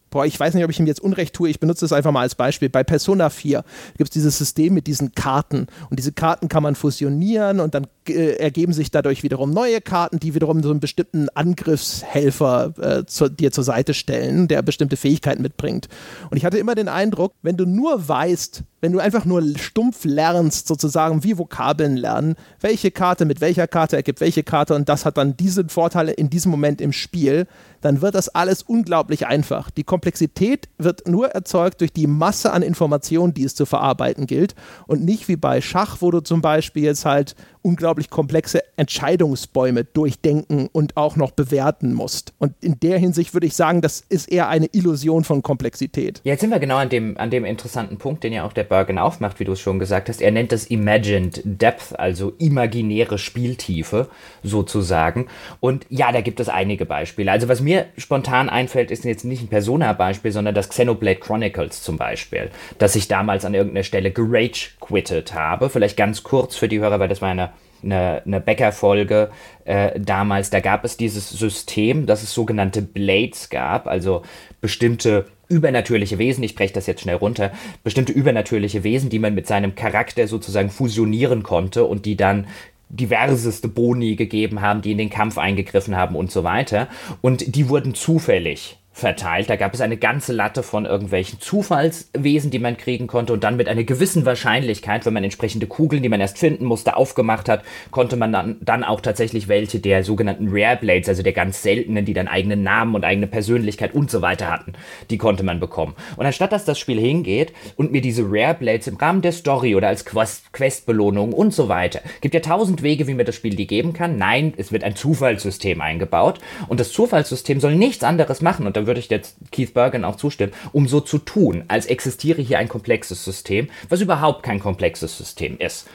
[0.09, 2.21] boah, ich weiß nicht, ob ich ihm jetzt Unrecht tue, ich benutze es einfach mal
[2.21, 2.69] als Beispiel.
[2.69, 3.63] Bei Persona 4
[3.97, 7.87] gibt es dieses System mit diesen Karten und diese Karten kann man fusionieren und dann
[8.07, 13.29] äh, ergeben sich dadurch wiederum neue Karten, die wiederum so einen bestimmten Angriffshelfer äh, zu,
[13.29, 15.87] dir zur Seite stellen, der bestimmte Fähigkeiten mitbringt.
[16.29, 20.05] Und ich hatte immer den Eindruck, wenn du nur weißt, wenn du einfach nur stumpf
[20.05, 25.05] lernst, sozusagen wie Vokabeln lernen, welche Karte mit welcher Karte ergibt welche Karte und das
[25.05, 27.47] hat dann diesen Vorteil in diesem Moment im Spiel,
[27.81, 29.69] dann wird das alles unglaublich einfach.
[29.69, 34.55] Die Komplexität wird nur erzeugt durch die Masse an Informationen, die es zu verarbeiten gilt
[34.87, 40.69] und nicht wie bei Schach, wo du zum Beispiel jetzt halt unglaublich komplexe Entscheidungsbäume durchdenken
[40.71, 42.33] und auch noch bewerten musst.
[42.37, 46.21] Und in der Hinsicht würde ich sagen, das ist eher eine Illusion von Komplexität.
[46.23, 48.97] Jetzt sind wir genau an dem, an dem interessanten Punkt, den ja auch der Bergen
[48.97, 50.21] aufmacht, wie du es schon gesagt hast.
[50.21, 54.09] Er nennt das Imagined Depth, also imaginäre Spieltiefe
[54.43, 55.27] sozusagen.
[55.59, 57.31] Und ja, da gibt es einige Beispiele.
[57.31, 61.97] Also was mir spontan einfällt, ist jetzt nicht ein Persona-Beispiel, sondern das Xenoblade Chronicles zum
[61.97, 65.69] Beispiel, das ich damals an irgendeiner Stelle gerage-quittet habe.
[65.69, 67.51] Vielleicht ganz kurz für die Hörer, weil das war eine
[67.83, 69.29] eine, eine Bäcker-Folge
[69.65, 74.23] äh, damals, da gab es dieses System, dass es sogenannte Blades gab, also
[74.61, 77.51] bestimmte übernatürliche Wesen, ich breche das jetzt schnell runter,
[77.83, 82.47] bestimmte übernatürliche Wesen, die man mit seinem Charakter sozusagen fusionieren konnte und die dann
[82.89, 86.87] diverseste Boni gegeben haben, die in den Kampf eingegriffen haben und so weiter.
[87.21, 89.49] Und die wurden zufällig verteilt.
[89.49, 93.55] Da gab es eine ganze Latte von irgendwelchen Zufallswesen, die man kriegen konnte und dann
[93.55, 97.63] mit einer gewissen Wahrscheinlichkeit, wenn man entsprechende Kugeln, die man erst finden musste, aufgemacht hat,
[97.91, 102.05] konnte man dann, dann auch tatsächlich welche der sogenannten Rare Blades, also der ganz seltenen,
[102.05, 104.73] die dann eigenen Namen und eigene Persönlichkeit und so weiter hatten,
[105.11, 105.93] die konnte man bekommen.
[106.15, 109.75] Und anstatt dass das Spiel hingeht und mir diese Rare Blades im Rahmen der Story
[109.75, 113.55] oder als Quest Questbelohnung und so weiter, gibt ja tausend Wege, wie mir das Spiel
[113.55, 114.17] die geben kann.
[114.17, 118.86] Nein, es wird ein Zufallssystem eingebaut und das Zufallssystem soll nichts anderes machen und dann
[118.87, 122.69] würde ich jetzt Keith Bergen auch zustimmen, um so zu tun, als existiere hier ein
[122.69, 125.87] komplexes System, was überhaupt kein komplexes System ist.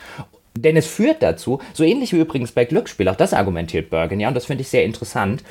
[0.57, 4.29] Denn es führt dazu, so ähnlich wie übrigens bei Glücksspiel, auch das argumentiert Bergen, ja,
[4.29, 5.43] und das finde ich sehr interessant,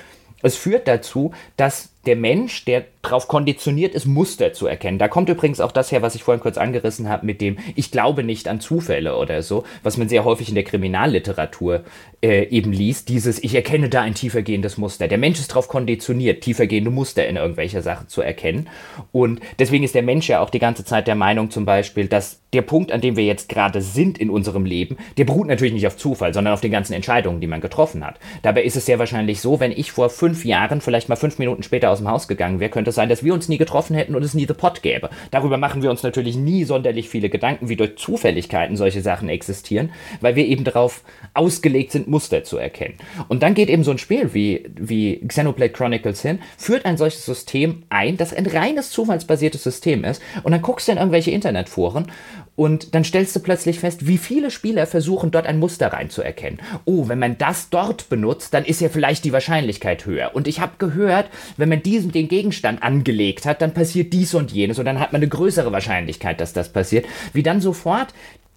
[0.43, 4.99] es führt dazu, dass der Mensch, der darauf konditioniert ist, Muster zu erkennen.
[4.99, 7.91] Da kommt übrigens auch das her, was ich vorhin kurz angerissen habe, mit dem Ich
[7.91, 11.83] glaube nicht an Zufälle oder so, was man sehr häufig in der Kriminalliteratur
[12.21, 13.09] äh, eben liest.
[13.09, 15.07] Dieses Ich erkenne da ein tiefergehendes Muster.
[15.07, 18.69] Der Mensch ist darauf konditioniert, tiefergehende Muster in irgendwelcher Sache zu erkennen.
[19.11, 22.39] Und deswegen ist der Mensch ja auch die ganze Zeit der Meinung zum Beispiel, dass
[22.53, 25.87] der Punkt, an dem wir jetzt gerade sind in unserem Leben, der beruht natürlich nicht
[25.87, 28.19] auf Zufall, sondern auf den ganzen Entscheidungen, die man getroffen hat.
[28.41, 31.63] Dabei ist es sehr wahrscheinlich so, wenn ich vor fünf Jahren vielleicht mal fünf Minuten
[31.63, 34.15] später aus dem Haus gegangen wäre, könnte es sein, dass wir uns nie getroffen hätten
[34.15, 35.09] und es nie The Pot gäbe.
[35.31, 39.91] Darüber machen wir uns natürlich nie sonderlich viele Gedanken, wie durch Zufälligkeiten solche Sachen existieren,
[40.21, 42.95] weil wir eben darauf ausgelegt sind, Muster zu erkennen.
[43.27, 47.25] Und dann geht eben so ein Spiel wie, wie Xenoblade Chronicles hin, führt ein solches
[47.25, 52.07] System ein, das ein reines zufallsbasiertes System ist, und dann guckst du in irgendwelche Internetforen
[52.55, 56.59] und dann stellst du plötzlich fest, wie viele Spieler versuchen, dort ein Muster reinzuerkennen.
[56.85, 60.31] Oh, wenn man das dort benutzt, dann ist ja vielleicht die Wahrscheinlichkeit höher.
[60.33, 64.51] Und ich habe gehört, wenn man diesen den Gegenstand angelegt hat, dann passiert dies und
[64.51, 67.05] jenes und dann hat man eine größere Wahrscheinlichkeit, dass das passiert.
[67.33, 68.13] Wie dann sofort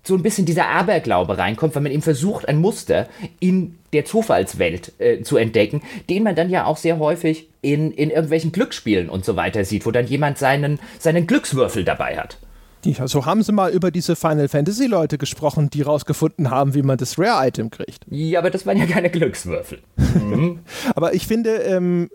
[0.07, 3.09] so ein bisschen dieser Aberglaube reinkommt, weil man eben versucht, ein Muster
[3.41, 8.11] in der Zufallswelt äh, zu entdecken, den man dann ja auch sehr häufig in, in
[8.11, 12.37] irgendwelchen Glücksspielen und so weiter sieht, wo dann jemand seinen, seinen Glückswürfel dabei hat.
[12.85, 16.83] Ja, so haben sie mal über diese Final Fantasy Leute gesprochen, die rausgefunden haben, wie
[16.83, 18.05] man das Rare Item kriegt.
[18.11, 19.81] Ja, aber das waren ja keine Glückswürfel.
[19.97, 20.61] Mhm.
[20.95, 22.11] aber ich finde, ähm,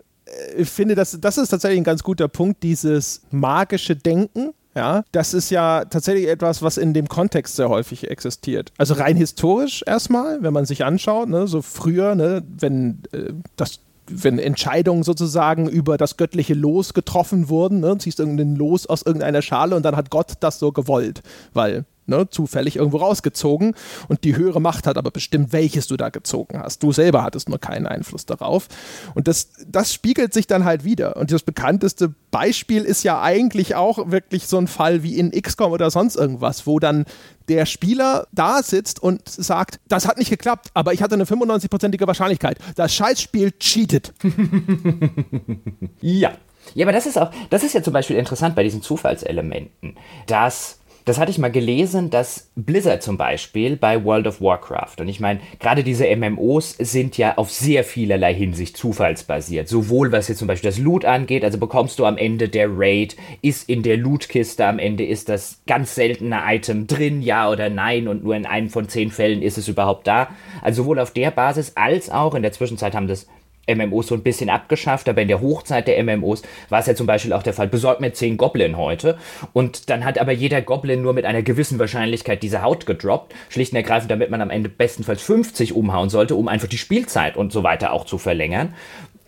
[0.58, 4.52] ich finde, das, das ist tatsächlich ein ganz guter Punkt, dieses magische Denken.
[4.76, 8.72] Ja, das ist ja tatsächlich etwas, was in dem Kontext sehr häufig existiert.
[8.78, 13.80] Also rein historisch erstmal, wenn man sich anschaut, ne, so früher, ne, wenn äh, das
[14.10, 19.42] wenn Entscheidungen sozusagen über das göttliche Los getroffen wurden, ne, ziehst irgendein Los aus irgendeiner
[19.42, 21.22] Schale und dann hat Gott das so gewollt,
[21.54, 23.76] weil ne, zufällig irgendwo rausgezogen
[24.08, 26.84] und die höhere Macht hat aber bestimmt, welches du da gezogen hast.
[26.84, 28.68] Du selber hattest nur keinen Einfluss darauf.
[29.16, 31.16] Und das, das spiegelt sich dann halt wieder.
[31.18, 35.72] Und das bekannteste Beispiel ist ja eigentlich auch wirklich so ein Fall wie in XCOM
[35.72, 37.06] oder sonst irgendwas, wo dann
[37.48, 42.06] der Spieler da sitzt und sagt, das hat nicht geklappt, aber ich hatte eine 95-prozentige
[42.08, 42.58] Wahrscheinlichkeit.
[42.76, 44.14] Das Scheißspiel cheatet.
[46.02, 46.32] ja.
[46.76, 49.98] Ja, aber das ist auch, das ist ja zum Beispiel interessant bei diesen Zufallselementen,
[50.28, 50.79] dass
[51.10, 55.20] das hatte ich mal gelesen, dass Blizzard zum Beispiel bei World of Warcraft, und ich
[55.20, 59.68] meine, gerade diese MMOs sind ja auf sehr vielerlei Hinsicht zufallsbasiert.
[59.68, 63.18] Sowohl was jetzt zum Beispiel das Loot angeht, also bekommst du am Ende der Raid,
[63.42, 68.08] ist in der Lootkiste am Ende ist das ganz seltene Item drin, ja oder nein,
[68.08, 70.30] und nur in einem von zehn Fällen ist es überhaupt da.
[70.62, 73.28] Also sowohl auf der Basis als auch in der Zwischenzeit haben das
[73.74, 77.08] MMOs so ein bisschen abgeschafft, aber in der Hochzeit der MMOs war es ja zum
[77.08, 79.18] Beispiel auch der Fall, besorgt mir 10 Goblin heute
[79.54, 83.74] und dann hat aber jeder Goblin nur mit einer gewissen Wahrscheinlichkeit diese Haut gedroppt, schlicht
[83.74, 87.52] und ergreifend, damit man am Ende bestenfalls 50 umhauen sollte, um einfach die Spielzeit und
[87.52, 88.74] so weiter auch zu verlängern.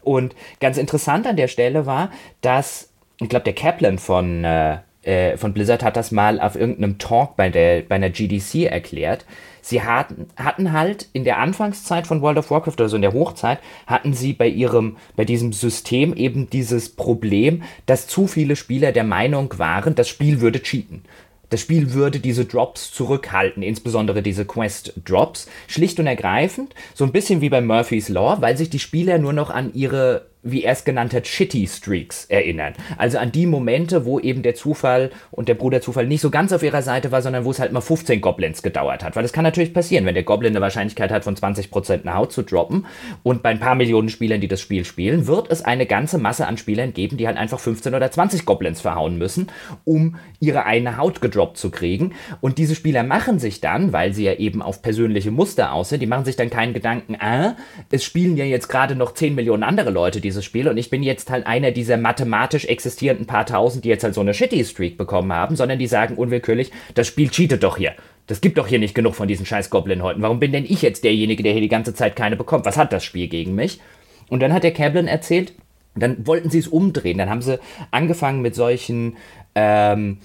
[0.03, 2.11] Und ganz interessant an der Stelle war,
[2.41, 2.89] dass,
[3.19, 7.35] ich glaube, der Kaplan von, äh, äh, von Blizzard hat das mal auf irgendeinem Talk
[7.35, 9.25] bei, der, bei einer GDC erklärt,
[9.61, 13.59] sie hatten, hatten halt in der Anfangszeit von World of Warcraft, also in der Hochzeit,
[13.87, 19.03] hatten sie bei ihrem, bei diesem System eben dieses Problem, dass zu viele Spieler der
[19.03, 21.03] Meinung waren, das Spiel würde cheaten.
[21.51, 27.41] das Spiel würde diese Drops zurückhalten, insbesondere diese Quest-Drops, schlicht und ergreifend, so ein bisschen
[27.41, 30.83] wie bei Murphy's Law, weil sich die Spieler nur noch an ihre wie er es
[30.83, 32.73] genannt hat, Shitty Streaks erinnern.
[32.97, 36.51] Also an die Momente, wo eben der Zufall und der Bruder Zufall nicht so ganz
[36.51, 39.15] auf ihrer Seite war, sondern wo es halt mal 15 Goblins gedauert hat.
[39.15, 42.31] Weil das kann natürlich passieren, wenn der Goblin eine Wahrscheinlichkeit hat, von 20% eine Haut
[42.31, 42.85] zu droppen
[43.23, 46.47] und bei ein paar Millionen Spielern, die das Spiel spielen, wird es eine ganze Masse
[46.47, 49.47] an Spielern geben, die halt einfach 15 oder 20 Goblins verhauen müssen,
[49.83, 52.13] um ihre eine Haut gedroppt zu kriegen.
[52.41, 56.01] Und diese Spieler machen sich dann, weil sie ja eben auf persönliche Muster aus sind,
[56.01, 57.55] die machen sich dann keinen Gedanken, ah,
[57.91, 60.89] es spielen ja jetzt gerade noch 10 Millionen andere Leute, die dieses Spiel und ich
[60.89, 64.63] bin jetzt halt einer dieser mathematisch existierenden paar tausend, die jetzt halt so eine Shitty
[64.63, 67.93] Streak bekommen haben, sondern die sagen unwillkürlich, das Spiel cheatet doch hier.
[68.27, 70.21] Das gibt doch hier nicht genug von diesen scheiß Goblin-Häuten.
[70.21, 72.65] Warum bin denn ich jetzt derjenige, der hier die ganze Zeit keine bekommt?
[72.65, 73.81] Was hat das Spiel gegen mich?
[74.29, 75.53] Und dann hat der Cablin erzählt,
[75.95, 77.17] dann wollten sie es umdrehen.
[77.17, 77.59] Dann haben sie
[77.89, 79.17] angefangen mit solchen
[79.55, 80.19] ähm,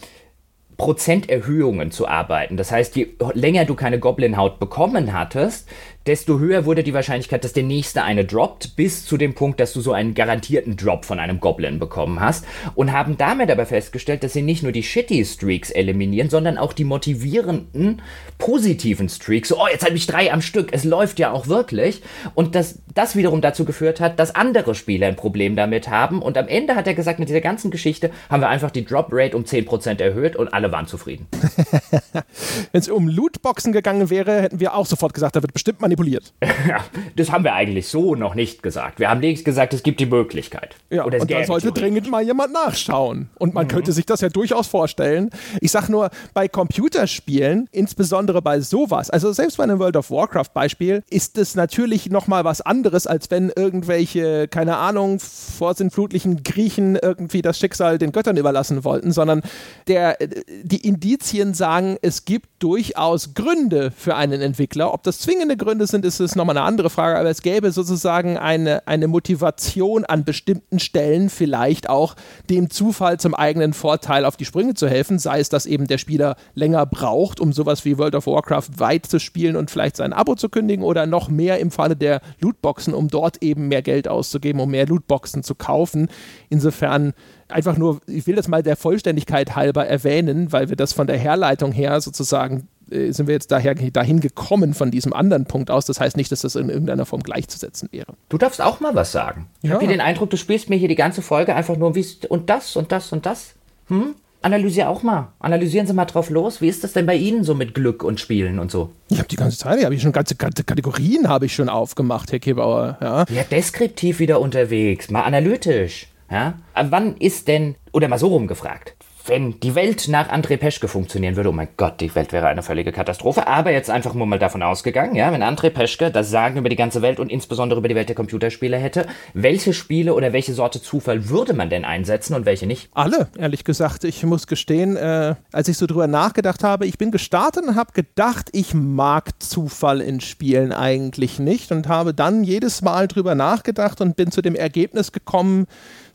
[0.76, 2.56] Prozenterhöhungen zu arbeiten.
[2.56, 5.68] Das heißt, je länger du keine Goblin-Haut bekommen hattest,
[6.06, 9.72] desto höher wurde die Wahrscheinlichkeit, dass der nächste eine droppt, bis zu dem Punkt, dass
[9.72, 12.44] du so einen garantierten Drop von einem Goblin bekommen hast.
[12.74, 16.72] Und haben damit aber festgestellt, dass sie nicht nur die shitty Streaks eliminieren, sondern auch
[16.72, 18.02] die motivierenden,
[18.38, 19.48] positiven Streaks.
[19.48, 22.02] So, oh, jetzt habe ich drei am Stück, es läuft ja auch wirklich.
[22.34, 26.22] Und dass das wiederum dazu geführt hat, dass andere Spieler ein Problem damit haben.
[26.22, 29.08] Und am Ende hat er gesagt, mit dieser ganzen Geschichte haben wir einfach die Drop
[29.10, 31.26] Rate um 10% erhöht und alle waren zufrieden.
[32.72, 35.95] Wenn es um Lootboxen gegangen wäre, hätten wir auch sofort gesagt, da wird bestimmt manipuliert
[35.96, 36.32] manipuliert.
[36.66, 36.80] Ja,
[37.14, 38.98] das haben wir eigentlich so noch nicht gesagt.
[38.98, 40.74] Wir haben lediglich gesagt, es gibt die Möglichkeit.
[40.90, 43.28] Ja, und da sollte dringend mal jemand nachschauen.
[43.38, 43.68] Und man mhm.
[43.68, 45.30] könnte sich das ja durchaus vorstellen.
[45.60, 50.54] Ich sag nur, bei Computerspielen, insbesondere bei sowas, also selbst bei einem World of Warcraft
[50.54, 57.42] Beispiel, ist es natürlich nochmal was anderes, als wenn irgendwelche, keine Ahnung, vorsinnflutlichen Griechen irgendwie
[57.42, 59.42] das Schicksal den Göttern überlassen wollten, sondern
[59.86, 60.16] der,
[60.64, 64.92] die Indizien sagen, es gibt durchaus Gründe für einen Entwickler.
[64.92, 68.36] Ob das zwingende Gründe sind, ist es nochmal eine andere Frage, aber es gäbe sozusagen
[68.38, 72.14] eine, eine Motivation an bestimmten Stellen, vielleicht auch
[72.50, 75.98] dem Zufall zum eigenen Vorteil auf die Sprünge zu helfen, sei es, dass eben der
[75.98, 80.12] Spieler länger braucht, um sowas wie World of Warcraft weit zu spielen und vielleicht sein
[80.12, 84.08] Abo zu kündigen oder noch mehr im Falle der Lootboxen, um dort eben mehr Geld
[84.08, 86.08] auszugeben, um mehr Lootboxen zu kaufen.
[86.48, 87.12] Insofern
[87.48, 91.18] einfach nur, ich will das mal der Vollständigkeit halber erwähnen, weil wir das von der
[91.18, 95.86] Herleitung her sozusagen äh, sind wir jetzt daher dahin gekommen von diesem anderen Punkt aus.
[95.86, 98.14] Das heißt nicht, dass das in irgendeiner Form gleichzusetzen wäre.
[98.28, 99.48] Du darfst auch mal was sagen.
[99.62, 99.76] Ich ja.
[99.76, 102.76] habe den Eindruck, du spielst mir hier die ganze Folge einfach nur wie und das
[102.76, 103.54] und das und das.
[103.88, 104.14] Hm?
[104.42, 105.32] Analysier auch mal.
[105.40, 106.60] Analysieren Sie mal drauf los.
[106.60, 108.90] Wie ist das denn bei Ihnen so mit Glück und Spielen und so?
[109.08, 112.30] Ich habe die ganze Zeit, habe ich schon ganze, ganze Kategorien habe ich schon aufgemacht,
[112.30, 112.98] Herr Kebauer.
[113.00, 113.24] Ja.
[113.28, 116.08] ja, deskriptiv wieder unterwegs, mal analytisch.
[116.30, 116.54] Ja?
[116.74, 118.94] Wann ist denn, oder mal so rumgefragt,
[119.28, 122.62] wenn die Welt nach André Peschke funktionieren würde, oh mein Gott, die Welt wäre eine
[122.62, 123.46] völlige Katastrophe.
[123.46, 126.76] Aber jetzt einfach nur mal davon ausgegangen, ja, wenn André Peschke das Sagen über die
[126.76, 130.80] ganze Welt und insbesondere über die Welt der Computerspiele hätte, welche Spiele oder welche Sorte
[130.80, 132.88] Zufall würde man denn einsetzen und welche nicht?
[132.94, 134.04] Alle, ehrlich gesagt.
[134.04, 137.92] Ich muss gestehen, äh, als ich so drüber nachgedacht habe, ich bin gestartet und habe
[137.92, 144.00] gedacht, ich mag Zufall in Spielen eigentlich nicht und habe dann jedes Mal drüber nachgedacht
[144.00, 145.66] und bin zu dem Ergebnis gekommen,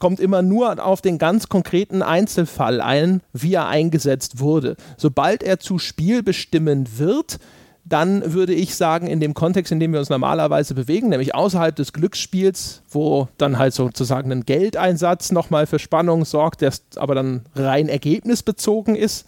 [0.01, 4.75] kommt immer nur auf den ganz konkreten Einzelfall ein, wie er eingesetzt wurde.
[4.97, 7.37] Sobald er zu Spiel bestimmen wird,
[7.85, 11.75] dann würde ich sagen, in dem Kontext, in dem wir uns normalerweise bewegen, nämlich außerhalb
[11.75, 17.41] des Glücksspiels, wo dann halt sozusagen ein Geldeinsatz nochmal für Spannung sorgt, der aber dann
[17.55, 19.27] rein ergebnisbezogen ist,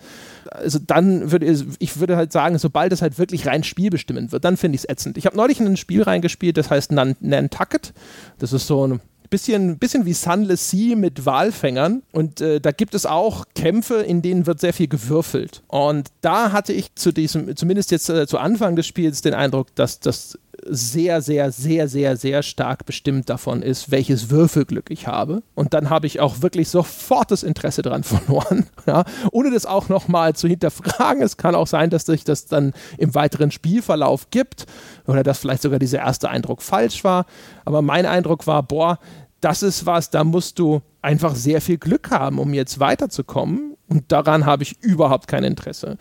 [0.49, 1.45] also dann würde
[1.80, 4.89] ich würde halt sagen, sobald es halt wirklich rein spielbestimmend wird, dann finde ich es
[4.89, 5.17] ätzend.
[5.17, 7.93] Ich habe neulich in ein Spiel reingespielt, das heißt Nantucket.
[8.39, 8.99] Das ist so ein
[9.34, 12.04] bisschen, bisschen wie Sunless Sea mit Walfängern.
[12.12, 15.64] Und äh, da gibt es auch Kämpfe, in denen wird sehr viel gewürfelt.
[15.68, 19.74] Und da hatte ich zu diesem, zumindest jetzt äh, zu Anfang des Spiels, den Eindruck,
[19.74, 25.44] dass das sehr, sehr, sehr, sehr, sehr stark bestimmt davon ist, welches Würfelglück ich habe.
[25.56, 29.04] Und dann habe ich auch wirklich sofort das Interesse daran verloren, ja?
[29.32, 31.24] ohne das auch nochmal zu hinterfragen.
[31.24, 34.66] Es kann auch sein, dass sich das dann im weiteren Spielverlauf gibt
[35.08, 37.26] oder dass vielleicht sogar dieser erste Eindruck falsch war.
[37.66, 39.00] Aber mein Eindruck war, boah,
[39.44, 43.76] das ist was, da musst du einfach sehr viel Glück haben, um jetzt weiterzukommen.
[43.89, 45.98] Und daran habe ich überhaupt kein Interesse.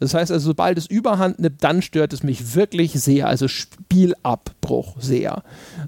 [0.00, 4.96] Das heißt also, sobald es Überhand nimmt, dann stört es mich wirklich sehr, also Spielabbruch
[4.98, 5.42] sehr.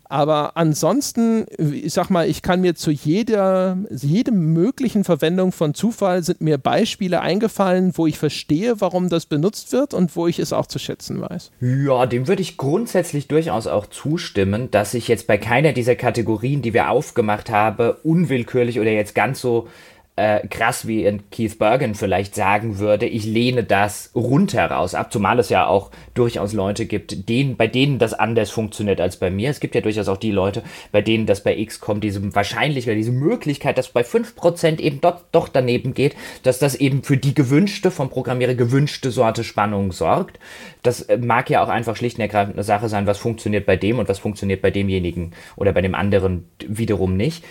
[0.05, 6.23] Aber ansonsten, ich sag mal, ich kann mir zu jeder, jedem möglichen Verwendung von Zufall
[6.23, 10.53] sind mir Beispiele eingefallen, wo ich verstehe, warum das benutzt wird und wo ich es
[10.53, 11.51] auch zu schätzen weiß.
[11.61, 16.61] Ja, dem würde ich grundsätzlich durchaus auch zustimmen, dass ich jetzt bei keiner dieser Kategorien,
[16.61, 19.69] die wir aufgemacht haben, unwillkürlich oder jetzt ganz so
[20.15, 25.39] äh, krass wie in Keith Bergen vielleicht sagen würde, ich lehne das rundheraus ab, zumal
[25.39, 29.49] es ja auch durchaus Leute gibt, denen, bei denen das anders funktioniert als bei mir.
[29.49, 33.11] Es gibt ja durchaus auch die Leute, bei denen das bei XCOM diese Wahrscheinlichkeit, diese
[33.11, 37.91] Möglichkeit, dass bei 5% eben doch, doch daneben geht, dass das eben für die gewünschte,
[37.91, 40.39] vom Programmierer gewünschte Sorte Spannung sorgt.
[40.83, 43.77] Das äh, mag ja auch einfach schlicht und ergreifend eine Sache sein, was funktioniert bei
[43.77, 47.43] dem und was funktioniert bei demjenigen oder bei dem anderen wiederum nicht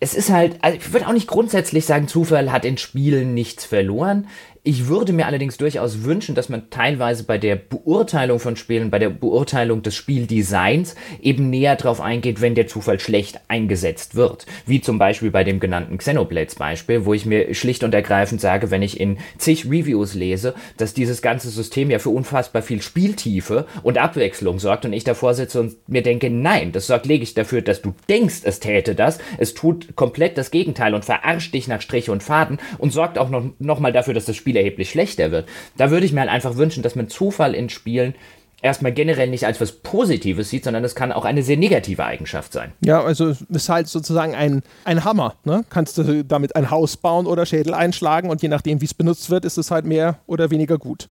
[0.00, 3.64] es ist halt, also ich würde auch nicht grundsätzlich sagen, Zufall hat in Spielen nichts
[3.64, 4.28] verloren.
[4.64, 8.98] Ich würde mir allerdings durchaus wünschen, dass man teilweise bei der Beurteilung von Spielen, bei
[8.98, 14.46] der Beurteilung des Spieldesigns eben näher drauf eingeht, wenn der Zufall schlecht eingesetzt wird.
[14.66, 18.70] Wie zum Beispiel bei dem genannten Xenoblades Beispiel, wo ich mir schlicht und ergreifend sage,
[18.70, 23.66] wenn ich in zig Reviews lese, dass dieses ganze System ja für unfassbar viel Spieltiefe
[23.82, 27.62] und Abwechslung sorgt und ich davor sitze und mir denke, nein, das sorgt lediglich dafür,
[27.62, 29.18] dass du denkst, es täte das.
[29.38, 33.30] Es tut komplett das Gegenteil und verarscht dich nach Strich und Faden und sorgt auch
[33.30, 35.48] noch, noch mal dafür, dass das Spiel erheblich schlechter wird.
[35.76, 38.14] Da würde ich mir halt einfach wünschen, dass man Zufall in Spielen
[38.62, 42.52] erstmal generell nicht als was Positives sieht, sondern es kann auch eine sehr negative Eigenschaft
[42.52, 42.72] sein.
[42.84, 45.36] Ja, also es ist halt sozusagen ein, ein Hammer.
[45.44, 45.64] Ne?
[45.70, 49.30] Kannst du damit ein Haus bauen oder Schädel einschlagen und je nachdem, wie es benutzt
[49.30, 51.08] wird, ist es halt mehr oder weniger gut.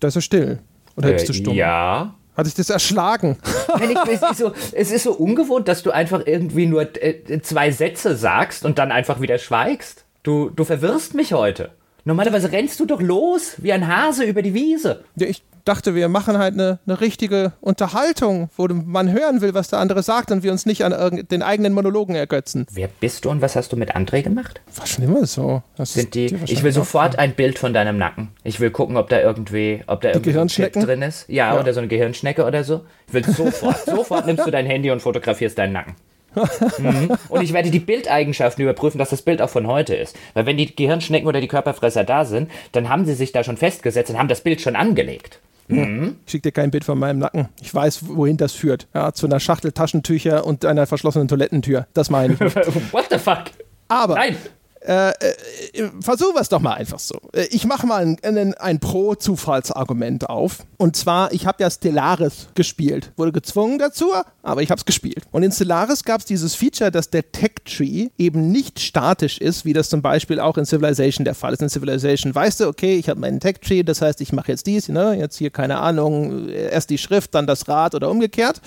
[0.00, 0.60] Da ist er still.
[0.96, 1.54] Oder äh, bist du stumm?
[1.54, 2.14] Ja.
[2.36, 3.38] Hat sich das erschlagen?
[3.78, 7.40] Nein, ich, es, ist so, es ist so ungewohnt, dass du einfach irgendwie nur äh,
[7.42, 10.04] zwei Sätze sagst und dann einfach wieder schweigst.
[10.22, 11.72] Du, du verwirrst mich heute.
[12.04, 15.04] Normalerweise rennst du doch los wie ein Hase über die Wiese.
[15.16, 19.68] Ja, ich dachte, wir machen halt eine, eine richtige Unterhaltung, wo man hören will, was
[19.68, 22.66] der andere sagt und wir uns nicht an den eigenen Monologen ergötzen.
[22.72, 24.60] Wer bist du und was hast du mit André gemacht?
[24.76, 25.62] War schon immer so.
[25.76, 28.28] Das Sind die, ich will sofort ein Bild von deinem Nacken.
[28.42, 31.28] Ich will gucken, ob da irgendwie, ob da irgendwie ein Chip drin ist.
[31.28, 32.82] Ja, ja, oder so eine Gehirnschnecke oder so.
[33.08, 35.94] Ich will sofort, sofort nimmst du dein Handy und fotografierst deinen Nacken
[36.34, 37.16] mhm.
[37.28, 40.16] Und ich werde die Bildeigenschaften überprüfen, dass das Bild auch von heute ist.
[40.34, 43.56] Weil wenn die Gehirnschnecken oder die Körperfresser da sind, dann haben sie sich da schon
[43.56, 45.40] festgesetzt und haben das Bild schon angelegt.
[45.68, 46.16] Mhm.
[46.26, 47.48] Ich schicke dir kein Bild von meinem Nacken.
[47.60, 48.88] Ich weiß, wohin das führt.
[48.94, 51.86] Ja, zu einer Schachtel Taschentücher und einer verschlossenen Toilettentür.
[51.94, 52.40] Das meine ich.
[52.92, 53.44] What the fuck?
[53.88, 54.36] Aber Nein.
[54.82, 57.20] Äh, äh, versuchen wir es doch mal einfach so.
[57.34, 60.64] Äh, ich mache mal ein, ein, ein Pro-Zufallsargument auf.
[60.78, 63.12] Und zwar, ich habe ja Stellaris gespielt.
[63.16, 64.10] Wurde gezwungen dazu,
[64.42, 65.24] aber ich habe es gespielt.
[65.32, 69.74] Und in Stellaris gab es dieses Feature, dass der Tech-Tree eben nicht statisch ist, wie
[69.74, 71.60] das zum Beispiel auch in Civilization der Fall ist.
[71.60, 74.88] In Civilization weißt du, okay, ich habe meinen Tech-Tree, das heißt, ich mache jetzt dies,
[74.88, 75.14] ne?
[75.14, 78.62] jetzt hier keine Ahnung, erst die Schrift, dann das Rad oder umgekehrt.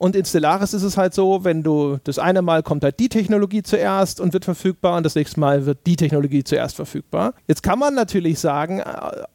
[0.00, 3.10] Und in Stellaris ist es halt so, wenn du das eine Mal kommt halt die
[3.10, 7.34] Technologie zuerst und wird verfügbar und das nächste Mal wird die Technologie zuerst verfügbar.
[7.46, 8.84] Jetzt kann man natürlich sagen, äh,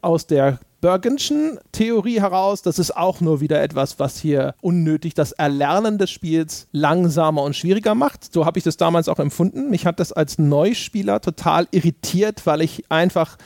[0.00, 5.30] aus der Bergenschen Theorie heraus, das ist auch nur wieder etwas, was hier unnötig das
[5.30, 8.32] Erlernen des Spiels langsamer und schwieriger macht.
[8.34, 9.70] So habe ich das damals auch empfunden.
[9.70, 13.38] Mich hat das als Neuspieler total irritiert, weil ich einfach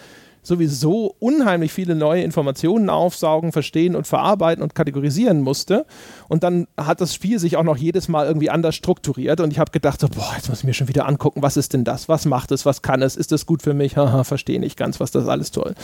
[0.43, 5.87] sowieso unheimlich viele neue Informationen aufsaugen, verstehen und verarbeiten und kategorisieren musste.
[6.29, 9.59] Und dann hat das Spiel sich auch noch jedes Mal irgendwie anders strukturiert und ich
[9.59, 12.09] habe gedacht, so, boah, jetzt muss ich mir schon wieder angucken, was ist denn das?
[12.09, 12.67] Was macht es?
[12.67, 13.17] Was kann es?
[13.17, 13.97] Ist das gut für mich?
[13.97, 15.75] Haha, verstehe nicht ganz, was das alles toll.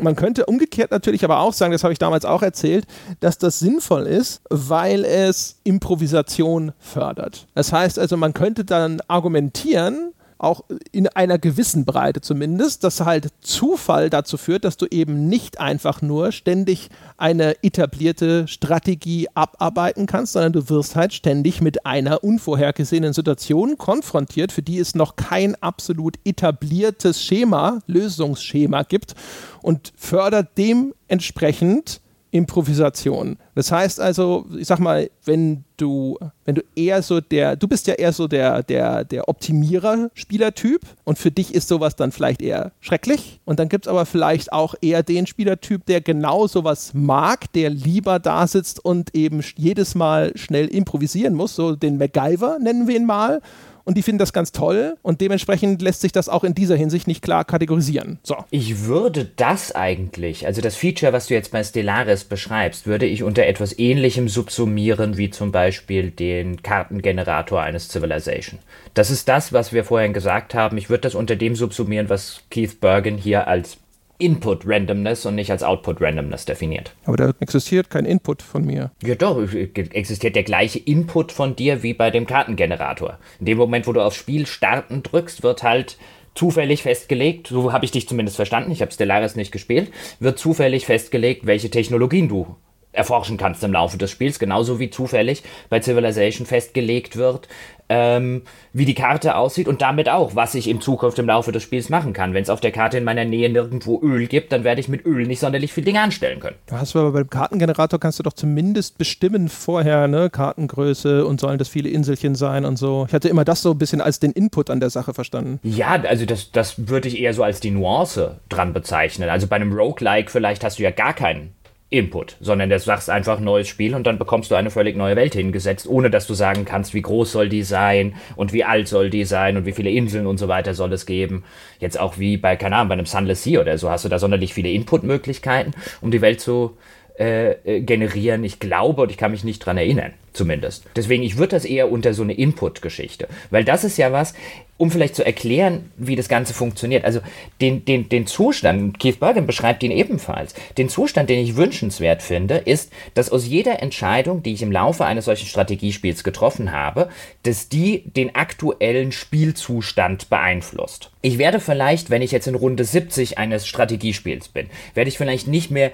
[0.00, 2.86] Man könnte umgekehrt natürlich aber auch sagen, das habe ich damals auch erzählt,
[3.20, 7.46] dass das sinnvoll ist, weil es Improvisation fördert.
[7.54, 10.12] Das heißt also, man könnte dann argumentieren,
[10.42, 15.60] auch in einer gewissen Breite zumindest, dass halt Zufall dazu führt, dass du eben nicht
[15.60, 22.24] einfach nur ständig eine etablierte Strategie abarbeiten kannst, sondern du wirst halt ständig mit einer
[22.24, 29.14] unvorhergesehenen Situation konfrontiert, für die es noch kein absolut etabliertes Schema, Lösungsschema gibt
[29.62, 32.00] und fördert dementsprechend
[32.32, 33.36] Improvisation.
[33.54, 37.86] Das heißt also, ich sag mal, wenn du, wenn du eher so der, du bist
[37.86, 42.72] ja eher so der, der, der Optimierer-Spielertyp und für dich ist sowas dann vielleicht eher
[42.80, 43.40] schrecklich.
[43.44, 47.68] Und dann gibt es aber vielleicht auch eher den Spielertyp, der genau sowas mag, der
[47.68, 52.96] lieber da sitzt und eben jedes Mal schnell improvisieren muss, so den MacGyver nennen wir
[52.96, 53.42] ihn mal
[53.84, 57.06] und die finden das ganz toll und dementsprechend lässt sich das auch in dieser Hinsicht
[57.06, 58.18] nicht klar kategorisieren.
[58.22, 58.36] So.
[58.50, 63.22] Ich würde das eigentlich, also das Feature, was du jetzt bei Stellaris beschreibst, würde ich
[63.22, 68.60] unter etwas ähnlichem subsumieren wie zum Beispiel den Kartengenerator eines Civilization.
[68.94, 70.76] Das ist das, was wir vorhin gesagt haben.
[70.76, 73.78] Ich würde das unter dem subsumieren, was Keith Bergen hier als
[74.18, 76.94] Input Randomness und nicht als Output Randomness definiert.
[77.04, 78.92] Aber da existiert kein Input von mir.
[79.02, 83.18] Ja doch, existiert der gleiche Input von dir wie bei dem Kartengenerator.
[83.40, 85.98] In dem Moment, wo du auf Spiel starten drückst, wird halt
[86.34, 90.86] zufällig festgelegt, so habe ich dich zumindest verstanden, ich habe Stellaris nicht gespielt, wird zufällig
[90.86, 92.56] festgelegt, welche Technologien du
[92.92, 97.48] erforschen kannst im Laufe des Spiels, genauso wie zufällig bei Civilization festgelegt wird,
[97.88, 101.62] ähm, wie die Karte aussieht und damit auch, was ich in Zukunft im Laufe des
[101.62, 102.32] Spiels machen kann.
[102.32, 105.04] Wenn es auf der Karte in meiner Nähe nirgendwo Öl gibt, dann werde ich mit
[105.04, 106.56] Öl nicht sonderlich viele Dinge anstellen können.
[106.66, 111.58] Du hast aber beim Kartengenerator kannst du doch zumindest bestimmen vorher, ne, Kartengröße und sollen
[111.58, 113.04] das viele Inselchen sein und so.
[113.08, 115.60] Ich hatte immer das so ein bisschen als den Input an der Sache verstanden.
[115.62, 119.28] Ja, also das, das würde ich eher so als die Nuance dran bezeichnen.
[119.28, 121.54] Also bei einem Roguelike vielleicht hast du ja gar keinen
[121.92, 125.34] Input, sondern du sagst einfach neues Spiel und dann bekommst du eine völlig neue Welt
[125.34, 129.10] hingesetzt, ohne dass du sagen kannst, wie groß soll die sein und wie alt soll
[129.10, 131.44] die sein und wie viele Inseln und so weiter soll es geben.
[131.80, 134.18] Jetzt auch wie bei, keine Ahnung, bei einem Sunless Sea oder so hast du da
[134.18, 136.76] sonderlich viele Inputmöglichkeiten, um die Welt zu
[137.18, 138.42] äh, äh, generieren.
[138.42, 140.84] Ich glaube und ich kann mich nicht dran erinnern, zumindest.
[140.96, 144.32] Deswegen, ich würde das eher unter so eine Input-Geschichte, weil das ist ja was,
[144.78, 147.04] um vielleicht zu erklären, wie das Ganze funktioniert.
[147.04, 147.20] Also
[147.60, 152.56] den, den, den Zustand, Keith Bergen beschreibt ihn ebenfalls, den Zustand, den ich wünschenswert finde,
[152.56, 157.10] ist, dass aus jeder Entscheidung, die ich im Laufe eines solchen Strategiespiels getroffen habe,
[157.42, 161.10] dass die den aktuellen Spielzustand beeinflusst.
[161.20, 165.46] Ich werde vielleicht, wenn ich jetzt in Runde 70 eines Strategiespiels bin, werde ich vielleicht
[165.46, 165.92] nicht mehr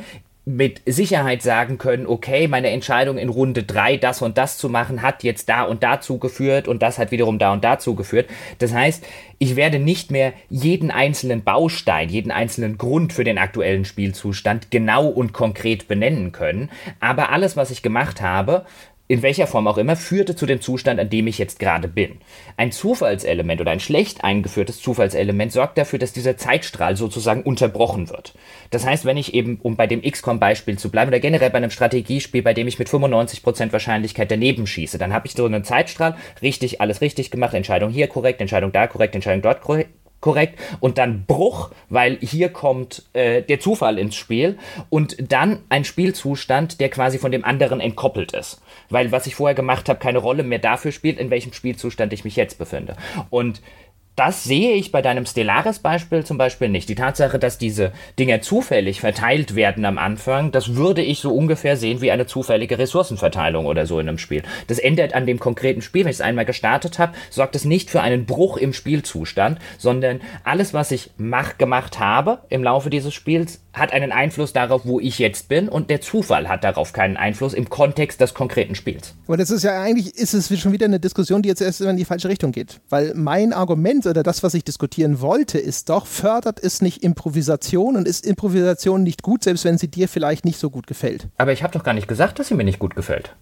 [0.49, 5.03] mit Sicherheit sagen können, okay, meine Entscheidung in Runde 3, das und das zu machen,
[5.03, 8.31] hat jetzt da und dazu geführt und das hat wiederum da und dazu geführt.
[8.59, 9.05] Das heißt,
[9.39, 15.07] ich werde nicht mehr jeden einzelnen Baustein, jeden einzelnen Grund für den aktuellen Spielzustand genau
[15.07, 16.70] und konkret benennen können.
[16.99, 18.65] Aber alles, was ich gemacht habe,
[19.09, 22.19] in welcher Form auch immer, führte zu dem Zustand, an dem ich jetzt gerade bin.
[22.59, 28.35] Ein Zufallselement oder ein schlecht eingeführtes Zufallselement sorgt dafür, dass dieser Zeitstrahl sozusagen unterbrochen wird.
[28.71, 31.71] Das heißt, wenn ich eben, um bei dem XCOM-Beispiel zu bleiben, oder generell bei einem
[31.71, 36.17] Strategiespiel, bei dem ich mit 95% Wahrscheinlichkeit daneben schieße, dann habe ich so einen Zeitstrahl,
[36.43, 39.91] richtig, alles richtig gemacht, Entscheidung hier korrekt, Entscheidung da korrekt, Entscheidung dort korrekt,
[40.21, 44.59] korrekt und dann Bruch, weil hier kommt äh, der Zufall ins Spiel
[44.91, 49.55] und dann ein Spielzustand, der quasi von dem anderen entkoppelt ist, weil was ich vorher
[49.55, 52.97] gemacht habe, keine Rolle mehr dafür spielt, in welchem Spielzustand ich mich jetzt befinde.
[53.31, 53.60] Und
[54.19, 56.89] das sehe ich bei deinem Stellaris-Beispiel zum Beispiel nicht.
[56.89, 61.77] Die Tatsache, dass diese Dinge zufällig verteilt werden am Anfang, das würde ich so ungefähr
[61.77, 64.43] sehen wie eine zufällige Ressourcenverteilung oder so in einem Spiel.
[64.66, 66.05] Das ändert an dem konkreten Spiel.
[66.05, 70.20] Wenn ich es einmal gestartet habe, sorgt es nicht für einen Bruch im Spielzustand, sondern
[70.43, 74.99] alles, was ich mach, gemacht habe im Laufe dieses Spiels, hat einen Einfluss darauf, wo
[74.99, 79.15] ich jetzt bin und der Zufall hat darauf keinen Einfluss im Kontext des konkreten Spiels.
[79.27, 81.97] Aber das ist ja eigentlich, ist es schon wieder eine Diskussion, die jetzt erst in
[81.97, 82.81] die falsche Richtung geht.
[82.89, 87.97] Weil mein Argument oder das, was ich diskutieren wollte, ist doch, fördert es nicht Improvisation
[87.97, 91.29] und ist Improvisation nicht gut, selbst wenn sie dir vielleicht nicht so gut gefällt.
[91.37, 93.35] Aber ich habe doch gar nicht gesagt, dass sie mir nicht gut gefällt.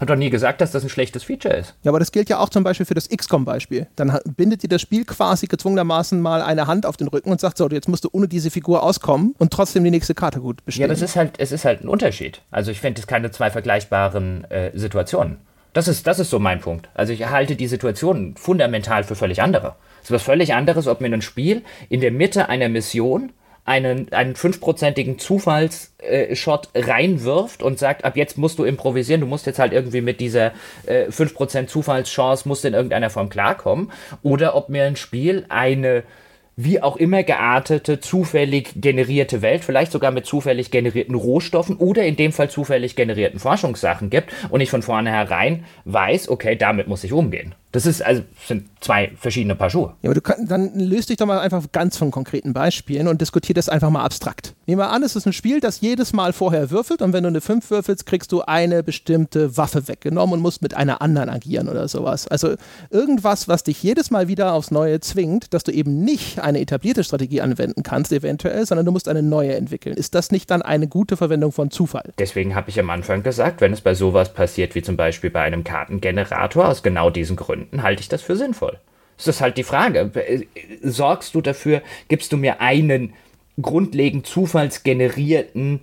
[0.00, 1.74] Hat doch nie gesagt, dass das ein schlechtes Feature ist.
[1.82, 3.88] Ja, aber das gilt ja auch zum Beispiel für das XCOM-Beispiel.
[3.96, 7.58] Dann bindet dir das Spiel quasi gezwungenermaßen mal eine Hand auf den Rücken und sagt,
[7.58, 10.82] so, jetzt musst du ohne diese Figur auskommen und trotzdem die nächste Karte gut bestehen.
[10.82, 12.42] Ja, das ist halt, es ist halt ein Unterschied.
[12.52, 15.38] Also ich finde es keine zwei vergleichbaren äh, Situationen.
[15.72, 16.88] Das ist, das ist so mein Punkt.
[16.94, 19.74] Also ich halte die Situation fundamental für völlig andere.
[20.08, 21.60] Ist was völlig anderes, ob mir ein Spiel
[21.90, 23.30] in der Mitte einer Mission
[23.66, 29.58] einen, einen fünfprozentigen Zufallsshot reinwirft und sagt, ab jetzt musst du improvisieren, du musst jetzt
[29.58, 30.52] halt irgendwie mit dieser
[30.86, 33.92] äh, 5% Zufallschance, musst in irgendeiner Form klarkommen.
[34.22, 36.04] Oder ob mir ein Spiel eine
[36.60, 42.16] wie auch immer geartete, zufällig generierte Welt, vielleicht sogar mit zufällig generierten Rohstoffen oder in
[42.16, 47.12] dem Fall zufällig generierten Forschungssachen gibt und ich von vornherein weiß, okay, damit muss ich
[47.12, 47.54] umgehen.
[47.72, 49.94] Das ist also sind zwei verschiedene Paar Schuhe.
[50.02, 53.20] Ja, aber du kann, dann löst dich doch mal einfach ganz von konkreten Beispielen und
[53.20, 54.54] diskutier das einfach mal abstrakt.
[54.66, 57.28] Nehmen wir an, es ist ein Spiel, das jedes Mal vorher würfelt und wenn du
[57.28, 61.68] eine 5 würfelst, kriegst du eine bestimmte Waffe weggenommen und musst mit einer anderen agieren
[61.68, 62.28] oder sowas.
[62.28, 62.54] Also
[62.90, 67.04] irgendwas, was dich jedes Mal wieder aufs Neue zwingt, dass du eben nicht eine etablierte
[67.04, 69.96] Strategie anwenden kannst, eventuell, sondern du musst eine neue entwickeln.
[69.96, 72.12] Ist das nicht dann eine gute Verwendung von Zufall?
[72.18, 75.42] Deswegen habe ich am Anfang gesagt, wenn es bei sowas passiert, wie zum Beispiel bei
[75.42, 78.78] einem Kartengenerator, aus genau diesen Gründen, Gründen halte ich das für sinnvoll.
[79.16, 80.12] Das ist halt die Frage.
[80.82, 83.14] Sorgst du dafür, gibst du mir einen
[83.60, 85.80] grundlegend zufallsgenerierten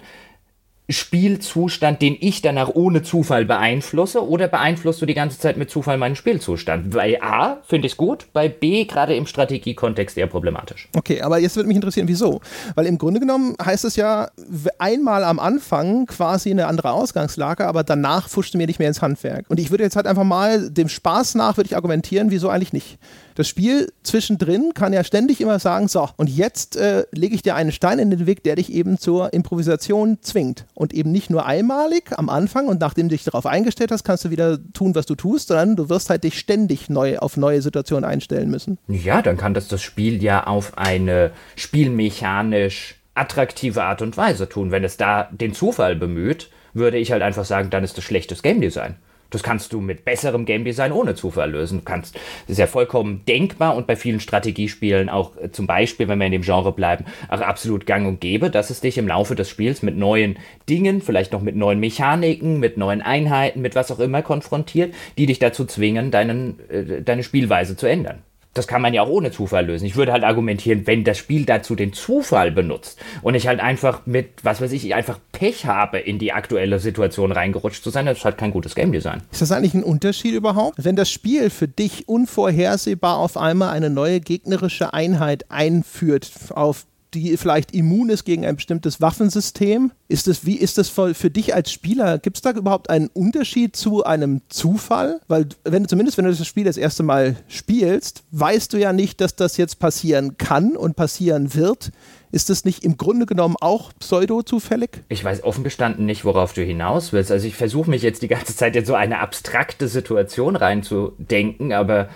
[0.88, 5.98] Spielzustand, den ich danach ohne Zufall beeinflusse, oder beeinflusst du die ganze Zeit mit Zufall
[5.98, 6.92] meinen Spielzustand?
[6.92, 10.88] Bei A finde ich es gut, bei B gerade im Strategiekontext eher problematisch.
[10.96, 12.40] Okay, aber jetzt würde mich interessieren, wieso?
[12.76, 14.30] Weil im Grunde genommen heißt es ja
[14.78, 19.02] einmal am Anfang quasi eine andere Ausgangslage, aber danach fuscht du mir nicht mehr ins
[19.02, 19.46] Handwerk.
[19.50, 22.74] Und ich würde jetzt halt einfach mal dem Spaß nach, würde ich argumentieren, wieso eigentlich
[22.74, 23.00] nicht?
[23.36, 27.56] Das Spiel zwischendrin kann ja ständig immer sagen, so, und jetzt äh, lege ich dir
[27.56, 30.66] einen Stein in den Weg, der dich eben zur Improvisation zwingt.
[30.74, 34.24] Und eben nicht nur einmalig am Anfang und nachdem du dich darauf eingestellt hast, kannst
[34.24, 37.62] du wieder tun, was du tust, sondern du wirst halt dich ständig neu auf neue
[37.62, 38.78] Situationen einstellen müssen.
[38.88, 44.72] Ja, dann kann das das Spiel ja auf eine spielmechanisch attraktive Art und Weise tun.
[44.72, 48.42] Wenn es da den Zufall bemüht, würde ich halt einfach sagen, dann ist das schlechtes
[48.42, 48.96] Game Design.
[49.36, 51.80] Das kannst du mit besserem Game Design ohne Zufall lösen.
[51.80, 56.08] Du kannst, das ist ja vollkommen denkbar und bei vielen Strategiespielen auch äh, zum Beispiel,
[56.08, 59.10] wenn wir in dem Genre bleiben, auch absolut gang und gäbe, dass es dich im
[59.10, 60.38] Laufe des Spiels mit neuen
[60.70, 65.26] Dingen, vielleicht noch mit neuen Mechaniken, mit neuen Einheiten, mit was auch immer konfrontiert, die
[65.26, 68.24] dich dazu zwingen, deinen, äh, deine Spielweise zu ändern
[68.56, 69.86] das kann man ja auch ohne Zufall lösen.
[69.86, 74.06] Ich würde halt argumentieren, wenn das Spiel dazu den Zufall benutzt und ich halt einfach
[74.06, 78.20] mit, was weiß ich, einfach Pech habe, in die aktuelle Situation reingerutscht zu sein, das
[78.20, 79.22] ist halt kein gutes Game Design.
[79.32, 80.84] Ist das eigentlich ein Unterschied überhaupt?
[80.84, 87.38] Wenn das Spiel für dich unvorhersehbar auf einmal eine neue gegnerische Einheit einführt, auf die
[87.38, 89.92] vielleicht immun ist gegen ein bestimmtes Waffensystem.
[90.08, 92.20] Ist das, wie ist das für, für dich als Spieler?
[92.20, 95.22] Gibt es da überhaupt einen Unterschied zu einem Zufall?
[95.28, 98.94] Weil, wenn du zumindest, wenn du das Spiel das erste Mal spielst, weißt du ja
[98.94, 101.92] nicht, dass das jetzt passieren kann und passieren wird.
[102.32, 104.90] Ist das nicht im Grunde genommen auch pseudo-zufällig?
[105.08, 107.32] Ich weiß offen gestanden nicht, worauf du hinaus willst.
[107.32, 112.10] Also ich versuche mich jetzt die ganze Zeit in so eine abstrakte Situation reinzudenken, aber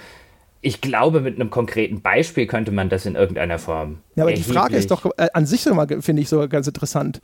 [0.62, 4.00] ich glaube, mit einem konkreten Beispiel könnte man das in irgendeiner Form.
[4.16, 7.22] Ja, aber die Frage ist doch äh, an sich sogar, finde ich, sogar ganz interessant.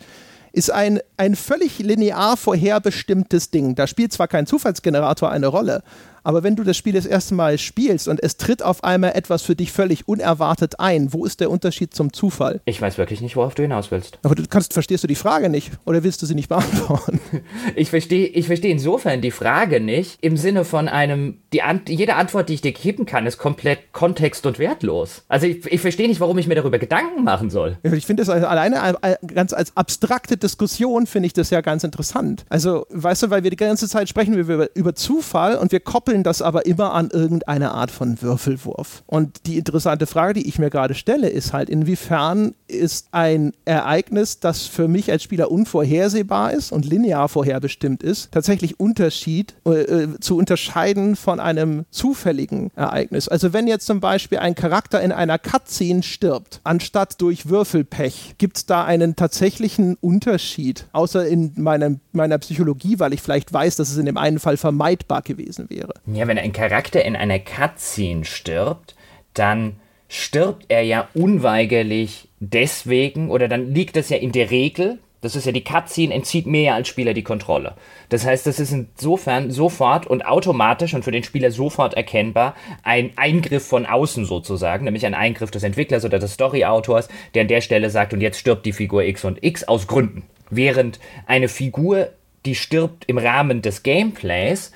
[0.53, 3.75] Ist ein, ein völlig linear vorherbestimmtes Ding.
[3.75, 5.83] Da spielt zwar kein Zufallsgenerator eine Rolle,
[6.25, 9.43] aber wenn du das Spiel das erste Mal spielst und es tritt auf einmal etwas
[9.43, 12.61] für dich völlig unerwartet ein, wo ist der Unterschied zum Zufall?
[12.65, 14.19] Ich weiß wirklich nicht, worauf du hinaus willst.
[14.23, 17.19] Aber du kannst, verstehst du die Frage nicht oder willst du sie nicht beantworten?
[17.75, 22.15] Ich verstehe ich versteh insofern die Frage nicht im Sinne von einem, die An jede
[22.15, 25.23] Antwort, die ich dir geben kann, ist komplett kontext- und wertlos.
[25.27, 27.77] Also ich, ich verstehe nicht, warum ich mir darüber Gedanken machen soll.
[27.83, 28.95] Ich finde das alleine
[29.33, 32.45] ganz als abstrakte Diskussion finde ich das ja ganz interessant.
[32.49, 35.79] Also, weißt du, weil wir die ganze Zeit sprechen wir über, über Zufall und wir
[35.79, 39.03] koppeln koppeln das aber immer an irgendeine Art von Würfelwurf.
[39.05, 44.39] Und die interessante Frage, die ich mir gerade stelle, ist halt, inwiefern ist ein Ereignis,
[44.39, 50.19] das für mich als Spieler unvorhersehbar ist und linear vorherbestimmt ist, tatsächlich Unterschied äh, äh,
[50.19, 53.27] zu unterscheiden von einem zufälligen Ereignis.
[53.27, 58.57] Also wenn jetzt zum Beispiel ein Charakter in einer Cutscene stirbt, anstatt durch Würfelpech, gibt
[58.57, 63.89] es da einen tatsächlichen Unterschied, außer in meinem, meiner Psychologie, weil ich vielleicht weiß, dass
[63.89, 65.93] es in dem einen Fall vermeidbar gewesen wäre.
[66.07, 68.95] Ja, wenn ein Charakter in einer Cutscene stirbt,
[69.33, 69.77] dann
[70.07, 75.47] stirbt er ja unweigerlich deswegen, oder dann liegt das ja in der Regel, das ist
[75.47, 77.73] ja die Cutscene, entzieht mir ja als Spieler die Kontrolle.
[78.09, 82.53] Das heißt, das ist insofern sofort und automatisch und für den Spieler sofort erkennbar
[82.83, 87.47] ein Eingriff von außen sozusagen, nämlich ein Eingriff des Entwicklers oder des Storyautors, der an
[87.47, 90.21] der Stelle sagt, und jetzt stirbt die Figur X und X aus Gründen.
[90.51, 92.09] Während eine Figur,
[92.45, 94.71] die stirbt im Rahmen des Gameplays,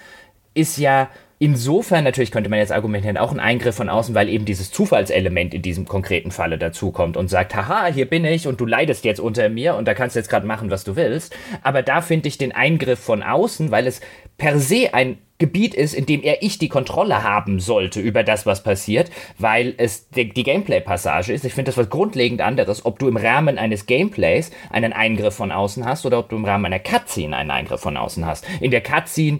[0.54, 1.10] ist ja
[1.40, 5.54] insofern natürlich könnte man jetzt argumentieren, auch ein Eingriff von außen, weil eben dieses Zufallselement
[5.54, 9.22] in diesem konkreten Falle dazukommt und sagt, haha, hier bin ich und du leidest jetzt
[9.22, 11.36] unter mir und da kannst du jetzt gerade machen, was du willst.
[11.64, 14.02] Aber da finde ich den Eingriff von außen, weil es
[14.38, 18.46] per se ein Gebiet ist, in dem er ich die Kontrolle haben sollte über das,
[18.46, 21.46] was passiert, weil es die, die Gameplay-Passage ist.
[21.46, 25.54] Ich finde das was grundlegend anderes, ob du im Rahmen eines Gameplays einen Eingriff von
[25.54, 28.46] außen hast oder ob du im Rahmen einer Cutscene einen Eingriff von außen hast.
[28.60, 29.40] In der Cutscene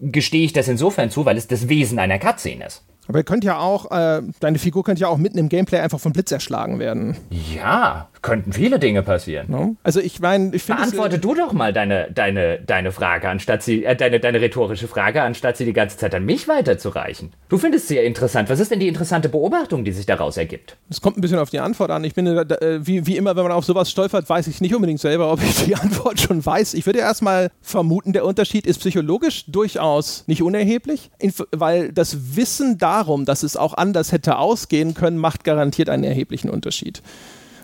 [0.00, 2.84] gestehe ich das insofern zu, weil es das Wesen einer Cutscene ist.
[3.08, 5.98] Aber ihr könnt ja auch, äh, deine Figur könnte ja auch mitten im Gameplay einfach
[5.98, 7.16] vom Blitz erschlagen werden.
[7.30, 9.46] Ja, könnten viele Dinge passieren.
[9.50, 9.76] No?
[9.82, 10.82] Also ich meine, ich finde.
[10.82, 15.22] Beantworte du doch mal deine, deine, deine Frage, anstatt sie, äh, deine, deine rhetorische Frage,
[15.22, 17.32] anstatt sie die ganze Zeit an mich weiterzureichen.
[17.48, 18.50] Du findest sie ja interessant.
[18.50, 20.76] Was ist denn die interessante Beobachtung, die sich daraus ergibt?
[20.90, 22.04] Es kommt ein bisschen auf die Antwort an.
[22.04, 25.00] Ich bin, äh, wie, wie immer, wenn man auf sowas stolpert, weiß ich nicht unbedingt
[25.00, 26.74] selber, ob ich die Antwort schon weiß.
[26.74, 31.10] Ich würde erstmal vermuten, der Unterschied ist psychologisch durchaus nicht unerheblich,
[31.52, 36.50] weil das Wissen darum, dass es auch anders hätte ausgehen können, macht garantiert einen erheblichen
[36.50, 37.02] Unterschied.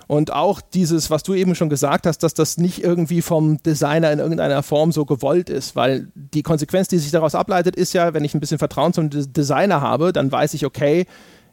[0.06, 4.12] Und auch dieses, was du eben schon gesagt hast, dass das nicht irgendwie vom Designer
[4.12, 8.14] in irgendeiner Form so gewollt ist, weil die Konsequenz, die sich daraus ableitet, ist ja,
[8.14, 11.06] wenn ich ein bisschen Vertrauen zum Designer habe, dann weiß ich, okay,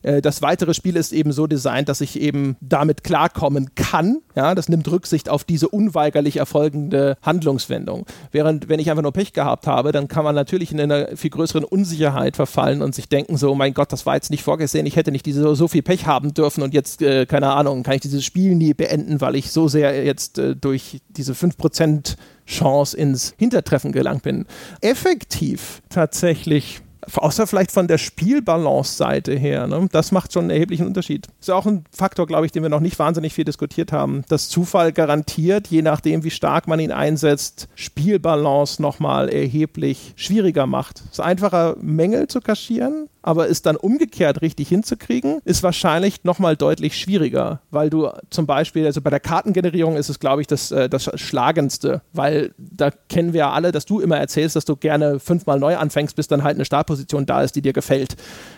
[0.03, 4.17] das weitere Spiel ist eben so designt, dass ich eben damit klarkommen kann.
[4.35, 8.05] Ja, das nimmt Rücksicht auf diese unweigerlich erfolgende Handlungswendung.
[8.31, 11.29] Während, wenn ich einfach nur Pech gehabt habe, dann kann man natürlich in einer viel
[11.29, 14.95] größeren Unsicherheit verfallen und sich denken so, mein Gott, das war jetzt nicht vorgesehen, ich
[14.95, 18.01] hätte nicht diese, so viel Pech haben dürfen und jetzt, äh, keine Ahnung, kann ich
[18.01, 22.15] dieses Spiel nie beenden, weil ich so sehr jetzt äh, durch diese 5%
[22.45, 24.45] Chance ins Hintertreffen gelangt bin.
[24.81, 26.81] Effektiv tatsächlich
[27.13, 29.67] außer vielleicht von der Spielbalance-Seite her.
[29.67, 29.87] Ne?
[29.91, 31.27] Das macht schon einen erheblichen Unterschied.
[31.39, 34.23] Ist auch ein Faktor, glaube ich, den wir noch nicht wahnsinnig viel diskutiert haben.
[34.29, 41.01] Dass Zufall garantiert, je nachdem, wie stark man ihn einsetzt, Spielbalance nochmal erheblich schwieriger macht.
[41.05, 46.55] Es ist einfacher, Mängel zu kaschieren, aber es dann umgekehrt richtig hinzukriegen, ist wahrscheinlich nochmal
[46.55, 50.71] deutlich schwieriger, weil du zum Beispiel, also bei der Kartengenerierung ist es, glaube ich, das,
[50.71, 54.75] äh, das Schlagendste, weil da kennen wir ja alle, dass du immer erzählst, dass du
[54.75, 58.15] gerne fünfmal neu anfängst, bis dann halt eine Startposition da ist, die dir gefällt.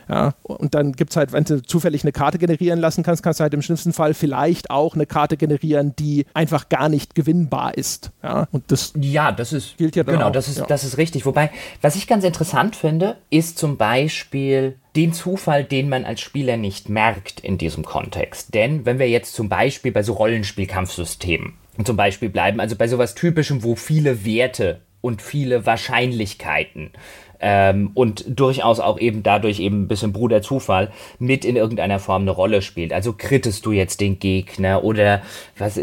[0.10, 3.40] Ja, und dann gibt es halt, wenn du zufällig eine Karte generieren lassen kannst, kannst
[3.40, 7.76] du halt im schlimmsten Fall vielleicht auch eine Karte generieren, die einfach gar nicht gewinnbar
[7.78, 8.12] ist.
[8.24, 10.32] Ja, und das, ja, das ist, gilt ja Genau, auch.
[10.32, 10.66] das ist, ja.
[10.66, 11.26] das ist richtig.
[11.26, 11.50] Wobei,
[11.82, 16.90] was ich ganz interessant finde, ist zum Beispiel den Zufall, den man als Spieler nicht
[16.90, 18.54] merkt in diesem Kontext.
[18.54, 21.54] Denn wenn wir jetzt zum Beispiel bei so Rollenspielkampfsystemen
[21.84, 26.92] zum Beispiel bleiben, also bei sowas Typischem, wo viele Werte und viele Wahrscheinlichkeiten
[27.48, 32.24] ähm, und durchaus auch eben dadurch eben ein bisschen Bruder Zufall mit in irgendeiner Form
[32.24, 32.92] eine Rolle spielt.
[32.92, 35.22] Also krittest du jetzt den Gegner oder
[35.56, 35.80] was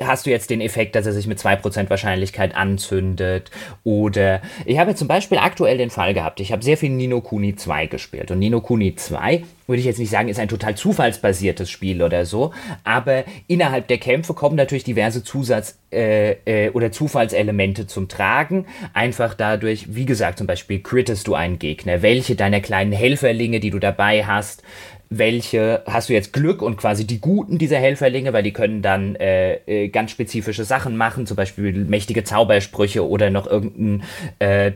[0.00, 3.50] hast du jetzt den Effekt, dass er sich mit 2% Wahrscheinlichkeit anzündet.
[3.84, 7.56] Oder ich habe zum Beispiel aktuell den Fall gehabt, ich habe sehr viel Nino Kuni
[7.56, 8.30] 2 gespielt.
[8.30, 12.24] Und Nino Kuni 2, würde ich jetzt nicht sagen, ist ein total zufallsbasiertes Spiel oder
[12.24, 12.52] so,
[12.84, 18.66] aber innerhalb der Kämpfe kommen natürlich diverse Zusatz- äh, äh, oder Zufallselemente zum Tragen.
[18.92, 23.70] Einfach dadurch, wie gesagt, zum Beispiel crittest du einen Gegner, welche deiner kleinen Helferlinge, die
[23.70, 24.62] du dabei hast,
[25.08, 29.14] welche hast du jetzt Glück und quasi die Guten dieser Helferlinge, weil die können dann
[29.16, 34.02] äh, äh, ganz spezifische Sachen machen, zum Beispiel mächtige Zaubersprüche oder noch irgendeinen
[34.38, 34.72] äh,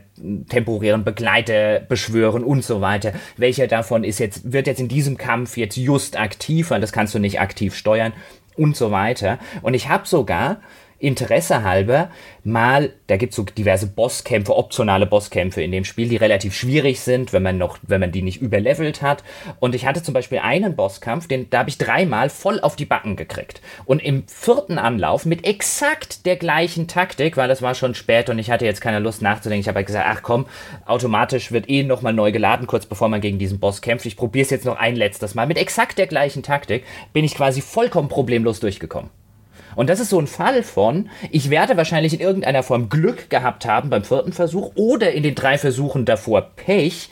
[0.48, 3.12] temporären Begleiter beschwören und so weiter.
[3.36, 7.14] Welcher davon ist jetzt, wird jetzt in diesem Kampf jetzt just aktiv, weil das kannst
[7.14, 8.12] du nicht aktiv steuern
[8.56, 9.38] und so weiter.
[9.62, 10.60] Und ich habe sogar
[11.00, 12.10] Interesse halber
[12.44, 17.00] mal, da gibt es so diverse Bosskämpfe, optionale Bosskämpfe in dem Spiel, die relativ schwierig
[17.00, 19.24] sind, wenn man noch, wenn man die nicht überlevelt hat.
[19.60, 22.84] Und ich hatte zum Beispiel einen Bosskampf, den, da habe ich dreimal voll auf die
[22.84, 23.62] Backen gekriegt.
[23.86, 28.38] Und im vierten Anlauf mit exakt der gleichen Taktik, weil es war schon spät und
[28.38, 29.62] ich hatte jetzt keine Lust nachzudenken.
[29.62, 30.46] Ich habe halt gesagt, ach komm,
[30.84, 34.04] automatisch wird eh nochmal neu geladen, kurz bevor man gegen diesen Boss kämpft.
[34.04, 35.46] Ich probiere es jetzt noch ein letztes Mal.
[35.46, 39.10] Mit exakt der gleichen Taktik bin ich quasi vollkommen problemlos durchgekommen.
[39.76, 43.66] Und das ist so ein Fall von, ich werde wahrscheinlich in irgendeiner Form Glück gehabt
[43.66, 47.10] haben beim vierten Versuch oder in den drei Versuchen davor Pech.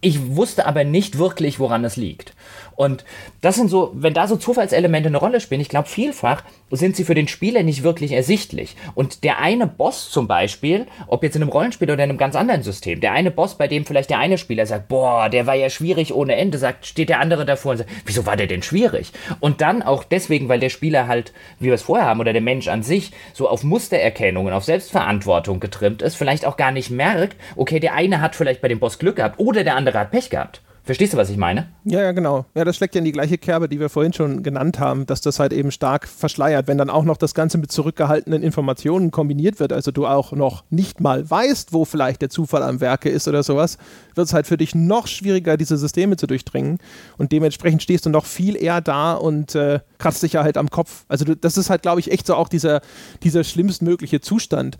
[0.00, 2.34] Ich wusste aber nicht wirklich, woran es liegt.
[2.76, 3.04] Und
[3.40, 7.04] das sind so, wenn da so Zufallselemente eine Rolle spielen, ich glaube, vielfach sind sie
[7.04, 8.76] für den Spieler nicht wirklich ersichtlich.
[8.94, 12.34] Und der eine Boss zum Beispiel, ob jetzt in einem Rollenspiel oder in einem ganz
[12.34, 15.54] anderen System, der eine Boss, bei dem vielleicht der eine Spieler sagt, boah, der war
[15.54, 18.62] ja schwierig ohne Ende, sagt, steht der andere davor und sagt, wieso war der denn
[18.62, 19.12] schwierig?
[19.40, 22.42] Und dann auch deswegen, weil der Spieler halt, wie wir es vorher haben, oder der
[22.42, 27.36] Mensch an sich, so auf Mustererkennungen, auf Selbstverantwortung getrimmt ist, vielleicht auch gar nicht merkt,
[27.56, 30.30] okay, der eine hat vielleicht bei dem Boss Glück gehabt oder der andere hat Pech
[30.30, 30.62] gehabt.
[30.84, 31.68] Verstehst du, was ich meine?
[31.84, 32.44] Ja, ja, genau.
[32.56, 35.20] Ja, das schlägt ja in die gleiche Kerbe, die wir vorhin schon genannt haben, dass
[35.20, 39.60] das halt eben stark verschleiert, wenn dann auch noch das Ganze mit zurückgehaltenen Informationen kombiniert
[39.60, 43.28] wird, also du auch noch nicht mal weißt, wo vielleicht der Zufall am Werke ist
[43.28, 43.78] oder sowas,
[44.16, 46.78] wird es halt für dich noch schwieriger, diese Systeme zu durchdringen
[47.16, 50.68] und dementsprechend stehst du noch viel eher da und äh, kratzt dich ja halt am
[50.68, 51.04] Kopf.
[51.06, 52.80] Also du, das ist halt, glaube ich, echt so auch dieser,
[53.22, 54.78] dieser schlimmstmögliche Zustand.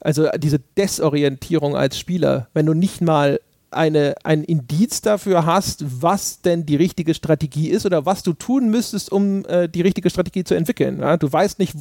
[0.00, 3.38] Also diese Desorientierung als Spieler, wenn du nicht mal
[3.74, 8.68] eine, ein Indiz dafür hast, was denn die richtige Strategie ist oder was du tun
[8.68, 11.00] müsstest, um äh, die richtige Strategie zu entwickeln.
[11.00, 11.16] Ja?
[11.16, 11.74] Du weißt nicht,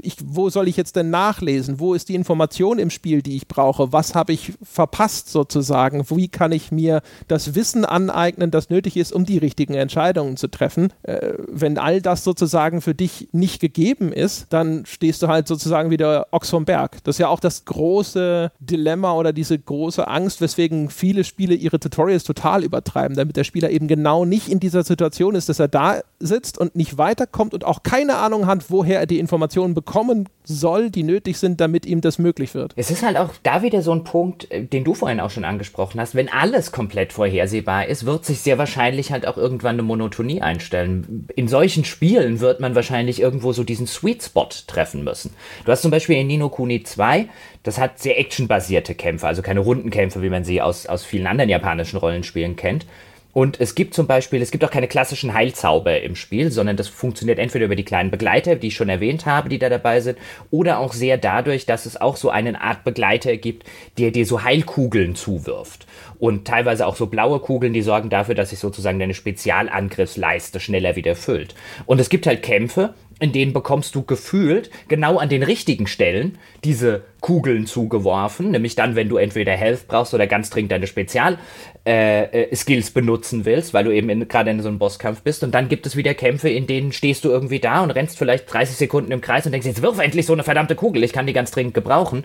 [0.00, 1.80] ich, wo soll ich jetzt denn nachlesen?
[1.80, 3.92] Wo ist die Information im Spiel, die ich brauche?
[3.92, 6.04] Was habe ich verpasst sozusagen?
[6.10, 10.48] Wie kann ich mir das Wissen aneignen, das nötig ist, um die richtigen Entscheidungen zu
[10.48, 10.92] treffen?
[11.02, 15.90] Äh, wenn all das sozusagen für dich nicht gegeben ist, dann stehst du halt sozusagen
[15.90, 17.02] wieder Ochs vom Berg.
[17.04, 21.80] Das ist ja auch das große Dilemma oder diese große Angst, weswegen viele Spiele ihre
[21.80, 25.68] Tutorials total übertreiben, damit der Spieler eben genau nicht in dieser Situation ist, dass er
[25.68, 30.28] da sitzt und nicht weiterkommt und auch keine Ahnung hat, woher er die Informationen bekommen
[30.44, 32.74] soll, die nötig sind, damit ihm das möglich wird.
[32.76, 35.44] Es ist halt auch da wieder so ein Punkt, äh, den du vorhin auch schon
[35.44, 36.14] angesprochen hast.
[36.14, 41.26] Wenn alles komplett vorhersehbar ist, wird sich sehr wahrscheinlich halt auch irgendwann eine Monotonie einstellen.
[41.34, 45.32] In solchen Spielen wird man wahrscheinlich irgendwo so diesen Sweet Spot treffen müssen.
[45.64, 47.28] Du hast zum Beispiel in Nino Kuni 2
[47.62, 51.50] das hat sehr actionbasierte Kämpfe, also keine Rundenkämpfe, wie man sie aus, aus vielen anderen
[51.50, 52.86] japanischen Rollenspielen kennt.
[53.34, 56.88] Und es gibt zum Beispiel, es gibt auch keine klassischen Heilzauber im Spiel, sondern das
[56.88, 60.18] funktioniert entweder über die kleinen Begleiter, die ich schon erwähnt habe, die da dabei sind,
[60.50, 63.66] oder auch sehr dadurch, dass es auch so eine Art Begleiter gibt,
[63.96, 65.86] der dir so Heilkugeln zuwirft.
[66.18, 70.94] Und teilweise auch so blaue Kugeln, die sorgen dafür, dass sich sozusagen deine Spezialangriffsleiste schneller
[70.94, 71.54] wieder füllt.
[71.86, 72.92] Und es gibt halt Kämpfe,
[73.22, 78.96] in denen bekommst du gefühlt genau an den richtigen Stellen diese Kugeln zugeworfen, nämlich dann,
[78.96, 83.84] wenn du entweder Health brauchst oder ganz dringend deine Spezial-Skills äh, äh benutzen willst, weil
[83.84, 85.44] du eben gerade in so einem Bosskampf bist.
[85.44, 88.52] Und dann gibt es wieder Kämpfe, in denen stehst du irgendwie da und rennst vielleicht
[88.52, 91.26] 30 Sekunden im Kreis und denkst, jetzt wirf endlich so eine verdammte Kugel, ich kann
[91.26, 92.24] die ganz dringend gebrauchen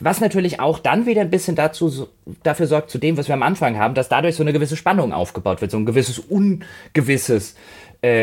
[0.00, 2.08] Was natürlich auch dann wieder ein bisschen dazu,
[2.42, 5.14] dafür sorgt, zu dem, was wir am Anfang haben, dass dadurch so eine gewisse Spannung
[5.14, 7.54] aufgebaut wird, so ein gewisses Ungewisses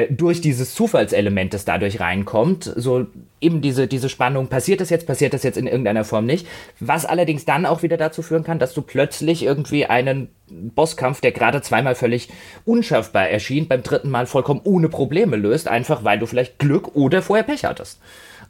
[0.09, 3.07] durch dieses Zufallselement, das dadurch reinkommt, so
[3.39, 6.45] eben diese, diese Spannung, passiert das jetzt, passiert das jetzt in irgendeiner Form nicht,
[6.79, 11.31] was allerdings dann auch wieder dazu führen kann, dass du plötzlich irgendwie einen Bosskampf, der
[11.31, 12.29] gerade zweimal völlig
[12.65, 17.21] unschaffbar erschien, beim dritten Mal vollkommen ohne Probleme löst, einfach weil du vielleicht Glück oder
[17.21, 17.99] vorher Pech hattest.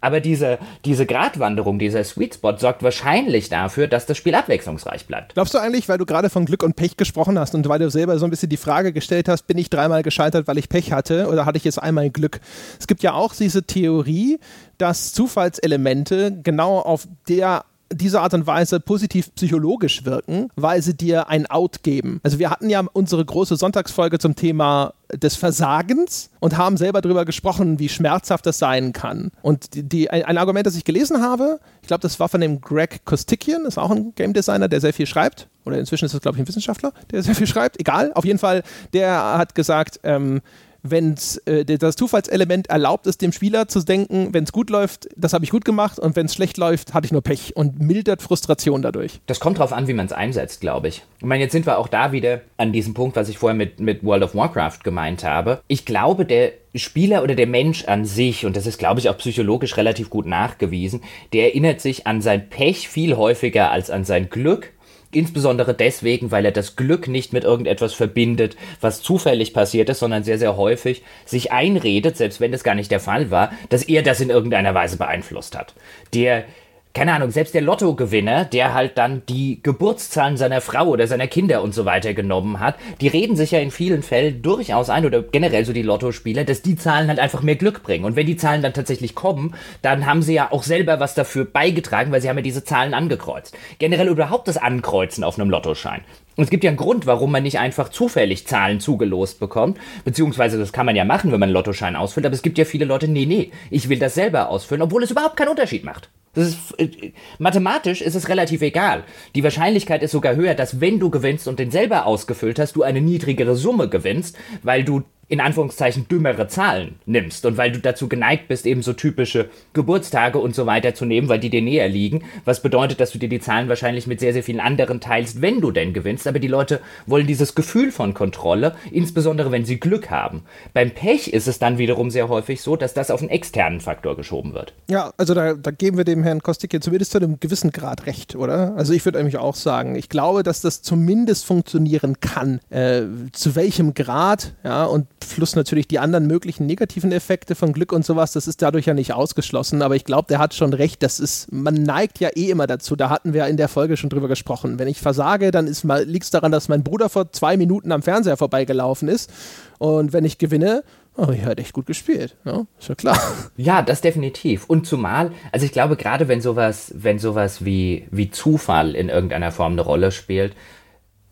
[0.01, 5.35] Aber diese, diese Gratwanderung, dieser Sweet Spot sorgt wahrscheinlich dafür, dass das Spiel abwechslungsreich bleibt.
[5.35, 7.89] Glaubst du eigentlich, weil du gerade von Glück und Pech gesprochen hast und weil du
[7.89, 10.91] selber so ein bisschen die Frage gestellt hast, bin ich dreimal gescheitert, weil ich Pech
[10.91, 12.41] hatte oder hatte ich jetzt einmal Glück?
[12.79, 14.39] Es gibt ja auch diese Theorie,
[14.77, 21.29] dass Zufallselemente genau auf der diese Art und Weise positiv psychologisch wirken, weil sie dir
[21.29, 22.19] ein Out geben.
[22.23, 27.25] Also wir hatten ja unsere große Sonntagsfolge zum Thema des Versagens und haben selber darüber
[27.25, 29.31] gesprochen, wie schmerzhaft das sein kann.
[29.41, 32.61] Und die ein, ein, Argument, das ich gelesen habe, ich glaube, das war von dem
[32.61, 35.47] Greg Kostikian, ist auch ein Game Designer, der sehr viel schreibt.
[35.65, 37.79] Oder inzwischen ist es, glaube ich, ein Wissenschaftler, der sehr viel schreibt.
[37.79, 38.63] Egal, auf jeden Fall,
[38.93, 40.41] der hat gesagt, ähm,
[40.83, 45.33] wenn äh, das Zufallselement erlaubt ist, dem Spieler zu denken, wenn es gut läuft, das
[45.33, 48.21] habe ich gut gemacht und wenn es schlecht läuft, hatte ich nur Pech und mildert
[48.21, 49.19] Frustration dadurch.
[49.27, 51.03] Das kommt drauf an, wie man es einsetzt, glaube ich.
[51.19, 53.79] Ich meine, jetzt sind wir auch da wieder an diesem Punkt, was ich vorher mit,
[53.79, 55.61] mit World of Warcraft gemeint habe.
[55.67, 59.17] Ich glaube, der Spieler oder der Mensch an sich, und das ist, glaube ich, auch
[59.17, 61.01] psychologisch relativ gut nachgewiesen,
[61.33, 64.71] der erinnert sich an sein Pech viel häufiger als an sein Glück
[65.13, 70.23] Insbesondere deswegen, weil er das Glück nicht mit irgendetwas verbindet, was zufällig passiert ist, sondern
[70.23, 74.03] sehr, sehr häufig sich einredet, selbst wenn das gar nicht der Fall war, dass er
[74.03, 75.73] das in irgendeiner Weise beeinflusst hat.
[76.13, 76.45] Der
[76.93, 81.61] keine Ahnung, selbst der Lottogewinner, der halt dann die Geburtszahlen seiner Frau oder seiner Kinder
[81.61, 85.21] und so weiter genommen hat, die reden sich ja in vielen Fällen durchaus ein oder
[85.21, 88.05] generell so die Lottospieler, dass die Zahlen halt einfach mehr Glück bringen.
[88.05, 91.45] Und wenn die Zahlen dann tatsächlich kommen, dann haben sie ja auch selber was dafür
[91.45, 93.57] beigetragen, weil sie haben ja diese Zahlen angekreuzt.
[93.79, 96.01] Generell überhaupt das Ankreuzen auf einem Lottoschein.
[96.41, 99.77] Und es gibt ja einen Grund, warum man nicht einfach zufällig Zahlen zugelost bekommt.
[100.05, 102.25] Beziehungsweise das kann man ja machen, wenn man einen Lottoschein ausfüllt.
[102.25, 105.11] Aber es gibt ja viele Leute, nee, nee, ich will das selber ausfüllen, obwohl es
[105.11, 106.09] überhaupt keinen Unterschied macht.
[106.33, 109.03] Ist, äh, mathematisch ist es relativ egal.
[109.35, 112.81] Die Wahrscheinlichkeit ist sogar höher, dass wenn du gewinnst und den selber ausgefüllt hast, du
[112.81, 118.09] eine niedrigere Summe gewinnst, weil du in Anführungszeichen dümmere Zahlen nimmst und weil du dazu
[118.09, 121.87] geneigt bist, eben so typische Geburtstage und so weiter zu nehmen, weil die dir näher
[121.87, 125.41] liegen, was bedeutet, dass du dir die Zahlen wahrscheinlich mit sehr, sehr vielen anderen teilst,
[125.41, 129.79] wenn du denn gewinnst, aber die Leute wollen dieses Gefühl von Kontrolle, insbesondere wenn sie
[129.79, 130.43] Glück haben.
[130.73, 134.17] Beim Pech ist es dann wiederum sehr häufig so, dass das auf einen externen Faktor
[134.17, 134.73] geschoben wird.
[134.89, 138.05] Ja, also da, da geben wir dem Herrn Kostik hier zumindest zu einem gewissen Grad
[138.05, 138.75] recht, oder?
[138.75, 142.59] Also ich würde nämlich auch sagen, ich glaube, dass das zumindest funktionieren kann.
[142.69, 147.91] Äh, zu welchem Grad, ja, und plus natürlich die anderen möglichen negativen Effekte von Glück
[147.91, 151.03] und sowas, das ist dadurch ja nicht ausgeschlossen, aber ich glaube, der hat schon recht,
[151.03, 154.09] das ist, man neigt ja eh immer dazu, da hatten wir in der Folge schon
[154.09, 154.79] drüber gesprochen.
[154.79, 155.67] Wenn ich versage, dann
[156.05, 159.31] liegt es daran, dass mein Bruder vor zwei Minuten am Fernseher vorbeigelaufen ist
[159.79, 160.83] und wenn ich gewinne,
[161.17, 163.19] Oh, ich hat echt gut gespielt, ja, ist ja klar.
[163.57, 164.63] Ja, das definitiv.
[164.65, 169.51] Und zumal, also ich glaube, gerade wenn sowas, wenn sowas wie, wie Zufall in irgendeiner
[169.51, 170.55] Form eine Rolle spielt,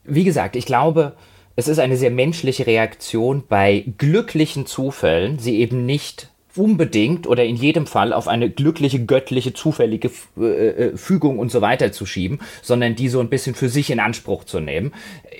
[0.04, 1.14] wie gesagt, ich glaube,
[1.60, 7.56] es ist eine sehr menschliche Reaktion bei glücklichen Zufällen, sie eben nicht unbedingt oder in
[7.56, 12.40] jedem Fall auf eine glückliche, göttliche, zufällige äh, äh, Fügung und so weiter zu schieben,
[12.62, 14.94] sondern die so ein bisschen für sich in Anspruch zu nehmen.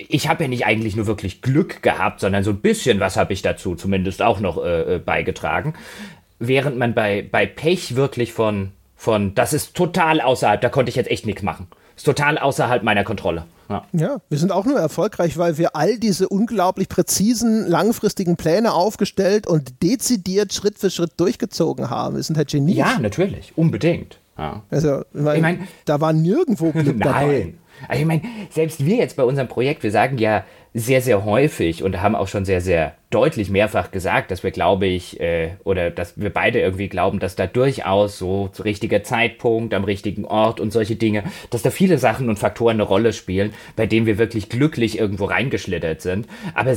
[0.08, 3.34] Ich habe ja nicht eigentlich nur wirklich Glück gehabt, sondern so ein bisschen was habe
[3.34, 5.74] ich dazu zumindest auch noch äh, äh, beigetragen.
[6.38, 10.96] Während man bei, bei Pech wirklich von, von, das ist total außerhalb, da konnte ich
[10.96, 11.68] jetzt echt nichts machen.
[11.96, 13.46] Ist total außerhalb meiner Kontrolle.
[13.70, 13.86] Ja.
[13.94, 19.46] ja, wir sind auch nur erfolgreich, weil wir all diese unglaublich präzisen, langfristigen Pläne aufgestellt
[19.46, 22.16] und dezidiert Schritt für Schritt durchgezogen haben.
[22.16, 22.78] Wir sind halt Genies.
[22.78, 24.18] Ja, natürlich, unbedingt.
[24.38, 24.64] Ja.
[24.72, 27.00] Also, mein, ich mein, da war nirgendwo Glück Nein.
[27.00, 27.54] dabei.
[27.88, 30.44] Also ich meine, selbst wir jetzt bei unserem Projekt, wir sagen ja
[30.74, 34.86] sehr, sehr häufig und haben auch schon sehr, sehr deutlich mehrfach gesagt, dass wir, glaube
[34.86, 39.74] ich, äh, oder dass wir beide irgendwie glauben, dass da durchaus so zu richtiger Zeitpunkt,
[39.74, 43.54] am richtigen Ort und solche Dinge, dass da viele Sachen und Faktoren eine Rolle spielen,
[43.76, 46.28] bei denen wir wirklich glücklich irgendwo reingeschlittert sind.
[46.54, 46.76] Aber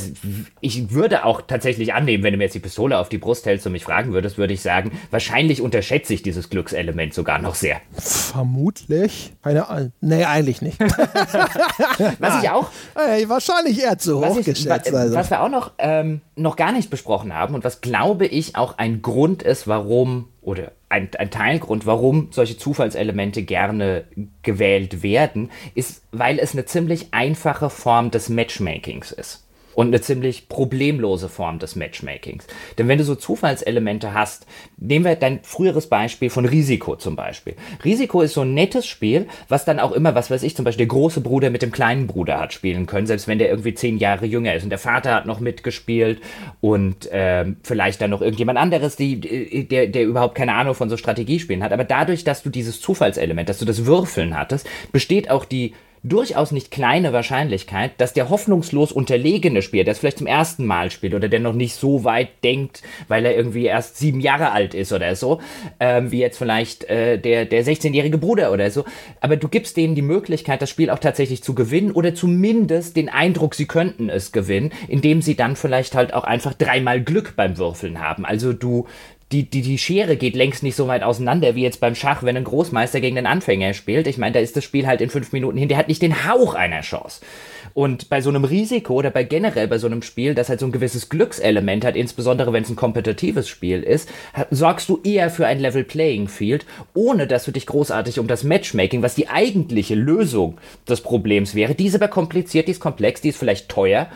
[0.61, 3.67] ich würde auch tatsächlich annehmen, wenn du mir jetzt die Pistole auf die Brust hältst
[3.67, 7.77] und mich fragen würdest, würde ich sagen, wahrscheinlich unterschätze ich dieses Glückselement sogar noch sehr.
[7.93, 9.35] Vermutlich.
[9.43, 9.93] Keine Ahnung.
[10.01, 10.81] Nee, eigentlich nicht.
[12.19, 12.71] was ich auch.
[12.95, 14.95] Hey, wahrscheinlich eher zu hoch geschätzt.
[14.95, 15.15] Also.
[15.15, 18.79] Was wir auch noch ähm, noch gar nicht besprochen haben und was glaube ich auch
[18.79, 24.05] ein Grund ist, warum oder ein, ein Teilgrund, warum solche Zufallselemente gerne
[24.43, 29.42] gewählt werden, ist, weil es eine ziemlich einfache Form des Matchmakings ist.
[29.75, 32.47] Und eine ziemlich problemlose Form des Matchmakings.
[32.79, 34.47] Denn wenn du so Zufallselemente hast,
[34.77, 37.55] nehmen wir dein früheres Beispiel von Risiko zum Beispiel.
[37.85, 40.87] Risiko ist so ein nettes Spiel, was dann auch immer, was weiß ich, zum Beispiel
[40.87, 43.99] der große Bruder mit dem kleinen Bruder hat spielen können, selbst wenn der irgendwie zehn
[43.99, 46.21] Jahre jünger ist und der Vater hat noch mitgespielt
[46.61, 49.21] und ähm, vielleicht dann noch irgendjemand anderes, die,
[49.69, 51.73] der, der überhaupt keine Ahnung von so Strategiespielen hat.
[51.73, 55.75] Aber dadurch, dass du dieses Zufallselement, dass du das Würfeln hattest, besteht auch die
[56.05, 60.91] durchaus nicht kleine Wahrscheinlichkeit, dass der hoffnungslos unterlegene Spieler, der es vielleicht zum ersten Mal
[60.91, 64.75] spielt oder der noch nicht so weit denkt, weil er irgendwie erst sieben Jahre alt
[64.75, 65.41] ist oder so,
[65.79, 68.85] ähm, wie jetzt vielleicht äh, der, der 16-jährige Bruder oder so,
[69.21, 73.09] aber du gibst denen die Möglichkeit, das Spiel auch tatsächlich zu gewinnen oder zumindest den
[73.09, 77.59] Eindruck, sie könnten es gewinnen, indem sie dann vielleicht halt auch einfach dreimal Glück beim
[77.59, 78.25] Würfeln haben.
[78.25, 78.87] Also du
[79.33, 82.37] die, die, die Schere geht längst nicht so weit auseinander wie jetzt beim Schach, wenn
[82.37, 84.07] ein Großmeister gegen einen Anfänger spielt.
[84.07, 86.29] Ich meine, da ist das Spiel halt in fünf Minuten hin, der hat nicht den
[86.29, 87.23] Hauch einer Chance.
[87.75, 90.67] Und bei so einem Risiko oder bei generell bei so einem Spiel, das halt so
[90.67, 94.11] ein gewisses Glückselement hat, insbesondere wenn es ein kompetitives Spiel ist,
[94.51, 98.45] sorgst du eher für ein Level Playing Field, ohne dass du dich großartig um das
[98.45, 103.23] Matchmaking, was die eigentliche Lösung des Problems wäre, die ist aber kompliziert, die ist komplex,
[103.23, 104.09] die ist vielleicht teuer,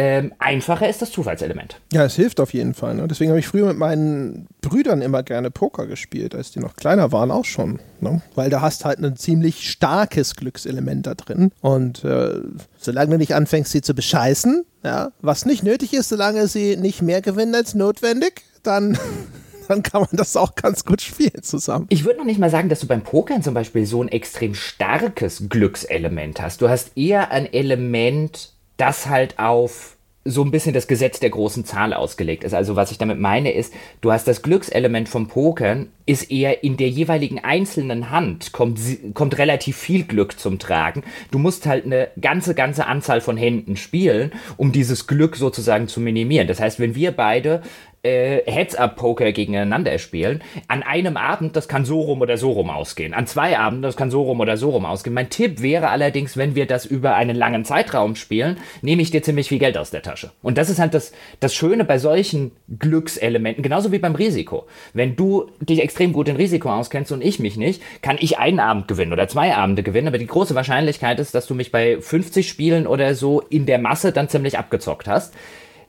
[0.00, 1.80] ähm, einfacher ist das Zufallselement.
[1.92, 2.94] Ja, es hilft auf jeden Fall.
[2.94, 3.08] Ne?
[3.08, 7.10] Deswegen habe ich früher mit meinen Brüdern immer gerne Poker gespielt, als die noch kleiner
[7.10, 7.80] waren auch schon.
[8.00, 8.22] Ne?
[8.36, 11.50] Weil da hast halt ein ziemlich starkes Glückselement da drin.
[11.62, 12.42] Und äh,
[12.78, 17.02] solange du nicht anfängst, sie zu bescheißen, ja, was nicht nötig ist, solange sie nicht
[17.02, 18.96] mehr gewinnen als notwendig, dann
[19.68, 21.86] dann kann man das auch ganz gut spielen zusammen.
[21.88, 24.54] Ich würde noch nicht mal sagen, dass du beim Pokern zum Beispiel so ein extrem
[24.54, 26.62] starkes Glückselement hast.
[26.62, 31.64] Du hast eher ein Element das halt auf so ein bisschen das Gesetz der großen
[31.64, 32.52] Zahl ausgelegt ist.
[32.52, 36.76] Also was ich damit meine ist, du hast das Glückselement vom Pokern, ist eher in
[36.76, 38.78] der jeweiligen einzelnen Hand, kommt,
[39.14, 41.02] kommt relativ viel Glück zum Tragen.
[41.30, 46.00] Du musst halt eine ganze, ganze Anzahl von Händen spielen, um dieses Glück sozusagen zu
[46.00, 46.48] minimieren.
[46.48, 47.62] Das heißt, wenn wir beide
[48.02, 50.42] äh, Heads-Up-Poker gegeneinander spielen.
[50.68, 53.14] An einem Abend, das kann so rum oder so rum ausgehen.
[53.14, 55.14] An zwei Abenden, das kann so rum oder so rum ausgehen.
[55.14, 59.22] Mein Tipp wäre allerdings, wenn wir das über einen langen Zeitraum spielen, nehme ich dir
[59.22, 60.30] ziemlich viel Geld aus der Tasche.
[60.42, 64.66] Und das ist halt das, das Schöne bei solchen Glückselementen, genauso wie beim Risiko.
[64.92, 68.60] Wenn du dich extrem gut in Risiko auskennst und ich mich nicht, kann ich einen
[68.60, 72.00] Abend gewinnen oder zwei Abende gewinnen, aber die große Wahrscheinlichkeit ist, dass du mich bei
[72.00, 75.34] 50 Spielen oder so in der Masse dann ziemlich abgezockt hast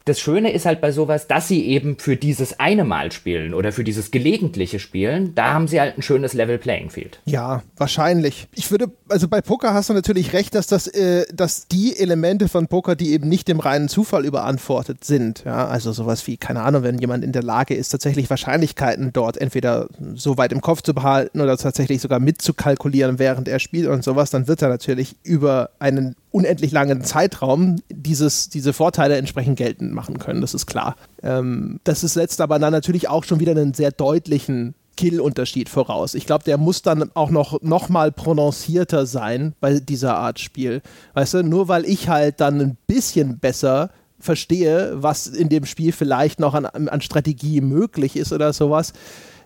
[0.05, 3.71] das Schöne ist halt bei sowas, dass sie eben für dieses eine Mal spielen oder
[3.71, 7.19] für dieses gelegentliche Spielen, da haben sie halt ein schönes Level Playing Field.
[7.25, 8.47] Ja, wahrscheinlich.
[8.55, 12.47] Ich würde, also bei Poker hast du natürlich recht, dass das, äh, dass die Elemente
[12.47, 16.61] von Poker, die eben nicht dem reinen Zufall überantwortet sind, ja, also sowas wie, keine
[16.61, 20.81] Ahnung, wenn jemand in der Lage ist, tatsächlich Wahrscheinlichkeiten dort entweder so weit im Kopf
[20.81, 25.15] zu behalten oder tatsächlich sogar mitzukalkulieren, während er spielt und sowas, dann wird er natürlich
[25.23, 30.95] über einen unendlich langen Zeitraum dieses, diese Vorteile entsprechend geltend machen können, das ist klar.
[31.23, 36.13] Ähm, das ist setzt aber dann natürlich auch schon wieder einen sehr deutlichen Skill-Unterschied voraus.
[36.13, 40.81] Ich glaube, der muss dann auch noch, noch mal prononcierter sein bei dieser Art Spiel.
[41.13, 45.93] Weißt du, nur weil ich halt dann ein bisschen besser verstehe, was in dem Spiel
[45.93, 48.91] vielleicht noch an, an Strategie möglich ist oder sowas,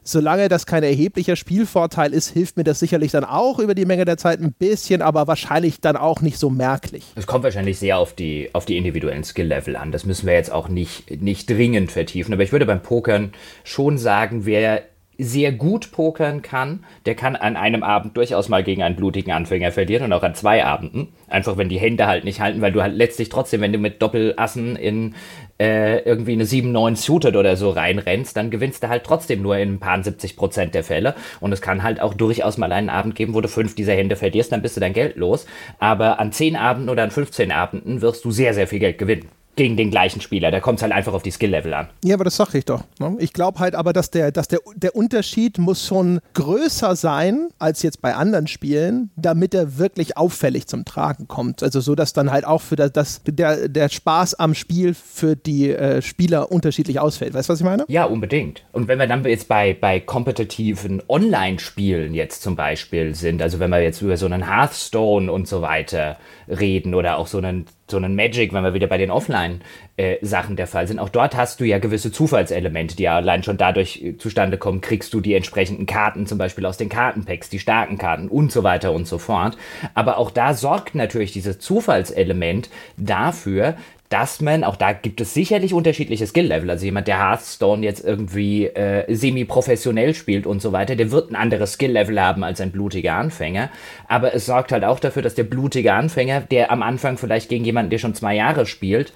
[0.03, 4.05] solange das kein erheblicher Spielvorteil ist, hilft mir das sicherlich dann auch über die Menge
[4.05, 7.03] der Zeit ein bisschen, aber wahrscheinlich dann auch nicht so merklich.
[7.15, 9.91] Es kommt wahrscheinlich sehr auf die, auf die individuellen Skill-Level an.
[9.91, 12.33] Das müssen wir jetzt auch nicht, nicht dringend vertiefen.
[12.33, 14.83] Aber ich würde beim Pokern schon sagen, wer
[15.23, 19.71] sehr gut pokern kann, der kann an einem Abend durchaus mal gegen einen blutigen Anfänger
[19.71, 21.09] verlieren und auch an zwei Abenden.
[21.27, 24.01] Einfach wenn die Hände halt nicht halten, weil du halt letztlich trotzdem, wenn du mit
[24.01, 25.15] Doppelassen in
[25.59, 29.75] äh, irgendwie eine 7-9 Suited oder so reinrennst, dann gewinnst du halt trotzdem nur in
[29.75, 31.15] ein paar 70 Prozent der Fälle.
[31.39, 34.15] Und es kann halt auch durchaus mal einen Abend geben, wo du fünf dieser Hände
[34.15, 35.45] verlierst, dann bist du dein Geld los.
[35.79, 39.29] Aber an zehn Abenden oder an 15 Abenden wirst du sehr, sehr viel Geld gewinnen
[39.55, 40.51] gegen den gleichen Spieler.
[40.51, 41.89] Da kommt es halt einfach auf die Skill-Level an.
[42.03, 42.83] Ja, aber das sage ich doch.
[42.99, 43.15] Ne?
[43.19, 47.83] Ich glaube halt aber, dass, der, dass der, der Unterschied muss schon größer sein als
[47.83, 51.61] jetzt bei anderen Spielen, damit er wirklich auffällig zum Tragen kommt.
[51.61, 55.35] Also so, dass dann halt auch für das, das der, der Spaß am Spiel für
[55.35, 57.33] die äh, Spieler unterschiedlich ausfällt.
[57.33, 57.85] Weißt du, was ich meine?
[57.87, 58.63] Ja, unbedingt.
[58.71, 63.69] Und wenn wir dann jetzt bei, bei kompetitiven Online-Spielen jetzt zum Beispiel sind, also wenn
[63.69, 66.17] wir jetzt über so einen Hearthstone und so weiter
[66.47, 70.55] reden oder auch so einen so einen Magic, wenn wir wieder bei den Offline-Sachen äh,
[70.55, 70.99] der Fall sind.
[70.99, 74.81] Auch dort hast du ja gewisse Zufallselemente, die ja allein schon dadurch äh, zustande kommen,
[74.81, 78.63] kriegst du die entsprechenden Karten, zum Beispiel aus den Kartenpacks, die starken Karten und so
[78.63, 79.57] weiter und so fort.
[79.93, 83.75] Aber auch da sorgt natürlich dieses Zufallselement dafür,
[84.09, 86.69] dass man, auch da gibt es sicherlich unterschiedliche Skill-Level.
[86.69, 91.35] Also jemand, der Hearthstone jetzt irgendwie äh, semi-professionell spielt und so weiter, der wird ein
[91.35, 93.69] anderes Skill-Level haben als ein blutiger Anfänger.
[94.07, 97.65] Aber es sorgt halt auch dafür, dass der blutige Anfänger, der am Anfang vielleicht gegen
[97.65, 99.13] jemanden, der schon zwei Jahre spielt,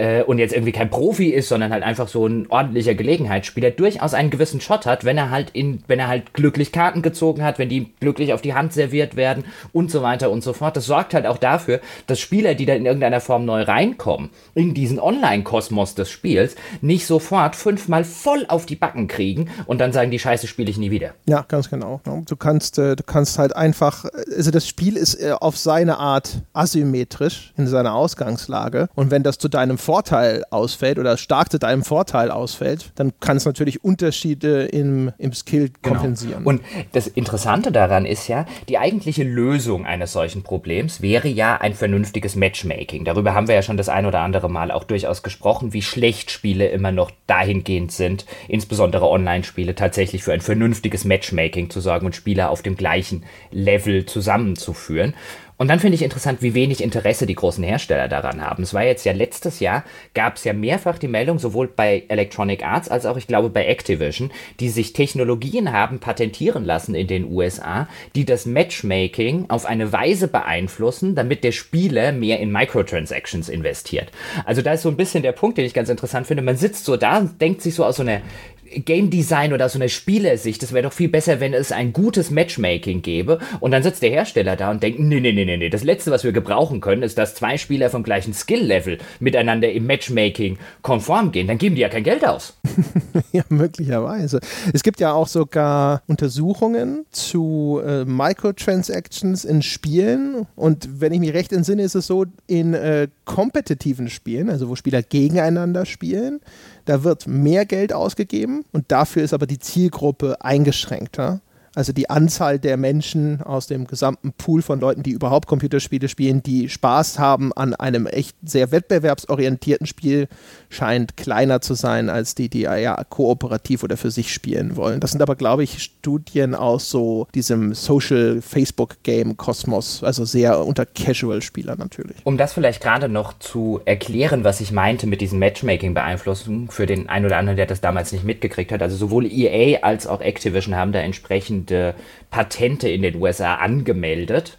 [0.00, 4.14] äh, und jetzt irgendwie kein Profi ist, sondern halt einfach so ein ordentlicher Gelegenheitsspieler, durchaus
[4.14, 7.58] einen gewissen Shot hat, wenn er halt in, wenn er halt glücklich Karten gezogen hat,
[7.58, 10.76] wenn die glücklich auf die Hand serviert werden und so weiter und so fort.
[10.76, 14.72] Das sorgt halt auch dafür, dass Spieler, die da in irgendeiner Form neu reinkommen, in
[14.74, 20.10] diesen Online-Kosmos des Spiels, nicht sofort fünfmal voll auf die Backen kriegen und dann sagen,
[20.10, 21.12] die Scheiße spiele ich nie wieder.
[21.26, 22.00] Ja, ganz genau.
[22.26, 26.42] Du kannst, äh, du kannst halt einfach, also das Spiel ist äh, auf seine Art
[26.54, 31.82] asymmetrisch in seiner Ausgangslage und wenn das zu deinem Vorteil ausfällt oder stark zu deinem
[31.82, 35.96] Vorteil ausfällt, dann kann es natürlich Unterschiede im, im Skill genau.
[35.96, 36.44] kompensieren.
[36.44, 36.62] Und
[36.92, 42.36] das Interessante daran ist ja, die eigentliche Lösung eines solchen Problems wäre ja ein vernünftiges
[42.36, 43.04] Matchmaking.
[43.04, 46.30] Darüber haben wir ja schon das ein oder andere Mal auch durchaus gesprochen, wie schlecht
[46.30, 52.14] Spiele immer noch dahingehend sind, insbesondere Online-Spiele, tatsächlich für ein vernünftiges Matchmaking zu sorgen und
[52.14, 55.14] Spieler auf dem gleichen Level zusammenzuführen.
[55.60, 58.62] Und dann finde ich interessant, wie wenig Interesse die großen Hersteller daran haben.
[58.62, 59.84] Es war jetzt ja letztes Jahr,
[60.14, 63.66] gab es ja mehrfach die Meldung, sowohl bei Electronic Arts als auch, ich glaube, bei
[63.66, 69.92] Activision, die sich Technologien haben patentieren lassen in den USA, die das Matchmaking auf eine
[69.92, 74.10] Weise beeinflussen, damit der Spieler mehr in Microtransactions investiert.
[74.46, 76.42] Also da ist so ein bisschen der Punkt, den ich ganz interessant finde.
[76.42, 78.22] Man sitzt so da und denkt sich so aus so einer
[78.70, 82.30] Game Design oder so eine Spielersicht, das wäre doch viel besser, wenn es ein gutes
[82.30, 83.38] Matchmaking gäbe.
[83.60, 86.10] Und dann sitzt der Hersteller da und denkt, nee, nee, nee, nee, nee, das Letzte,
[86.10, 91.32] was wir gebrauchen können, ist, dass zwei Spieler vom gleichen Skill-Level miteinander im Matchmaking konform
[91.32, 91.46] gehen.
[91.46, 92.54] Dann geben die ja kein Geld aus.
[93.32, 94.40] ja, möglicherweise.
[94.72, 100.46] Es gibt ja auch sogar Untersuchungen zu äh, Microtransactions in Spielen.
[100.54, 104.76] Und wenn ich mich recht entsinne, ist es so, in äh, kompetitiven Spielen, also wo
[104.76, 106.40] Spieler gegeneinander spielen,
[106.84, 111.40] da wird mehr Geld ausgegeben und dafür ist aber die Zielgruppe eingeschränkter.
[111.74, 116.42] Also die Anzahl der Menschen aus dem gesamten Pool von Leuten, die überhaupt Computerspiele spielen,
[116.42, 120.26] die Spaß haben an einem echt sehr wettbewerbsorientierten Spiel,
[120.68, 124.98] scheint kleiner zu sein als die, die ja kooperativ oder für sich spielen wollen.
[124.98, 130.64] Das sind aber, glaube ich, Studien aus so diesem Social Facebook Game Kosmos, also sehr
[130.64, 132.16] unter Casual-Spieler natürlich.
[132.24, 137.08] Um das vielleicht gerade noch zu erklären, was ich meinte mit diesen Matchmaking-Beeinflussungen für den
[137.08, 138.82] einen oder anderen, der das damals nicht mitgekriegt hat.
[138.82, 141.94] Also sowohl EA als auch Activision haben da entsprechend entsprechende
[142.30, 144.58] Patente in den USA angemeldet,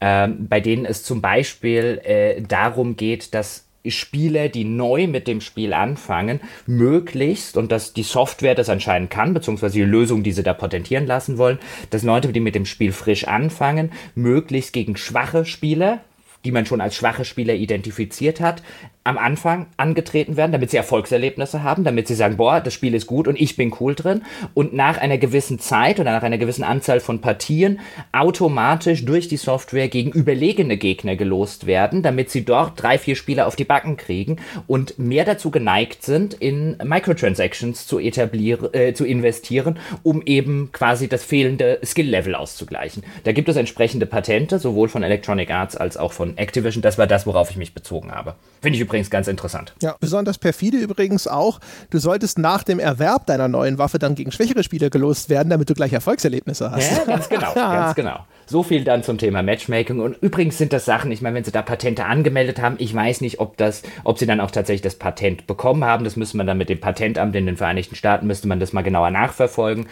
[0.00, 5.40] ähm, bei denen es zum Beispiel äh, darum geht, dass Spieler, die neu mit dem
[5.40, 10.42] Spiel anfangen, möglichst, und dass die Software das anscheinend kann, beziehungsweise die Lösung, die sie
[10.42, 11.58] da patentieren lassen wollen,
[11.90, 16.00] dass Leute, die mit dem Spiel frisch anfangen, möglichst gegen schwache Spieler,
[16.44, 18.62] die man schon als schwache Spieler identifiziert hat,
[19.08, 23.06] am Anfang angetreten werden, damit sie Erfolgserlebnisse haben, damit sie sagen, boah, das Spiel ist
[23.06, 24.22] gut und ich bin cool drin.
[24.52, 27.80] Und nach einer gewissen Zeit oder nach einer gewissen Anzahl von Partien
[28.12, 33.46] automatisch durch die Software gegen überlegene Gegner gelost werden, damit sie dort drei, vier Spieler
[33.46, 34.36] auf die Backen kriegen
[34.66, 41.08] und mehr dazu geneigt sind, in Microtransactions zu etablieren, äh, zu investieren, um eben quasi
[41.08, 43.04] das fehlende Skill-Level auszugleichen.
[43.24, 46.82] Da gibt es entsprechende Patente, sowohl von Electronic Arts als auch von Activision.
[46.82, 48.34] Das war das, worauf ich mich bezogen habe.
[48.60, 49.74] Finde ich übrigens übrigens ganz interessant.
[49.80, 51.60] Ja, besonders perfide übrigens auch.
[51.90, 55.70] Du solltest nach dem Erwerb deiner neuen Waffe dann gegen schwächere Spieler gelost werden, damit
[55.70, 56.90] du gleich Erfolgserlebnisse hast.
[56.90, 58.26] Ja, ganz genau, ganz genau.
[58.46, 60.00] So viel dann zum Thema Matchmaking.
[60.00, 63.20] Und übrigens sind das Sachen, ich meine, wenn sie da Patente angemeldet haben, ich weiß
[63.20, 66.04] nicht, ob das, ob sie dann auch tatsächlich das Patent bekommen haben.
[66.04, 68.82] Das müsste man dann mit dem Patentamt in den Vereinigten Staaten, müsste man das mal
[68.82, 69.86] genauer nachverfolgen.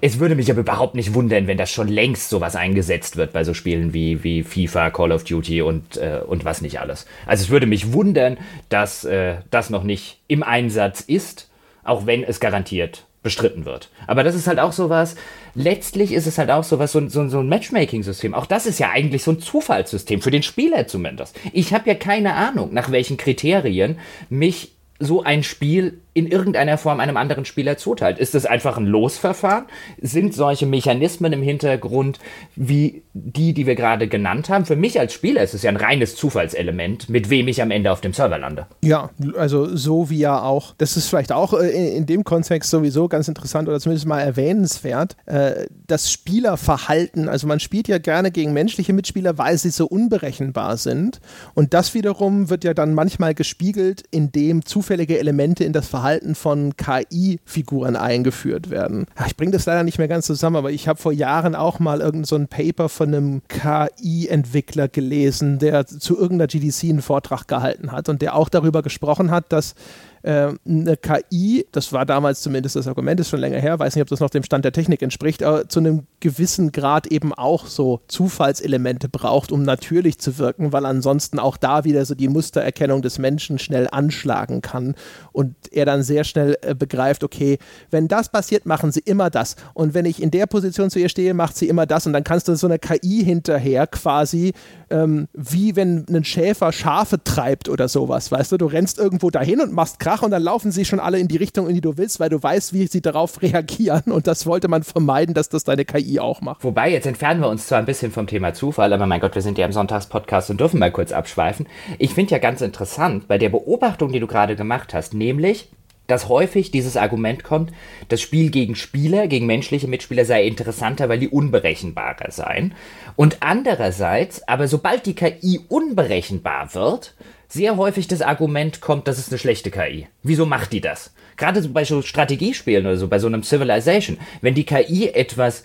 [0.00, 3.44] Es würde mich aber überhaupt nicht wundern, wenn das schon längst sowas eingesetzt wird bei
[3.44, 7.06] so Spielen wie, wie FIFA, Call of Duty und, äh, und was nicht alles.
[7.26, 11.50] Also es würde mich wundern, dass äh, das noch nicht im Einsatz ist,
[11.84, 13.90] auch wenn es garantiert bestritten wird.
[14.06, 15.14] Aber das ist halt auch sowas,
[15.54, 18.32] letztlich ist es halt auch sowas, so, so, so ein Matchmaking-System.
[18.32, 21.38] Auch das ist ja eigentlich so ein Zufallssystem, für den Spieler zumindest.
[21.52, 23.98] Ich habe ja keine Ahnung, nach welchen Kriterien
[24.30, 28.18] mich so ein Spiel in irgendeiner Form einem anderen Spieler zuteilt.
[28.18, 29.66] Ist es einfach ein Losverfahren?
[30.00, 32.18] Sind solche Mechanismen im Hintergrund
[32.56, 34.66] wie die, die wir gerade genannt haben?
[34.66, 37.92] Für mich als Spieler ist es ja ein reines Zufallselement, mit wem ich am Ende
[37.92, 38.66] auf dem Server lande.
[38.82, 43.06] Ja, also so wie ja auch, das ist vielleicht auch äh, in dem Kontext sowieso
[43.06, 47.28] ganz interessant oder zumindest mal erwähnenswert, äh, das Spielerverhalten.
[47.28, 51.20] Also man spielt ja gerne gegen menschliche Mitspieler, weil sie so unberechenbar sind.
[51.54, 56.34] Und das wiederum wird ja dann manchmal gespiegelt, indem zufällige Elemente in das Verhalten Verhalten
[56.34, 59.04] von KI-Figuren eingeführt werden.
[59.26, 62.00] Ich bringe das leider nicht mehr ganz zusammen, aber ich habe vor Jahren auch mal
[62.00, 68.08] irgendein so Paper von einem KI-Entwickler gelesen, der zu irgendeiner GDC einen Vortrag gehalten hat
[68.08, 69.74] und der auch darüber gesprochen hat, dass
[70.22, 74.08] eine KI, das war damals zumindest das Argument, ist schon länger her, weiß nicht, ob
[74.08, 78.00] das noch dem Stand der Technik entspricht, aber zu einem gewissen Grad eben auch so
[78.08, 83.18] Zufallselemente braucht, um natürlich zu wirken, weil ansonsten auch da wieder so die Mustererkennung des
[83.18, 84.94] Menschen schnell anschlagen kann
[85.32, 87.58] und er dann sehr schnell äh, begreift, okay,
[87.90, 89.56] wenn das passiert, machen sie immer das.
[89.72, 92.06] Und wenn ich in der Position zu ihr stehe, macht sie immer das.
[92.06, 94.52] Und dann kannst du so eine KI hinterher quasi
[94.90, 99.60] ähm, wie wenn ein Schäfer Schafe treibt oder sowas, weißt du, du rennst irgendwo dahin
[99.60, 101.96] und machst Krach und dann laufen sie schon alle in die Richtung, in die du
[101.96, 105.62] willst, weil du weißt, wie sie darauf reagieren und das wollte man vermeiden, dass das
[105.62, 106.64] deine KI auch macht.
[106.64, 109.42] Wobei, jetzt entfernen wir uns zwar ein bisschen vom Thema Zufall, aber mein Gott, wir
[109.42, 111.68] sind ja im Sonntagspodcast und dürfen mal kurz abschweifen.
[111.98, 115.68] Ich finde ja ganz interessant bei der Beobachtung, die du gerade gemacht hast, nämlich,
[116.08, 117.70] dass häufig dieses Argument kommt,
[118.08, 122.74] das Spiel gegen Spieler, gegen menschliche Mitspieler sei interessanter, weil die unberechenbarer seien.
[123.14, 127.14] Und andererseits, aber sobald die KI unberechenbar wird,
[127.50, 130.06] sehr häufig das Argument kommt, das ist eine schlechte KI.
[130.22, 131.12] Wieso macht die das?
[131.36, 135.64] Gerade bei so Strategiespielen oder so, bei so einem Civilization, wenn die KI etwas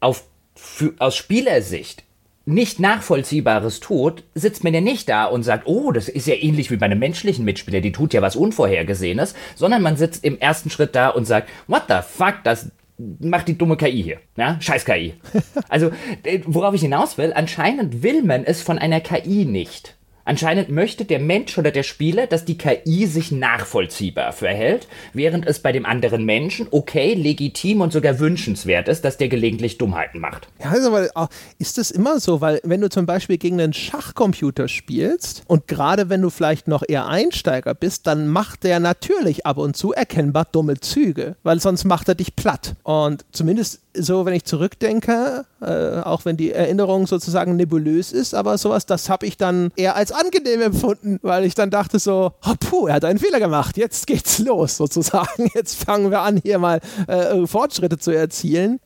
[0.00, 2.04] auf, für, aus Spielersicht
[2.46, 6.70] nicht nachvollziehbares tut, sitzt man ja nicht da und sagt, oh, das ist ja ähnlich
[6.70, 10.70] wie bei einem menschlichen Mitspieler, die tut ja was Unvorhergesehenes, sondern man sitzt im ersten
[10.70, 14.18] Schritt da und sagt, what the fuck, das macht die dumme KI hier.
[14.36, 14.58] Ja?
[14.60, 15.14] Scheiß KI.
[15.68, 15.90] Also,
[16.22, 19.95] äh, worauf ich hinaus will, anscheinend will man es von einer KI nicht.
[20.26, 25.60] Anscheinend möchte der Mensch oder der Spieler, dass die KI sich nachvollziehbar verhält, während es
[25.60, 30.48] bei dem anderen Menschen okay, legitim und sogar wünschenswert ist, dass der gelegentlich Dummheiten macht.
[30.58, 31.28] Ja, also, ah,
[31.58, 32.40] ist das immer so?
[32.40, 36.82] Weil wenn du zum Beispiel gegen einen Schachcomputer spielst und gerade wenn du vielleicht noch
[36.86, 41.84] eher Einsteiger bist, dann macht der natürlich ab und zu erkennbar dumme Züge, weil sonst
[41.84, 42.74] macht er dich platt.
[42.82, 48.58] Und zumindest so, wenn ich zurückdenke, äh, auch wenn die Erinnerung sozusagen nebulös ist, aber
[48.58, 52.54] sowas, das habe ich dann eher als angenehm empfunden, weil ich dann dachte so, oh,
[52.58, 56.58] puh, er hat einen Fehler gemacht, jetzt geht's los sozusagen, jetzt fangen wir an, hier
[56.58, 58.80] mal äh, Fortschritte zu erzielen.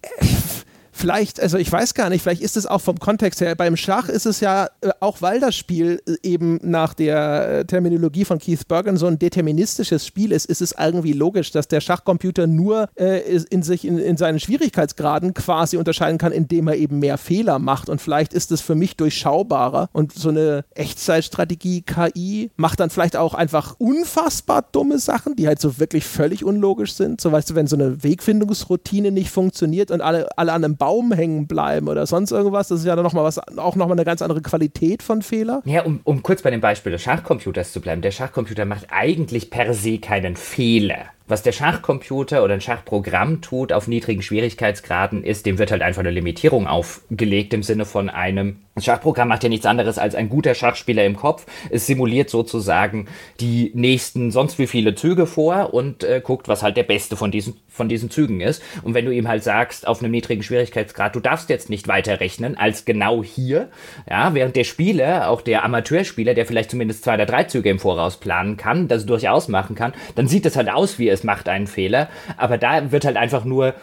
[0.92, 3.54] Vielleicht, also ich weiß gar nicht, vielleicht ist es auch vom Kontext her.
[3.54, 7.64] Beim Schach ist es ja, äh, auch weil das Spiel äh, eben nach der äh,
[7.64, 11.80] Terminologie von Keith Bergen so ein deterministisches Spiel ist, ist es irgendwie logisch, dass der
[11.80, 16.98] Schachcomputer nur äh, in sich in, in seinen Schwierigkeitsgraden quasi unterscheiden kann, indem er eben
[16.98, 17.88] mehr Fehler macht.
[17.88, 19.88] Und vielleicht ist es für mich durchschaubarer.
[19.92, 25.60] Und so eine Echtzeitstrategie KI macht dann vielleicht auch einfach unfassbar dumme Sachen, die halt
[25.60, 27.20] so wirklich völlig unlogisch sind.
[27.20, 30.89] So weißt du, wenn so eine Wegfindungsroutine nicht funktioniert und alle, alle an einem Baum
[30.90, 32.66] Baum hängen bleiben oder sonst irgendwas.
[32.66, 35.62] Das ist ja dann noch mal was, auch nochmal eine ganz andere Qualität von Fehler.
[35.64, 38.02] Ja, um, um kurz bei dem Beispiel des Schachcomputers zu bleiben.
[38.02, 41.04] Der Schachcomputer macht eigentlich per se keinen Fehler.
[41.30, 46.00] Was der Schachcomputer oder ein Schachprogramm tut auf niedrigen Schwierigkeitsgraden ist, dem wird halt einfach
[46.00, 50.54] eine Limitierung aufgelegt im Sinne von einem Schachprogramm macht ja nichts anderes als ein guter
[50.54, 51.46] Schachspieler im Kopf.
[51.70, 53.08] Es simuliert sozusagen
[53.40, 57.30] die nächsten sonst wie viele Züge vor und äh, guckt, was halt der beste von
[57.30, 58.62] diesen, von diesen Zügen ist.
[58.82, 62.20] Und wenn du ihm halt sagst, auf einem niedrigen Schwierigkeitsgrad, du darfst jetzt nicht weiter
[62.20, 63.68] rechnen als genau hier,
[64.08, 67.78] ja, während der Spieler, auch der Amateurspieler, der vielleicht zumindest zwei oder drei Züge im
[67.78, 71.48] Voraus planen kann, das durchaus machen kann, dann sieht es halt aus, wie es macht
[71.48, 72.08] einen Fehler.
[72.36, 73.74] Aber da wird halt einfach nur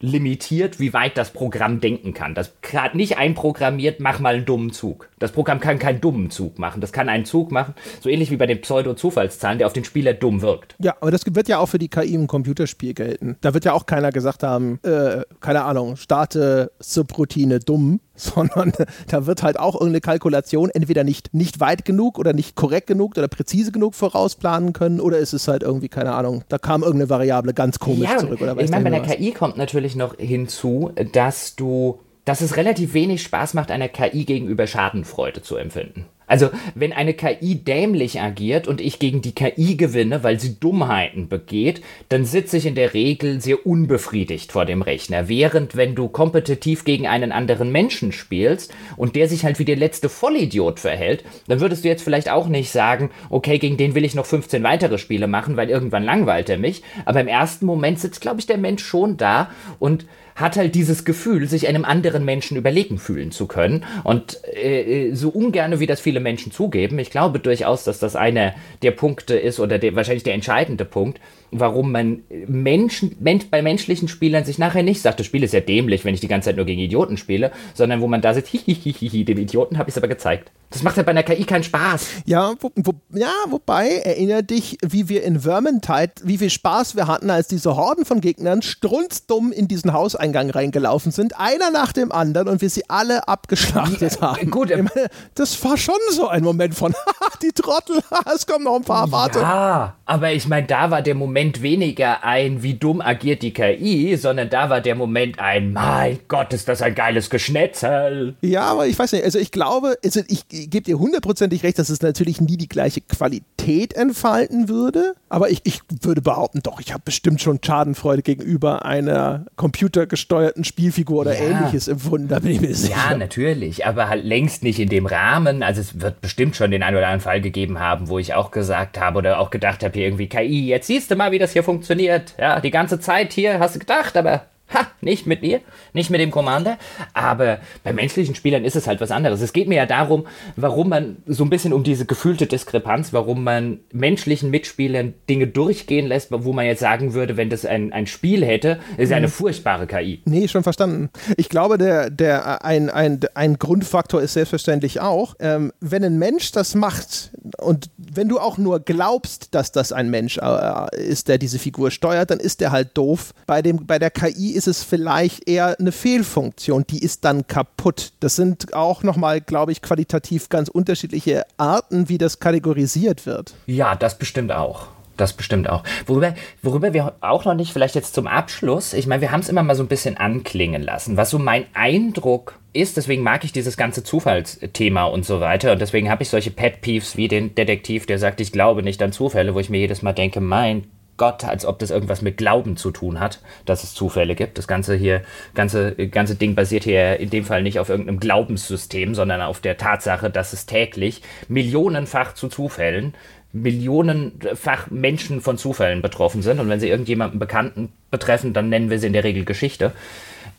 [0.00, 2.34] limitiert, wie weit das Programm denken kann.
[2.34, 5.08] Das hat nicht einprogrammiert, mach mal einen dummen Zug.
[5.18, 6.80] Das Programm kann keinen dummen Zug machen.
[6.80, 10.14] Das kann einen Zug machen, so ähnlich wie bei den Pseudo-Zufallszahlen, der auf den Spieler
[10.14, 10.76] dumm wirkt.
[10.78, 13.36] Ja, aber das wird ja auch für die KI im Computerspiel gelten.
[13.40, 18.00] Da wird ja auch keiner gesagt haben, äh, keine Ahnung, starte Subroutine dumm,
[18.38, 18.72] sondern
[19.06, 23.16] da wird halt auch irgendeine Kalkulation entweder nicht, nicht weit genug oder nicht korrekt genug
[23.16, 27.10] oder präzise genug vorausplanen können oder ist es halt irgendwie, keine Ahnung, da kam irgendeine
[27.10, 28.40] Variable ganz komisch ja, zurück.
[28.40, 29.16] Oder ich meine, bei der was.
[29.16, 34.24] KI kommt natürlich noch hinzu, dass du, dass es relativ wenig Spaß macht, einer KI
[34.24, 36.06] gegenüber Schadenfreude zu empfinden.
[36.28, 41.28] Also, wenn eine KI dämlich agiert und ich gegen die KI gewinne, weil sie Dummheiten
[41.28, 45.28] begeht, dann sitze ich in der Regel sehr unbefriedigt vor dem Rechner.
[45.28, 49.76] Während wenn du kompetitiv gegen einen anderen Menschen spielst und der sich halt wie der
[49.76, 54.04] letzte Vollidiot verhält, dann würdest du jetzt vielleicht auch nicht sagen, okay, gegen den will
[54.04, 56.82] ich noch 15 weitere Spiele machen, weil irgendwann langweilt er mich.
[57.04, 60.06] Aber im ersten Moment sitzt, glaube ich, der Mensch schon da und
[60.38, 63.84] hat halt dieses Gefühl, sich einem anderen Menschen überlegen fühlen zu können.
[64.04, 68.54] Und äh, so ungerne wie das viele Menschen zugeben, ich glaube durchaus, dass das einer
[68.82, 71.20] der Punkte ist oder der, wahrscheinlich der entscheidende Punkt,
[71.50, 75.60] warum man Menschen, men bei menschlichen Spielern sich nachher nicht sagt, das Spiel ist ja
[75.60, 78.48] dämlich, wenn ich die ganze Zeit nur gegen Idioten spiele, sondern wo man da sitzt,
[78.52, 80.50] hihihihi, dem Idioten habe ich es aber gezeigt.
[80.70, 82.06] Das macht ja bei einer KI keinen Spaß.
[82.26, 87.06] Ja, wo, wo, ja, wobei, erinnere dich, wie wir in Vermintide, wie viel Spaß wir
[87.06, 92.12] hatten, als diese Horden von Gegnern strunzdumm in diesen Hauseingang reingelaufen sind, einer nach dem
[92.12, 94.50] anderen und wir sie alle abgeschlachtet ja, haben.
[94.50, 96.94] Gut, ich meine, das war schon so ein Moment von,
[97.42, 98.00] die Trottel,
[98.34, 99.38] es kommen noch ein paar, warte.
[99.40, 104.16] Ja, aber ich meine, da war der Moment weniger ein, wie dumm agiert die KI,
[104.16, 108.36] sondern da war der Moment ein, mein Gott, ist das ein geiles Geschnetzel.
[108.42, 111.88] Ja, aber ich weiß nicht, also ich glaube, also ich gebe dir hundertprozentig recht, dass
[111.88, 115.14] es natürlich nie die gleiche Qualität entfalten würde.
[115.28, 121.20] Aber ich, ich würde behaupten, doch, ich habe bestimmt schon Schadenfreude gegenüber einer computergesteuerten Spielfigur
[121.20, 121.50] oder ja.
[121.50, 122.28] ähnliches empfunden.
[122.28, 122.96] Da bin ich mir sicher.
[123.10, 125.62] Ja, natürlich, aber halt längst nicht in dem Rahmen.
[125.62, 128.50] Also es wird bestimmt schon den einen oder anderen Fall gegeben haben, wo ich auch
[128.50, 131.52] gesagt habe oder auch gedacht habe, hier irgendwie KI, jetzt siehst du mal, wie das
[131.52, 132.34] hier funktioniert.
[132.38, 134.42] Ja, die ganze Zeit hier hast du gedacht, aber
[134.74, 135.60] Ha, nicht mit mir,
[135.92, 136.78] nicht mit dem Commander.
[137.14, 139.40] Aber bei menschlichen Spielern ist es halt was anderes.
[139.40, 140.26] Es geht mir ja darum,
[140.56, 146.06] warum man so ein bisschen um diese gefühlte Diskrepanz, warum man menschlichen Mitspielern Dinge durchgehen
[146.06, 149.28] lässt, wo man jetzt sagen würde, wenn das ein, ein Spiel hätte, ist ja eine
[149.28, 149.32] mhm.
[149.32, 150.20] furchtbare KI.
[150.26, 151.10] Nee, schon verstanden.
[151.36, 156.52] Ich glaube, der, der, ein, ein, ein Grundfaktor ist selbstverständlich auch, ähm, wenn ein Mensch
[156.52, 161.38] das macht und wenn du auch nur glaubst, dass das ein Mensch äh, ist, der
[161.38, 163.32] diese Figur steuert, dann ist der halt doof.
[163.46, 168.12] Bei, dem, bei der KI ist es vielleicht eher eine Fehlfunktion, die ist dann kaputt.
[168.18, 173.54] Das sind auch nochmal, glaube ich, qualitativ ganz unterschiedliche Arten, wie das kategorisiert wird.
[173.66, 174.88] Ja, das bestimmt auch.
[175.16, 175.82] Das bestimmt auch.
[176.06, 179.48] Worüber, worüber wir auch noch nicht, vielleicht jetzt zum Abschluss, ich meine, wir haben es
[179.48, 183.52] immer mal so ein bisschen anklingen lassen, was so mein Eindruck ist, deswegen mag ich
[183.52, 187.54] dieses ganze Zufallsthema und so weiter und deswegen habe ich solche Pet Peeves wie den
[187.54, 190.84] Detektiv, der sagt, ich glaube nicht an Zufälle, wo ich mir jedes Mal denke, mein
[191.18, 194.56] Gott, als ob das irgendwas mit Glauben zu tun hat, dass es Zufälle gibt.
[194.56, 195.22] Das ganze hier,
[195.54, 199.76] ganze, ganze Ding basiert hier in dem Fall nicht auf irgendeinem Glaubenssystem, sondern auf der
[199.76, 203.14] Tatsache, dass es täglich millionenfach zu Zufällen,
[203.52, 206.60] millionenfach Menschen von Zufällen betroffen sind.
[206.60, 209.92] Und wenn sie irgendjemanden Bekannten betreffen, dann nennen wir sie in der Regel Geschichte.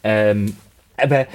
[0.04, 0.56] Ähm,
[0.98, 1.28] aber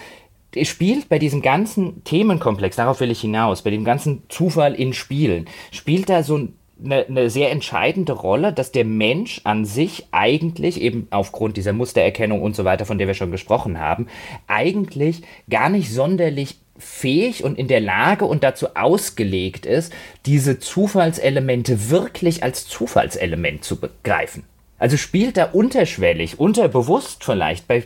[0.55, 4.93] es spielt bei diesem ganzen Themenkomplex, darauf will ich hinaus, bei dem ganzen Zufall in
[4.93, 10.07] Spielen, spielt da so ein eine, eine sehr entscheidende Rolle, dass der Mensch an sich
[10.11, 14.07] eigentlich eben aufgrund dieser Mustererkennung und so weiter, von der wir schon gesprochen haben,
[14.47, 19.93] eigentlich gar nicht sonderlich fähig und in der Lage und dazu ausgelegt ist,
[20.27, 24.45] diese Zufallselemente wirklich als Zufallselement zu begreifen.
[24.77, 27.85] Also spielt da unterschwellig, unterbewusst vielleicht bei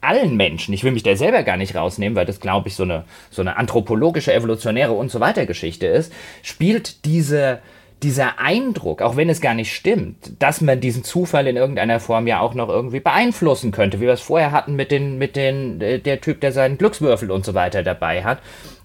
[0.00, 2.82] allen Menschen, ich will mich da selber gar nicht rausnehmen, weil das glaube ich so
[2.82, 6.12] eine, so eine anthropologische, evolutionäre und so weiter Geschichte ist,
[6.42, 7.60] spielt diese,
[8.02, 12.26] dieser Eindruck, auch wenn es gar nicht stimmt, dass man diesen Zufall in irgendeiner Form
[12.26, 15.80] ja auch noch irgendwie beeinflussen könnte, wie wir es vorher hatten mit den, mit den,
[15.80, 18.38] äh, der Typ, der seinen Glückswürfel und so weiter dabei hat,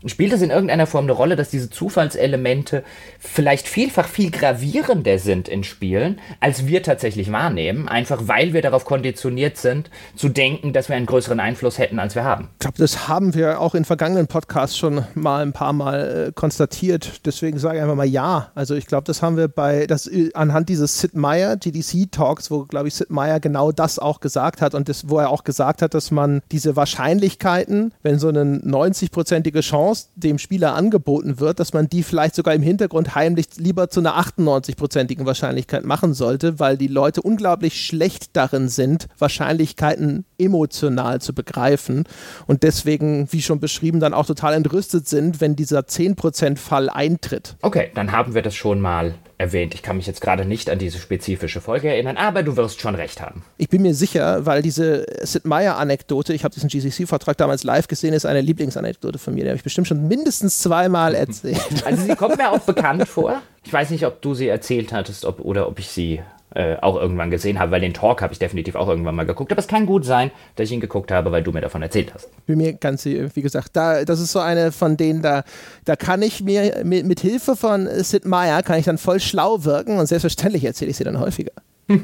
[0.05, 2.83] Spielt es in irgendeiner Form eine Rolle, dass diese Zufallselemente
[3.19, 8.85] vielleicht vielfach viel gravierender sind in Spielen, als wir tatsächlich wahrnehmen, einfach weil wir darauf
[8.85, 12.49] konditioniert sind, zu denken, dass wir einen größeren Einfluss hätten, als wir haben?
[12.53, 16.31] Ich glaube, das haben wir auch in vergangenen Podcasts schon mal ein paar Mal äh,
[16.33, 17.25] konstatiert.
[17.25, 18.51] Deswegen sage ich einfach mal ja.
[18.53, 22.51] Also ich glaube, das haben wir bei, das äh, anhand dieses Sid Meier GDC Talks,
[22.51, 25.43] wo, glaube ich, Sid Meier genau das auch gesagt hat und das, wo er auch
[25.43, 31.39] gesagt hat, dass man diese Wahrscheinlichkeiten, wenn so eine 90-prozentige Chance Chance dem Spieler angeboten
[31.39, 36.13] wird, dass man die vielleicht sogar im Hintergrund heimlich lieber zu einer 98-prozentigen Wahrscheinlichkeit machen
[36.13, 42.03] sollte, weil die Leute unglaublich schlecht darin sind, Wahrscheinlichkeiten emotional zu begreifen
[42.47, 47.55] und deswegen, wie schon beschrieben, dann auch total entrüstet sind, wenn dieser 10%-Fall eintritt.
[47.61, 49.73] Okay, dann haben wir das schon mal erwähnt.
[49.73, 52.95] Ich kann mich jetzt gerade nicht an diese spezifische Folge erinnern, aber du wirst schon
[52.95, 53.43] recht haben.
[53.57, 58.13] Ich bin mir sicher, weil diese Sid Meier-Anekdote, ich habe diesen GCC-Vortrag damals live gesehen,
[58.13, 59.43] ist eine Lieblingsanekdote von mir.
[59.43, 61.83] Die habe ich bestimmt schon mindestens zweimal erzählt.
[61.85, 63.41] Also sie kommt mir auch bekannt vor.
[63.63, 66.21] Ich weiß nicht, ob du sie erzählt hattest ob, oder ob ich sie
[66.55, 69.51] äh, auch irgendwann gesehen habe, weil den Talk habe ich definitiv auch irgendwann mal geguckt.
[69.51, 72.13] Aber es kann gut sein, dass ich ihn geguckt habe, weil du mir davon erzählt
[72.13, 72.29] hast.
[72.45, 75.43] Bin mir ganz, wie gesagt, da, das ist so eine von denen, da,
[75.85, 79.63] da kann ich mir mit, mit Hilfe von Sid Meier, kann ich dann voll schlau
[79.63, 81.51] wirken und selbstverständlich erzähle ich sie dann häufiger.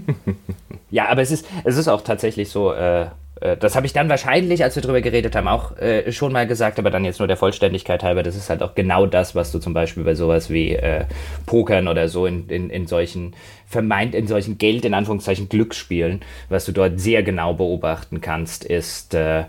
[0.92, 3.08] ja, aber es ist, es ist auch tatsächlich so, äh, äh,
[3.42, 6.78] das habe ich dann wahrscheinlich, als wir darüber geredet haben, auch äh, schon mal gesagt,
[6.78, 8.22] aber dann jetzt nur der Vollständigkeit halber.
[8.22, 11.06] Das ist halt auch genau das, was du zum Beispiel bei sowas wie äh,
[11.48, 13.34] Pokern oder so in, in, in solchen
[13.66, 19.14] vermeint, in solchen Geld, in Anführungszeichen Glücksspielen, was du dort sehr genau beobachten kannst, ist,
[19.16, 19.46] äh,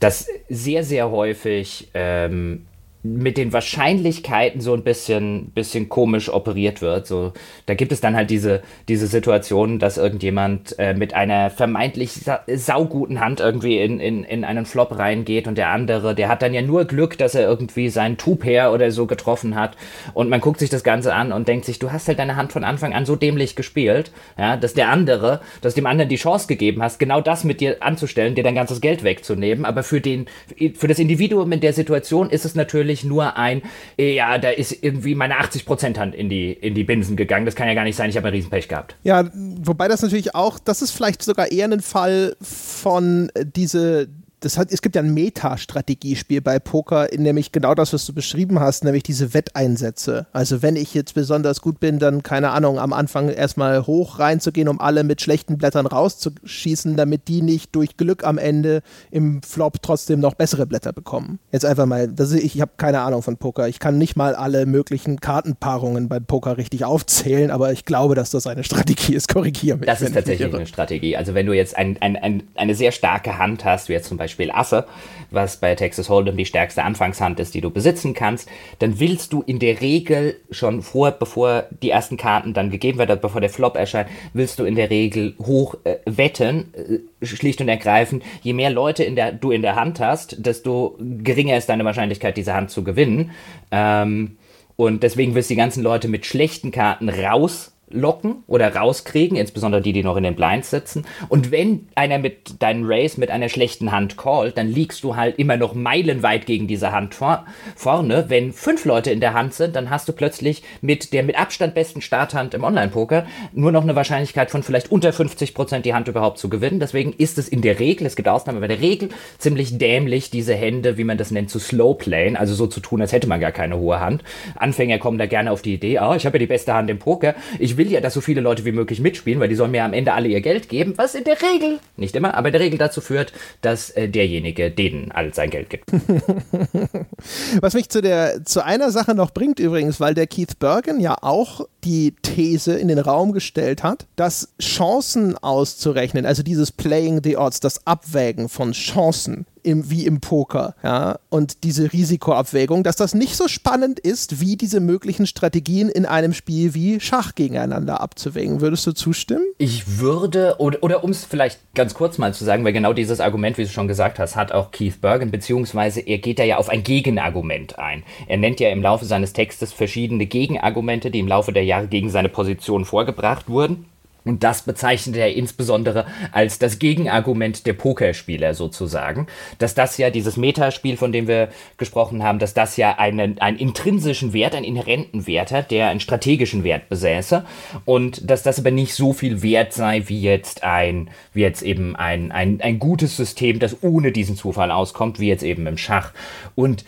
[0.00, 2.66] dass sehr, sehr häufig ähm,
[3.14, 7.06] mit den Wahrscheinlichkeiten so ein bisschen, bisschen komisch operiert wird.
[7.06, 7.32] So,
[7.66, 12.40] da gibt es dann halt diese, diese Situation, dass irgendjemand äh, mit einer vermeintlich sa
[12.46, 16.54] sauguten Hand irgendwie in, in, in einen Flop reingeht und der andere, der hat dann
[16.54, 19.76] ja nur Glück, dass er irgendwie seinen Two-Pair oder so getroffen hat
[20.14, 22.52] und man guckt sich das Ganze an und denkt sich, du hast halt deine Hand
[22.52, 26.46] von Anfang an so dämlich gespielt, ja, dass der andere, dass dem anderen die Chance
[26.46, 30.26] gegeben hast, genau das mit dir anzustellen, dir dein ganzes Geld wegzunehmen, aber für den,
[30.74, 33.62] für das Individuum in der Situation ist es natürlich nur ein,
[33.96, 37.68] ja, da ist irgendwie meine 80% Hand in die, in die Binsen gegangen, das kann
[37.68, 38.96] ja gar nicht sein, ich habe ein Riesenpech gehabt.
[39.02, 44.08] Ja, wobei das natürlich auch, das ist vielleicht sogar eher ein Fall von diese
[44.46, 48.14] das hat, es gibt ja ein Meta-Strategiespiel bei Poker, in nämlich genau das, was du
[48.14, 50.26] beschrieben hast, nämlich diese Wetteinsätze.
[50.32, 54.68] Also wenn ich jetzt besonders gut bin, dann keine Ahnung, am Anfang erstmal hoch reinzugehen,
[54.68, 59.82] um alle mit schlechten Blättern rauszuschießen, damit die nicht durch Glück am Ende im Flop
[59.82, 61.40] trotzdem noch bessere Blätter bekommen.
[61.50, 63.66] Jetzt einfach mal, das ist, ich, habe keine Ahnung von Poker.
[63.66, 68.30] Ich kann nicht mal alle möglichen Kartenpaarungen beim Poker richtig aufzählen, aber ich glaube, dass
[68.30, 69.28] das eine Strategie ist.
[69.28, 69.86] Korrigiere mich.
[69.86, 71.16] Das ist tatsächlich eine Strategie.
[71.16, 74.16] Also wenn du jetzt ein, ein, ein, eine sehr starke Hand hast, wie jetzt zum
[74.16, 74.86] Beispiel Beispiel Affe,
[75.30, 78.48] was bei Texas Hold'em die stärkste Anfangshand ist, die du besitzen kannst,
[78.78, 83.18] dann willst du in der Regel schon vor, bevor die ersten Karten dann gegeben werden,
[83.20, 87.68] bevor der Flop erscheint, willst du in der Regel hoch äh, wetten, äh, schlicht und
[87.68, 88.22] ergreifend.
[88.42, 92.36] Je mehr Leute in der, du in der Hand hast, desto geringer ist deine Wahrscheinlichkeit,
[92.36, 93.30] diese Hand zu gewinnen.
[93.70, 94.36] Ähm,
[94.76, 99.80] und deswegen willst du die ganzen Leute mit schlechten Karten raus locken oder rauskriegen, insbesondere
[99.80, 101.04] die, die noch in den Blinds sitzen.
[101.28, 105.38] Und wenn einer mit deinen Race mit einer schlechten Hand callt, dann liegst du halt
[105.38, 107.46] immer noch meilenweit gegen diese Hand vor,
[107.76, 108.26] vorne.
[108.28, 111.74] Wenn fünf Leute in der Hand sind, dann hast du plötzlich mit der mit Abstand
[111.74, 116.08] besten Starthand im Online-Poker nur noch eine Wahrscheinlichkeit von vielleicht unter 50 Prozent die Hand
[116.08, 116.80] überhaupt zu gewinnen.
[116.80, 120.30] Deswegen ist es in der Regel, es gibt Ausnahmen, aber in der Regel ziemlich dämlich,
[120.30, 123.28] diese Hände, wie man das nennt, zu slow playen, also so zu tun, als hätte
[123.28, 124.24] man gar keine hohe Hand.
[124.56, 126.98] Anfänger kommen da gerne auf die Idee, oh, ich habe ja die beste Hand im
[126.98, 129.84] Poker, ich will ja, dass so viele Leute wie möglich mitspielen, weil die sollen mir
[129.84, 132.60] am Ende alle ihr Geld geben, was in der Regel, nicht immer, aber in der
[132.60, 135.84] Regel dazu führt, dass äh, derjenige denen all sein Geld gibt.
[137.60, 141.16] was mich zu, der, zu einer Sache noch bringt übrigens, weil der Keith Bergen ja
[141.20, 147.36] auch die These in den Raum gestellt hat, dass Chancen auszurechnen, also dieses Playing the
[147.36, 153.14] Odds, das Abwägen von Chancen, im, wie im Poker, ja, und diese Risikoabwägung, dass das
[153.14, 158.60] nicht so spannend ist, wie diese möglichen Strategien in einem Spiel wie Schach gegeneinander abzuwägen.
[158.60, 159.44] Würdest du zustimmen?
[159.58, 163.20] Ich würde, oder, oder um es vielleicht ganz kurz mal zu sagen, weil genau dieses
[163.20, 166.58] Argument, wie du schon gesagt hast, hat auch Keith Bergen, beziehungsweise er geht da ja
[166.58, 168.04] auf ein Gegenargument ein.
[168.28, 172.10] Er nennt ja im Laufe seines Textes verschiedene Gegenargumente, die im Laufe der Jahre gegen
[172.10, 173.86] seine Position vorgebracht wurden.
[174.26, 179.28] Und das bezeichnet er insbesondere als das Gegenargument der Pokerspieler sozusagen,
[179.58, 181.48] dass das ja dieses Metaspiel, von dem wir
[181.78, 186.00] gesprochen haben, dass das ja einen, einen intrinsischen Wert, einen inhärenten Wert hat, der einen
[186.00, 187.44] strategischen Wert besäße
[187.84, 191.94] und dass das aber nicht so viel wert sei wie jetzt ein, wie jetzt eben
[191.94, 196.12] ein, ein, ein gutes System, das ohne diesen Zufall auskommt, wie jetzt eben im Schach.
[196.56, 196.84] Und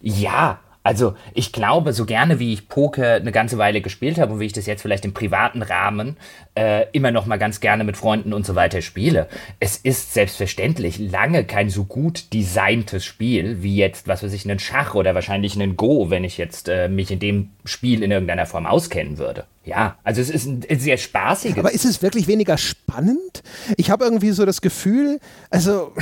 [0.00, 4.40] ja, also ich glaube, so gerne wie ich Poker eine ganze Weile gespielt habe und
[4.40, 6.16] wie ich das jetzt vielleicht im privaten Rahmen
[6.54, 9.28] äh, immer noch mal ganz gerne mit Freunden und so weiter spiele,
[9.60, 14.58] es ist selbstverständlich lange kein so gut designtes Spiel wie jetzt, was weiß ich, einen
[14.58, 18.46] Schach oder wahrscheinlich einen Go, wenn ich jetzt äh, mich in dem Spiel in irgendeiner
[18.46, 19.44] Form auskennen würde.
[19.64, 21.58] Ja, also es ist ein sehr spaßiges.
[21.58, 23.44] Aber ist es wirklich weniger spannend?
[23.76, 25.20] Ich habe irgendwie so das Gefühl,
[25.50, 25.92] also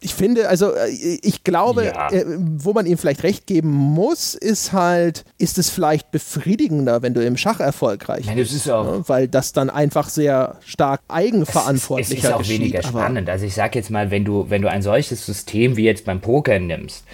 [0.00, 2.10] ich finde, also äh, ich glaube, ja.
[2.10, 7.12] Äh, wo man ihm vielleicht recht geben muss, ist halt, ist es vielleicht befriedigender, wenn
[7.12, 9.04] du im Schach erfolgreich Nein, das ist auch, ne?
[9.06, 12.24] weil das dann einfach sehr stark eigenverantwortlich ist.
[12.24, 13.28] Es ist auch geschieht, weniger spannend.
[13.28, 16.22] Also ich sage jetzt mal, wenn du, wenn du ein solches System wie jetzt beim
[16.22, 17.04] Poker nimmst,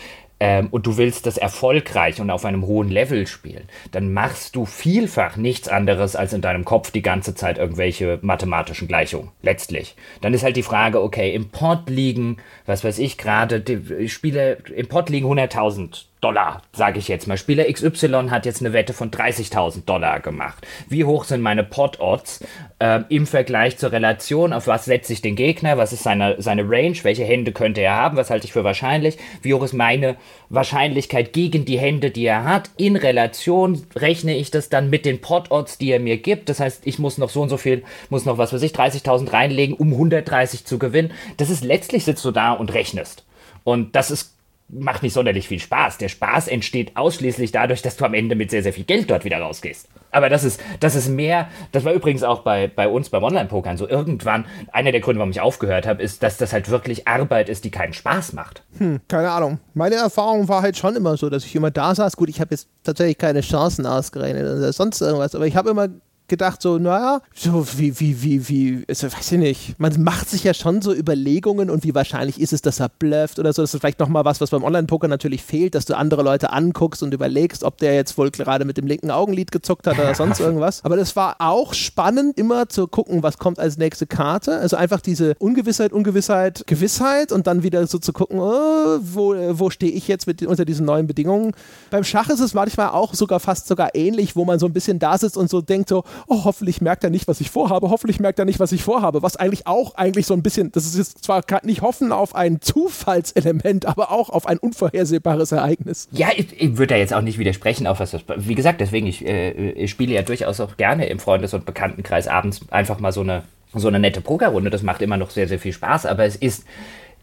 [0.40, 4.66] ähm, und du willst das erfolgreich und auf einem hohen Level spielen, dann machst du
[4.66, 9.31] vielfach nichts anderes, als in deinem Kopf die ganze Zeit irgendwelche mathematischen Gleichungen.
[9.43, 9.97] Letztlich.
[10.20, 13.62] Dann ist halt die Frage, okay, im Pot liegen, was weiß ich gerade,
[14.06, 17.38] Spiele, im Pot liegen 100.000 Dollar, sage ich jetzt mal.
[17.38, 20.66] Spieler XY hat jetzt eine Wette von 30.000 Dollar gemacht.
[20.88, 22.44] Wie hoch sind meine Pot-Odds
[22.80, 24.52] äh, im Vergleich zur Relation?
[24.52, 25.78] Auf was setze ich den Gegner?
[25.78, 26.96] Was ist seine, seine Range?
[27.02, 28.16] Welche Hände könnte er haben?
[28.16, 29.16] Was halte ich für wahrscheinlich?
[29.42, 30.16] Wie hoch ist meine
[30.48, 32.70] Wahrscheinlichkeit gegen die Hände, die er hat?
[32.76, 36.48] In Relation rechne ich das dann mit den Pot-Odds, die er mir gibt.
[36.48, 39.32] Das heißt, ich muss noch so und so viel, muss noch was weiß ich, 30.000
[39.32, 41.12] reinlegen, um 130 zu gewinnen.
[41.36, 43.24] Das ist letztlich sitzt du da und rechnest.
[43.62, 44.38] Und das ist
[44.68, 45.98] macht nicht sonderlich viel Spaß.
[45.98, 49.24] Der Spaß entsteht ausschließlich dadurch, dass du am Ende mit sehr, sehr viel Geld dort
[49.24, 49.88] wieder rausgehst.
[50.10, 53.76] Aber das ist, das ist mehr, das war übrigens auch bei, bei uns beim Online-Pokern
[53.76, 53.88] so.
[53.88, 57.64] Irgendwann, einer der Gründe, warum ich aufgehört habe, ist, dass das halt wirklich Arbeit ist,
[57.64, 58.62] die keinen Spaß macht.
[58.78, 59.58] Hm, keine Ahnung.
[59.74, 62.16] Meine Erfahrung war halt schon immer so, dass ich immer da saß.
[62.16, 65.88] Gut, ich habe jetzt tatsächlich keine Chancen ausgerechnet oder sonst irgendwas, aber ich habe immer
[66.28, 69.78] gedacht, so, naja, so wie, wie, wie, wie, also, weiß ich nicht.
[69.78, 73.38] Man macht sich ja schon so Überlegungen und wie wahrscheinlich ist es, dass er blufft
[73.38, 73.62] oder so.
[73.62, 77.02] Das ist vielleicht nochmal was, was beim Online-Poker natürlich fehlt, dass du andere Leute anguckst
[77.02, 80.40] und überlegst, ob der jetzt wohl gerade mit dem linken Augenlid gezuckt hat oder sonst
[80.40, 80.84] irgendwas.
[80.84, 84.59] Aber das war auch spannend, immer zu gucken, was kommt als nächste Karte.
[84.59, 89.70] Also einfach diese Ungewissheit, Ungewissheit, Gewissheit und dann wieder so zu gucken, oh, wo, wo
[89.70, 91.52] stehe ich jetzt mit, unter diesen neuen Bedingungen.
[91.90, 94.98] Beim Schach ist es manchmal auch sogar fast sogar ähnlich, wo man so ein bisschen
[94.98, 98.20] da sitzt und so denkt so, oh, hoffentlich merkt er nicht, was ich vorhabe, hoffentlich
[98.20, 100.96] merkt er nicht, was ich vorhabe, was eigentlich auch eigentlich so ein bisschen, das ist
[100.96, 106.08] jetzt zwar nicht hoffen auf ein Zufallselement, aber auch auf ein unvorhersehbares Ereignis.
[106.12, 109.06] Ja, ich, ich würde da jetzt auch nicht widersprechen, auf was das, wie gesagt, deswegen,
[109.06, 113.12] ich, äh, ich spiele ja durchaus auch gerne im Freundes- und Bekanntenkreis abends einfach mal
[113.12, 116.24] so eine, so eine nette Pokerrunde, das macht immer noch sehr, sehr viel Spaß, aber
[116.24, 116.64] es ist,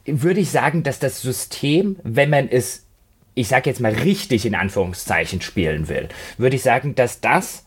[0.06, 2.86] würde ich sagen, dass das System, wenn man es
[3.36, 6.08] ich sag jetzt mal richtig in Anführungszeichen spielen will,
[6.38, 7.65] würde ich sagen, dass das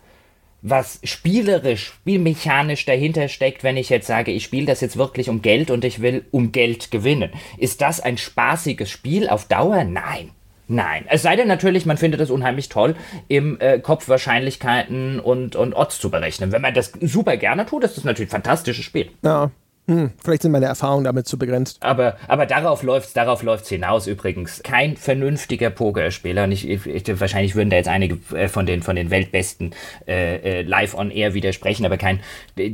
[0.63, 5.43] was spielerisch, spielmechanisch dahinter steckt, wenn ich jetzt sage, ich spiele das jetzt wirklich um
[5.43, 7.31] Geld und ich will um Geld gewinnen.
[7.59, 9.85] Ist das ein spaßiges Spiel auf Dauer?
[9.85, 10.31] Nein.
[10.67, 11.07] Nein.
[11.09, 12.95] Es sei denn natürlich, man findet es unheimlich toll,
[13.29, 16.53] im äh, Kopf Wahrscheinlichkeiten und, und Odds zu berechnen.
[16.53, 19.11] Wenn man das super gerne tut, ist das natürlich ein fantastisches Spiel.
[19.23, 19.51] Ja.
[19.89, 21.79] Hm, vielleicht sind meine Erfahrungen damit zu begrenzt.
[21.81, 24.63] Aber, aber darauf läuft es darauf läuft's hinaus übrigens.
[24.63, 28.97] Kein vernünftiger Pokerspieler, nicht, ich, ich, wahrscheinlich würden da jetzt einige äh, von den, von
[28.97, 29.75] den Weltbesten
[30.07, 32.21] äh, äh, live on air widersprechen, aber kein,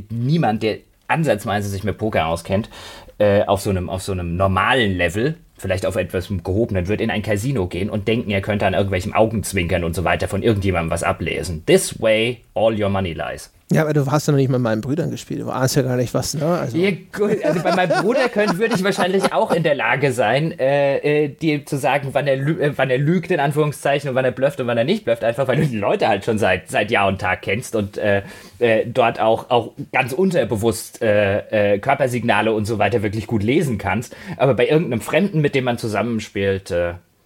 [0.09, 2.69] niemand, der ansatzweise sich mit Poker auskennt,
[3.17, 7.09] äh, auf, so einem, auf so einem normalen Level, vielleicht auf etwas gehobenen, wird in
[7.09, 10.91] ein Casino gehen und denken, er könnte an irgendwelchen Augenzwinkern und so weiter von irgendjemandem
[10.91, 11.63] was ablesen.
[11.65, 13.53] This way all your money lies.
[13.71, 15.41] Ja, aber du hast ja noch nicht mit meinen Brüdern gespielt.
[15.41, 16.45] Du ahnst ja gar nicht, was, ne?
[16.45, 20.11] Also, ja, gut, also bei meinem Bruder können, würde ich wahrscheinlich auch in der Lage
[20.11, 24.15] sein, äh, äh, dir zu sagen, wann er, äh, wann er lügt, in Anführungszeichen, und
[24.15, 25.23] wann er blufft und wann er nicht blufft.
[25.23, 28.21] Einfach, weil du die Leute halt schon seit, seit Jahr und Tag kennst und äh,
[28.59, 34.15] äh dort auch, auch ganz unterbewusst äh, Körpersignale und so weiter wirklich gut lesen kannst.
[34.37, 36.71] Aber bei irgendeinem Fremden, mit dem man zusammenspielt,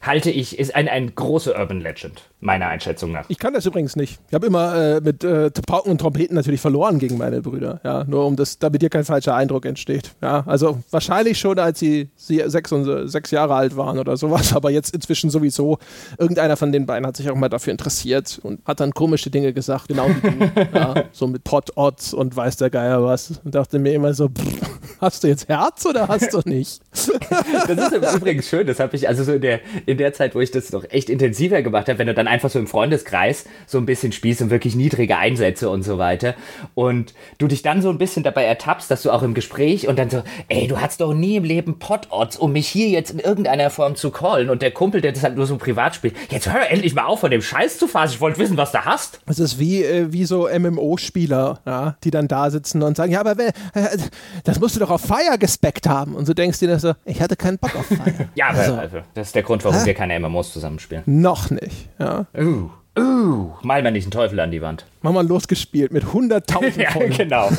[0.02, 3.26] halte ich, ist ein, ein großer Urban Legend, meiner Einschätzung nach.
[3.28, 4.20] Ich kann das übrigens nicht.
[4.30, 7.82] Ich habe immer äh, mit äh, Pauken und Trompeten natürlich verloren gegen meine Brüder.
[7.84, 10.12] Ja, nur um das, damit dir kein falscher Eindruck entsteht.
[10.22, 14.54] Ja, also wahrscheinlich schon, als sie, sie sechs, und, sechs Jahre alt waren oder sowas,
[14.56, 15.80] aber jetzt inzwischen sowieso.
[16.18, 19.52] Irgendeiner von den beiden hat sich auch mal dafür interessiert und hat dann komische Dinge
[19.52, 20.52] gesagt, genau wie du.
[20.74, 23.42] ja, so mit Pot-Odds und weiß der Geier was.
[23.44, 24.62] Und dachte mir immer so, pff,
[25.02, 26.82] hast du jetzt Herz oder hast du nicht?
[26.92, 29.60] das ist übrigens schön, das habe ich also so in der
[29.90, 32.50] in der Zeit, wo ich das noch echt intensiver gemacht habe, wenn du dann einfach
[32.50, 36.36] so im Freundeskreis so ein bisschen spielst und wirklich niedrige Einsätze und so weiter
[36.76, 39.98] und du dich dann so ein bisschen dabei ertappst, dass du auch im Gespräch und
[39.98, 43.20] dann so, ey, du hast doch nie im Leben Pot-Odds, um mich hier jetzt in
[43.20, 46.52] irgendeiner Form zu callen und der Kumpel, der das halt nur so privat spielt, jetzt
[46.52, 49.20] hör endlich mal auf von dem Scheiß zu fassen, ich wollte wissen, was du hast.
[49.26, 53.20] Es ist wie, äh, wie so MMO-Spieler, ja, die dann da sitzen und sagen, ja,
[53.20, 53.98] aber wer, äh,
[54.44, 57.22] das musst du doch auf Fire gespeckt haben und so denkst du dir so, ich
[57.22, 58.30] hatte keinen Bock auf Fire.
[58.36, 59.88] ja, aber also, also, das ist der Grund, warum Hä?
[59.88, 61.04] wir keine MMOs zusammenspielen.
[61.06, 62.26] Noch nicht, ja.
[62.38, 62.70] Uh.
[62.98, 64.86] Uh, mal mal nicht einen Teufel an die Wand.
[65.02, 67.50] Mach mal losgespielt mit 100.000 Ja, genau.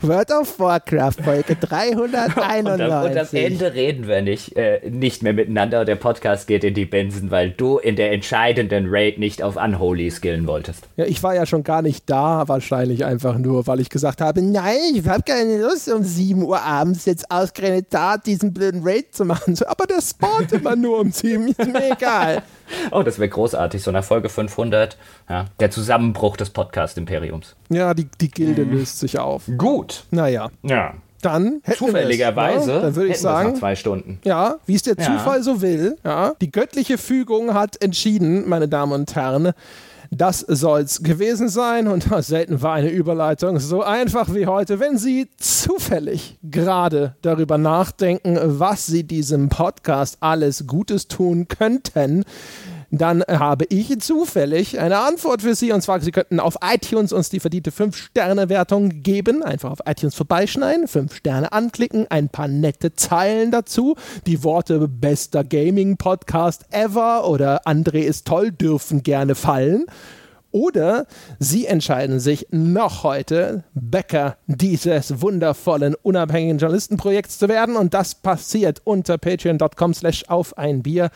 [0.00, 2.64] World of Warcraft, Folge 391.
[2.66, 5.84] Und, am, Ende reden wir nicht, äh, nicht mehr miteinander.
[5.84, 10.10] Der Podcast geht in die Bensen, weil du in der entscheidenden Raid nicht auf Unholy
[10.10, 10.88] skillen wolltest.
[10.96, 14.42] Ja, ich war ja schon gar nicht da, wahrscheinlich einfach nur, weil ich gesagt habe,
[14.42, 19.14] nein, ich habe keine Lust, um 7 Uhr abends jetzt ausgerechnet da diesen blöden Raid
[19.14, 19.56] zu machen.
[19.66, 22.42] Aber der spawnt immer nur um 7, ist mir egal.
[22.90, 24.96] Oh, das wäre großartig, so nach Folge 500.
[25.28, 27.56] Ja, der Zusammenbruch des Podcast-Imperiums.
[27.68, 28.72] Ja, die, die Gilde mhm.
[28.72, 29.44] löst sich auf.
[29.56, 30.04] Gut.
[30.10, 30.50] Naja.
[30.62, 30.94] Ja.
[31.22, 34.18] Dann zufälligerweise ja, dann würde ich sagen zwei Stunden.
[34.24, 35.04] Ja, wie es der ja.
[35.04, 35.96] Zufall so will.
[36.04, 39.54] Ja, die göttliche Fügung hat entschieden, meine Damen und Herren,
[40.10, 41.88] das soll's gewesen sein.
[41.88, 48.38] Und selten war eine Überleitung so einfach wie heute, wenn Sie zufällig gerade darüber nachdenken,
[48.40, 52.24] was Sie diesem Podcast alles Gutes tun könnten
[52.98, 55.72] dann habe ich zufällig eine Antwort für Sie.
[55.72, 59.42] Und zwar, Sie könnten auf iTunes uns die verdiente 5-Sterne-Wertung geben.
[59.42, 63.96] Einfach auf iTunes vorbeischneiden, 5 Sterne anklicken, ein paar nette Zeilen dazu.
[64.26, 69.86] Die Worte bester Gaming-Podcast ever oder André ist toll dürfen gerne fallen.
[70.54, 71.06] Oder
[71.40, 77.74] Sie entscheiden sich noch heute, Bäcker dieses wundervollen, unabhängigen Journalistenprojekts zu werden.
[77.74, 81.10] Und das passiert unter patreon.com slash auf ein Bier.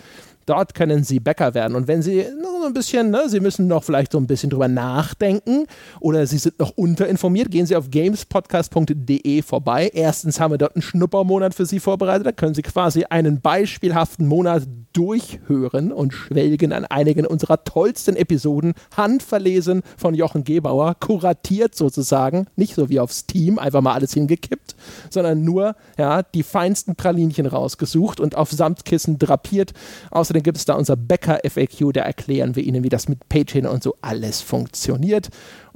[0.49, 1.75] Dort können Sie Bäcker werden.
[1.75, 4.67] Und wenn Sie noch ein bisschen, ne, Sie müssen noch vielleicht so ein bisschen drüber
[4.67, 5.67] nachdenken
[6.01, 9.91] oder Sie sind noch unterinformiert, gehen Sie auf gamespodcast.de vorbei.
[9.93, 12.27] Erstens haben wir dort einen Schnuppermonat für Sie vorbereitet.
[12.27, 14.63] Da können Sie quasi einen beispielhaften Monat
[14.95, 22.75] durchhören und schwelgen an einigen unserer tollsten Episoden, handverlesen von Jochen Gebauer, kuratiert sozusagen, nicht
[22.75, 24.77] so wie auf Steam, einfach mal alles hingekippt,
[25.11, 29.73] sondern nur ja, die feinsten Pralinchen rausgesucht und auf Samtkissen drapiert.
[30.11, 33.67] Außerdem gibt es da unser Bäcker FAQ, da erklären wir Ihnen, wie das mit Patreon
[33.67, 35.29] und so alles funktioniert.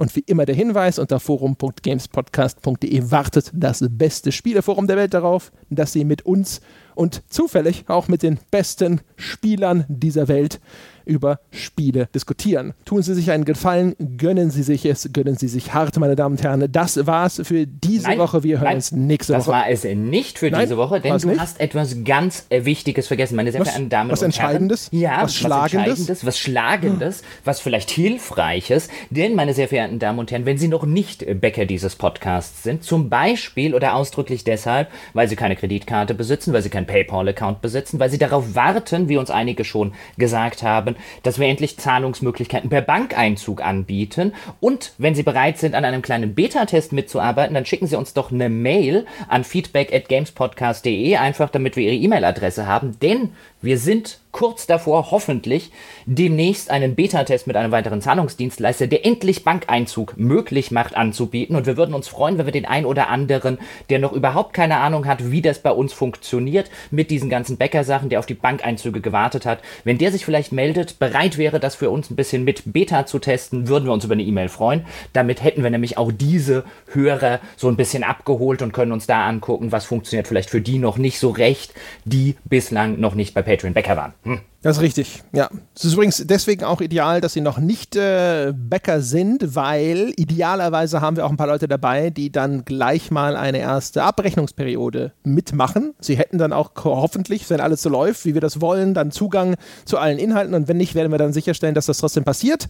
[0.03, 5.93] Und wie immer der Hinweis, unter forum.gamespodcast.de wartet das beste Spieleforum der Welt darauf, dass
[5.93, 6.61] Sie mit uns
[6.97, 10.61] und zufällig auch mit den besten Spielern dieser Welt
[11.05, 12.74] über Spiele diskutieren.
[12.85, 16.37] Tun Sie sich einen Gefallen, gönnen Sie sich es, gönnen Sie sich hart, meine Damen
[16.37, 16.70] und Herren.
[16.70, 18.45] Das war's für diese Nein, Woche.
[18.45, 19.57] Wir hören nein, uns nächste das Woche.
[19.57, 21.41] war es nicht für Nein, diese Woche, denn du nicht?
[21.41, 24.45] hast etwas ganz äh, Wichtiges vergessen, meine sehr Was- verehrten Damen was und Herren.
[24.51, 24.89] Entscheidendes?
[24.93, 25.99] Ja, Was Schlagendes?
[25.99, 28.89] Entscheidendes, was Schlagendes, was vielleicht Hilfreiches.
[29.11, 32.62] Denn, meine sehr verehrten Damen und Herren, wenn Sie noch nicht äh, Bäcker dieses Podcasts
[32.62, 37.60] sind, zum Beispiel oder ausdrücklich deshalb, weil Sie keine Kreditkarte besitzen, weil Sie keinen PayPal-Account
[37.60, 42.70] besitzen, weil Sie darauf warten, wie uns einige schon gesagt haben, dass wir endlich Zahlungsmöglichkeiten
[42.70, 44.32] per Bankeinzug anbieten.
[44.60, 48.32] Und wenn Sie bereit sind, an einem kleinen Beta-Test mitzuarbeiten, dann schicken Sie uns doch
[48.32, 53.31] eine Mail an feedback at gamespodcast.de, einfach damit wir Ihre E-Mail-Adresse haben, denn
[53.62, 55.70] wir sind kurz davor, hoffentlich,
[56.06, 61.55] demnächst einen Beta-Test mit einem weiteren Zahlungsdienstleister, der endlich Bankeinzug möglich macht, anzubieten.
[61.55, 63.59] Und wir würden uns freuen, wenn wir den ein oder anderen,
[63.90, 68.09] der noch überhaupt keine Ahnung hat, wie das bei uns funktioniert, mit diesen ganzen Bäckersachen,
[68.09, 71.90] der auf die Bankeinzüge gewartet hat, wenn der sich vielleicht meldet, bereit wäre, das für
[71.90, 74.86] uns ein bisschen mit Beta zu testen, würden wir uns über eine E-Mail freuen.
[75.12, 79.26] Damit hätten wir nämlich auch diese Hörer so ein bisschen abgeholt und können uns da
[79.26, 81.74] angucken, was funktioniert vielleicht für die noch nicht so recht,
[82.06, 84.15] die bislang noch nicht bei Patreon Bäcker waren.
[84.24, 84.41] Hm.
[84.62, 85.51] Das ist richtig, ja.
[85.74, 91.01] Es ist übrigens deswegen auch ideal, dass sie noch nicht äh, Bäcker sind, weil idealerweise
[91.01, 95.94] haben wir auch ein paar Leute dabei, die dann gleich mal eine erste Abrechnungsperiode mitmachen.
[95.98, 99.56] Sie hätten dann auch hoffentlich, wenn alles so läuft, wie wir das wollen, dann Zugang
[99.84, 102.68] zu allen Inhalten und wenn nicht, werden wir dann sicherstellen, dass das trotzdem passiert.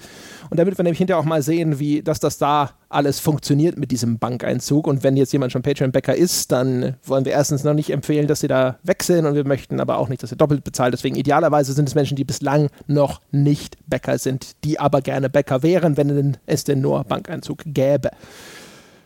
[0.49, 3.91] Und damit wir nämlich hinterher auch mal sehen, wie, dass das da alles funktioniert mit
[3.91, 4.87] diesem Bankeinzug.
[4.87, 8.41] Und wenn jetzt jemand schon Patreon-Bäcker ist, dann wollen wir erstens noch nicht empfehlen, dass
[8.41, 10.93] sie da wechseln und wir möchten aber auch nicht, dass ihr doppelt bezahlt.
[10.93, 15.63] Deswegen idealerweise sind es Menschen, die bislang noch nicht Bäcker sind, die aber gerne Bäcker
[15.63, 18.11] wären, wenn es denn nur Bankeinzug gäbe.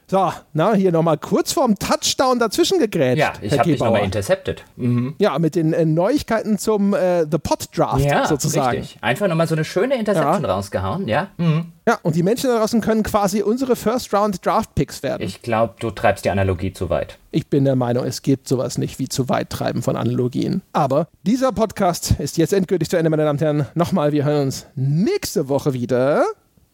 [0.09, 3.19] So, na, hier nochmal kurz vorm Touchdown dazwischen gegrätscht.
[3.19, 4.63] Ja, ich habe dich nochmal intercepted.
[4.77, 5.17] Mhm.
[5.19, 8.79] Ja, mit den äh, Neuigkeiten zum äh, The Pot Draft Ja, sozusagen.
[8.79, 8.99] richtig.
[9.03, 11.29] Einfach nochmal so eine schöne Interception rausgehauen, ja?
[11.39, 11.73] Mhm.
[11.89, 15.23] Ja, und die Menschen da draußen können quasi unsere First Round Draft Picks werden.
[15.23, 17.19] Ich glaube, du treibst die Analogie zu weit.
[17.33, 20.63] Ich bin der Meinung, es gibt sowas nicht wie zu weit treiben von Analogien.
[20.73, 23.67] Aber dieser Podcast ist jetzt endgültig zu Ende, meine Damen und Herren.
[23.75, 26.25] Nochmal, wir hören uns nächste Woche wieder.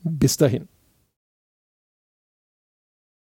[0.02, 0.68] Bis dahin.